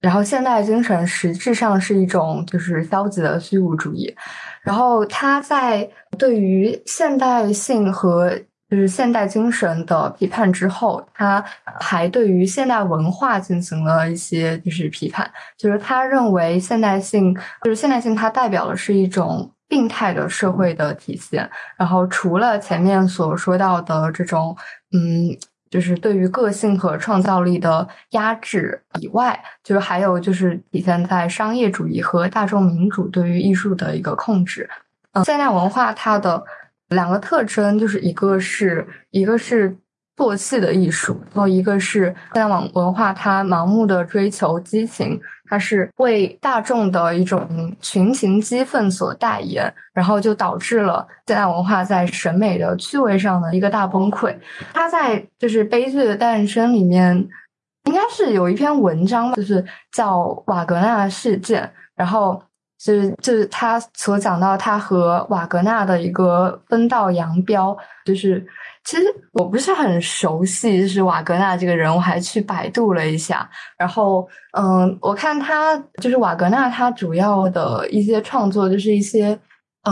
[0.00, 4.16] 然后现代精神实质上是一种就是消极的虚无主义。
[4.62, 5.86] 然后他在
[6.16, 8.34] 对于现代性和
[8.72, 11.44] 就是现代精神的批判之后，他
[11.78, 21.46] 还对于现代文化进行了一些就是批判，就是他认为现代性就是现代性，它代表的是一种病态的社会的体现。
[21.76, 24.56] 然后除了前面所说到的这种，
[24.92, 25.36] 嗯，
[25.68, 34.66] 就是对于个性和创造力的压制以外，就是还有就是体现在商业主义和大众民主对于艺术的一个控制。
[35.12, 36.42] 嗯，现代文化它的。
[36.92, 39.76] 两个特征就是一个是一个是
[40.16, 54.36] 做戏的艺术，然后一个是现代网文化，它盲目的追求激情，它是为大众的一种群情激愤所代言，然后就导致了现代文化在审美的趣味上的一个大崩溃。
[54.72, 57.16] 他在就是《悲剧的诞生》里面，
[57.84, 62.42] 应该是有一篇文章，就是叫瓦格纳事件，然后。
[62.84, 68.44] 就是就是他所讲到他和瓦格纳的一个分道扬镳，就是
[68.84, 69.04] 其实
[69.34, 73.48] 我不是很熟悉，就是瓦格纳这个人，我还去百度了一下，
[73.78, 74.28] 然后
[74.58, 79.38] 嗯，我看他就是瓦格纳，他主要的一些创作就是一些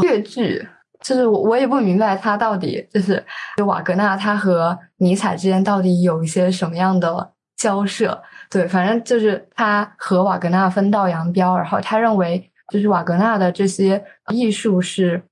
[0.02, 0.66] 越剧，
[1.00, 3.24] 就是我我也不明白他到底就是
[3.56, 12.49] 就瓦格纳他和尼采之间到底有一些什么样的交涉，对，反正就是他和瓦格纳分道扬镳，然后他认为。
[12.70, 14.02] 就是瓦格纳的这些
[14.32, 15.22] 艺术是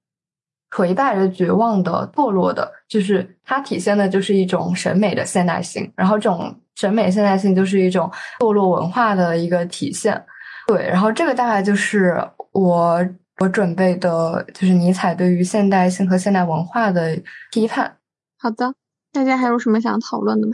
[0.70, 8.10] 颓败的、绝望的、堕落的，就是它体现的就是一种审美的现代性，然后这种审美现代性就是一种
[8.40, 10.22] 堕落文化的一个体现。
[10.66, 12.14] 对，然后这个大概就是
[12.52, 13.02] 我
[13.40, 17.18] 我准备的，就是尼采对于现代性和现代文化的
[17.50, 17.96] 批判。
[18.38, 18.74] 好的，
[19.12, 20.52] 大家还有什么想讨论的吗？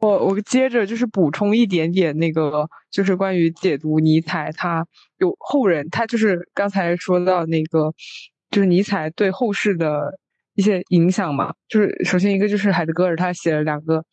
[0.00, 4.86] 我我接着就是补充一点点那个，就是关于解读尼采，他
[5.18, 7.92] 有后人，他就是刚才说到那个，
[8.50, 10.18] 就是尼采对后世的
[10.54, 11.54] 一些影响嘛。
[11.68, 14.04] 就是首先一个就是海德格尔，他写了两个，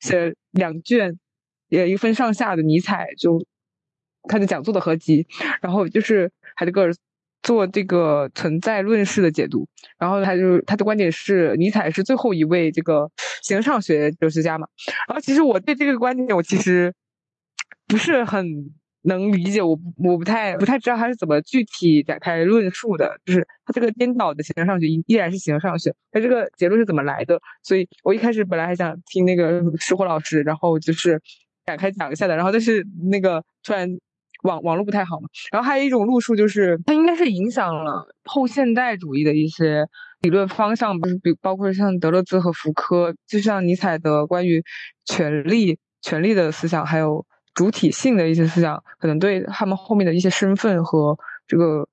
[0.00, 1.18] 写了两卷，
[1.68, 3.42] 也一分上下的尼采就
[4.28, 5.26] 他的讲座的合集，
[5.62, 6.92] 然后就是海德格尔。
[7.42, 9.66] 做这个存在论式的解读，
[9.98, 13.10] 然后他就他的观点是尼采是最后一位这个
[13.42, 14.66] 形上学哲学家嘛。
[15.08, 16.92] 然后其实我对这个观点我其实
[17.86, 18.46] 不是很
[19.02, 23.18] 能理解，我我不太不太知道他是怎么具体展开论述的。
[23.24, 27.40] 就是他这个颠倒的形上学依然是形上学，他这个结论是怎么来的？
[27.62, 31.18] 所以我一开始本来还想听那个石火老师，然后就是
[31.64, 33.98] 展开讲一下的，然后但是那个突然。
[34.42, 39.86] 网网络不太好嘛，然后还有一种路数，就是它应该是影响了后现代主义的一些
[40.20, 44.62] 理论方向，不是比包括像德勒兹和福柯，就像尼采的关于
[45.04, 51.88] 权力、权力的思想，还有主体性的一些思想，可能对他们后面的一些身份和这个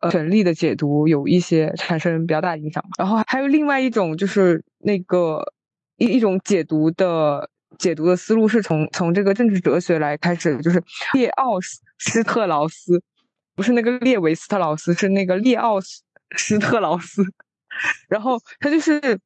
[0.00, 2.84] 呃权力的解读有一些产生比较大影响。
[2.98, 5.52] 然后还有另外一种，就是那个
[5.96, 7.50] 一一种解读的。
[7.78, 10.82] 解读的思路是从从这个政治哲学来开始，就是
[11.14, 13.02] 列奥斯施特劳斯，
[13.54, 16.02] 不是那个列维斯特劳斯，是那个列奥斯
[16.36, 17.22] 施特劳斯。
[18.08, 19.18] 然后他就是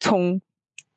[0.00, 0.40] 从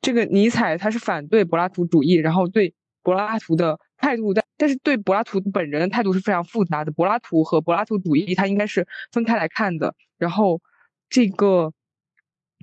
[0.00, 6.90] 这个尼采，他是反对柏拉图主义，然后对柏拉图的态度，但但是对柏拉图本人的态度是非常复杂的。
[6.92, 9.94] 柏拉图和柏拉图主义，他应该是分开来看的。
[10.18, 10.60] 然后
[11.08, 11.72] 这个。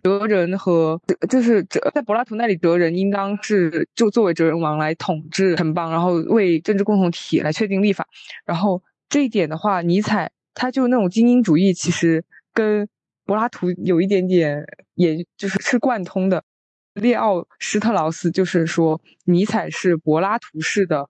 [0.04, 8.06] 哲人和就是哲，在柏拉图那里，哲人应当是就作为哲人王来统治城邦，然后为政治共同体来确定立法。
[8.46, 12.88] 然后这一点的话，尼采他就那种精英主义，其实跟
[13.26, 14.66] 柏拉图有一点点，
[14.96, 16.44] 也就是是贯通的。
[16.96, 21.08] 列奥施特劳斯就是说，尼采是柏拉图式的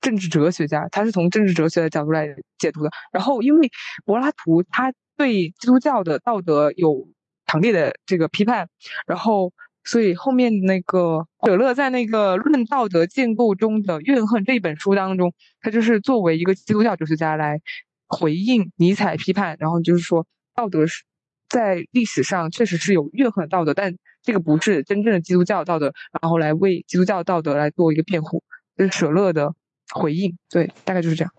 [0.00, 2.28] 政治哲学家，他是从政治哲学的角度来
[2.58, 2.90] 解读的。
[3.10, 3.68] 然后，因为
[4.04, 7.08] 柏拉图他对基督教的道德有
[7.46, 8.68] 强烈的这个批判，
[9.06, 9.52] 然后。
[9.88, 17.60] 所以后面那个舍勒在那个《论道德建构中的怨恨》这一本书当中，他就是作为一个基督教哲学家来
[18.08, 21.04] 回应尼采批判，然后就是说道德是
[21.48, 28.42] 在历史上确实是有怨恨的道德，但这个不是真正的基督教道德，然后来为基督教道德来做一个辩护，
[28.76, 29.54] 这是舍勒的
[29.94, 30.36] 回应。
[30.50, 31.32] 对，大概就是这样。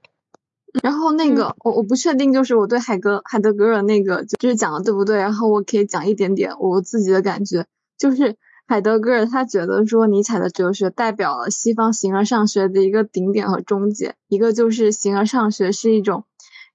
[0.83, 5.17] 然后那个我我不确定，就是我对海格海德格尔那个就是讲的对不对？
[5.17, 7.65] 然后我可以讲一点点我自己的感觉。
[7.97, 8.35] 就是
[8.67, 14.15] 海德格尔，他觉得说尼采的哲学代表了西方形而上学的一个顶点和终结。
[14.27, 16.25] 一个就是形而上学是一种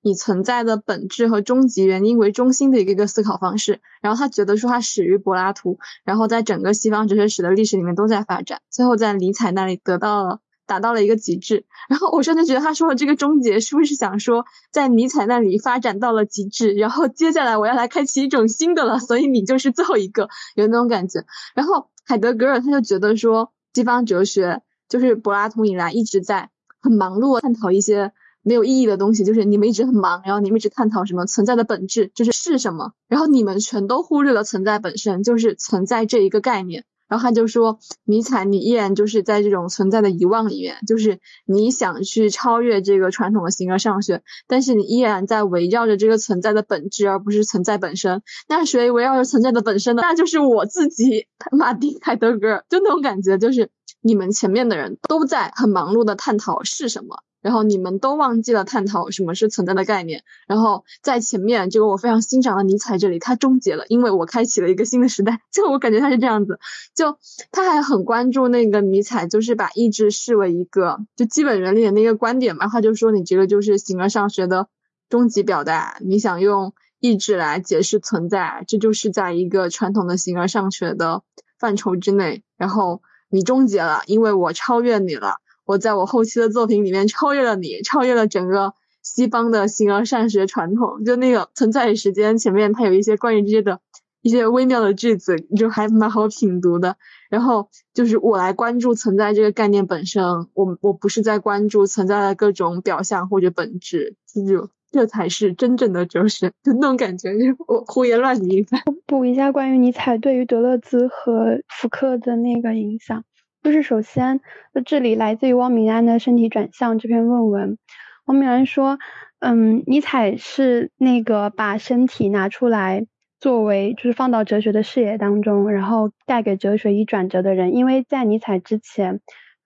[0.01, 3.81] 以存在的本质和终极原因为中心的一个一个思考方式。
[4.01, 10.40] 然后他觉得说，它始于柏拉图，然后在整个西方哲学史的历史里面都在发展，最后在尼采那里得到了。
[10.73, 21.27] 达到了一个极致，然后我甚至觉得他说的这个终结是不是想说，在尼采那里发展到了极致，然后接下来我要来开启一种新的了，所以你就是最后一个，有那种感觉。
[21.55, 26.49] 然后海德格尔他就觉得说，西方哲学就是柏拉图以来一直在
[26.81, 36.86] 很忙碌探讨一些没有意义的东西，就是你们一直很忙，然后你们一直探讨什么存在的本质，就是是什么，然后你们全都忽略了存在本身，就是存在这一个概念。
[37.12, 48.22] 然后他就说，迷彩，你依然就是在这种存在的遗忘里面，就是你想去超越这个传统的形而上学，但是你依然在围绕着这个存在的本质，而不是存在本身。
[48.48, 50.01] 那谁围绕着存在的本身呢？
[50.01, 53.68] 那就是我自己，马丁·海德格尔，就那种感觉，就是
[54.01, 57.22] 你们前面的人都在很忙碌的探讨是什么。
[57.43, 60.23] 然后你们都忘记了探讨什么是存在的概念。
[60.47, 65.40] 然后在前面，这个我非常欣赏的尼采这里，他终结了，因为我开启了一个新的时代。
[65.52, 66.59] 就我感觉他是这样子，
[66.94, 67.19] 就
[67.51, 72.69] 他还很关注那个尼采，就是把意志视为一个就基本原理的那个观点嘛。
[72.69, 74.69] 他就说你这个就是形而上学的
[75.09, 81.23] 终极表达，你想用意志来解释存在，这就是在一个传统的形而上学的
[81.59, 82.44] 范畴之内。
[82.56, 85.39] 然后你终结了，因为我超越你了。
[85.64, 91.05] 我在我后期的作品里面超越了你，超越了整个西方的形而上学传统。
[91.05, 93.80] 就那个存在与时间前面，它有一些关于这些的
[94.22, 96.97] 一些微妙的句子，就还蛮好品读的。
[97.30, 100.22] 然后就是我来关注存在这个概念本身，
[100.55, 104.16] 我我不是在关注存在的各种表象或者本质，
[104.47, 107.32] 就这才是真正的哲学，就那种感觉。
[107.39, 108.82] 就我胡言乱语一番。
[109.06, 113.24] 补一下关于尼采对于德勒兹和福克的那个影响。
[113.62, 114.40] 就是首先，
[114.72, 117.78] 那这里来自于汪明安的《身体转向》这篇论文。
[118.24, 118.98] 汪明安说，
[119.39, 123.06] 嗯，尼采是那个把身体拿出来
[123.39, 127.76] 作为，就是放到哲学的视野当中，然后带给哲学以转折的人。
[127.76, 129.20] 因为在尼采之前，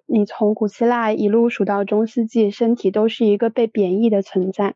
[0.05, 4.75] 你从古希腊一路数到中世纪，身体都是一个被贬义的存在。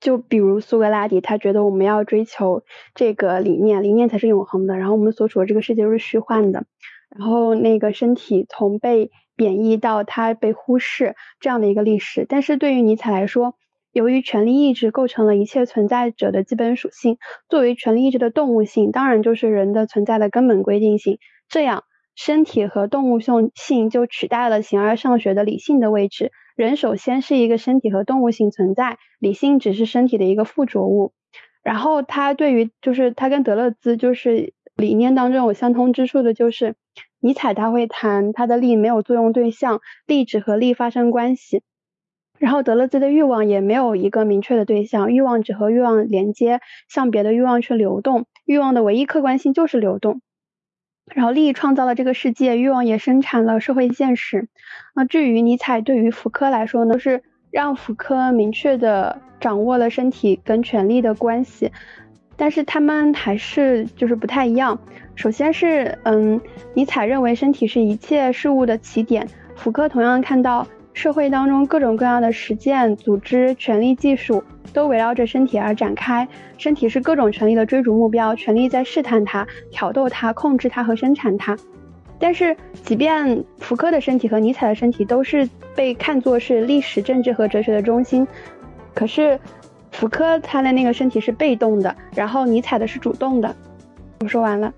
[0.00, 2.62] 就比如苏格拉底，他觉得我们要追求
[2.94, 6.66] 这个理念，理念才是永恒的，然后我们所处的这个世界都是虚幻的。
[7.14, 13.54] 然后那个身体从被贬义到它被忽视这样的一个历史，但是对于尼采来说，
[13.92, 17.18] 由于权力意志构成了一切存在者的基本属性，
[17.50, 21.18] 作为权力意志的动物性，当然就是人的存在的根本规定性。
[21.48, 21.84] 这样，
[22.14, 26.32] 身体和动物性性就取代了形而上学的理性的位置。
[26.56, 31.12] 人首先是一个身体和动物性存在，理性只是身体的一个附着物。
[31.62, 34.54] 然后他对于就是他跟德勒兹就是。
[34.76, 36.74] 理念当中有相通之处的就是，
[37.20, 41.62] 尼采他会谈他的力没有作用对象，力只和力发生关系。
[42.38, 48.26] 然后德勒兹的欲望也没有一个明确的对象，欲望只和欲望连接，向别的欲望去流动。
[48.44, 50.20] 欲望的唯一客观性就是流动。
[51.14, 54.48] 然后力创造了这个世界，欲望也生产了社会现实。
[54.94, 57.22] 那至于尼采对于福柯来说呢，就是
[57.52, 61.70] 让福柯明确的掌握了身体跟权力的关系。
[62.42, 64.76] 但是他们还是就是不太一样。
[65.14, 66.40] 首先是，嗯，
[66.74, 69.24] 尼采认为身体是一切事物的起点，
[69.54, 74.42] 福柯同样看到社会当中各种各样的实践、组织、权力、技术
[74.72, 76.26] 都围绕着身体而展开，
[76.58, 81.56] 身体是各种权力的追逐目标，权力在试探它、挑逗它、控制它和生产它。
[82.18, 88.26] 但是，即便福柯的身体和尼采的身体都是被看作是历史、政治和哲学的中心，
[88.92, 89.38] 可是。
[89.92, 93.54] 福柯他的那个身体是被动的，然后尼采的是主动的。
[94.20, 94.72] 我说完了。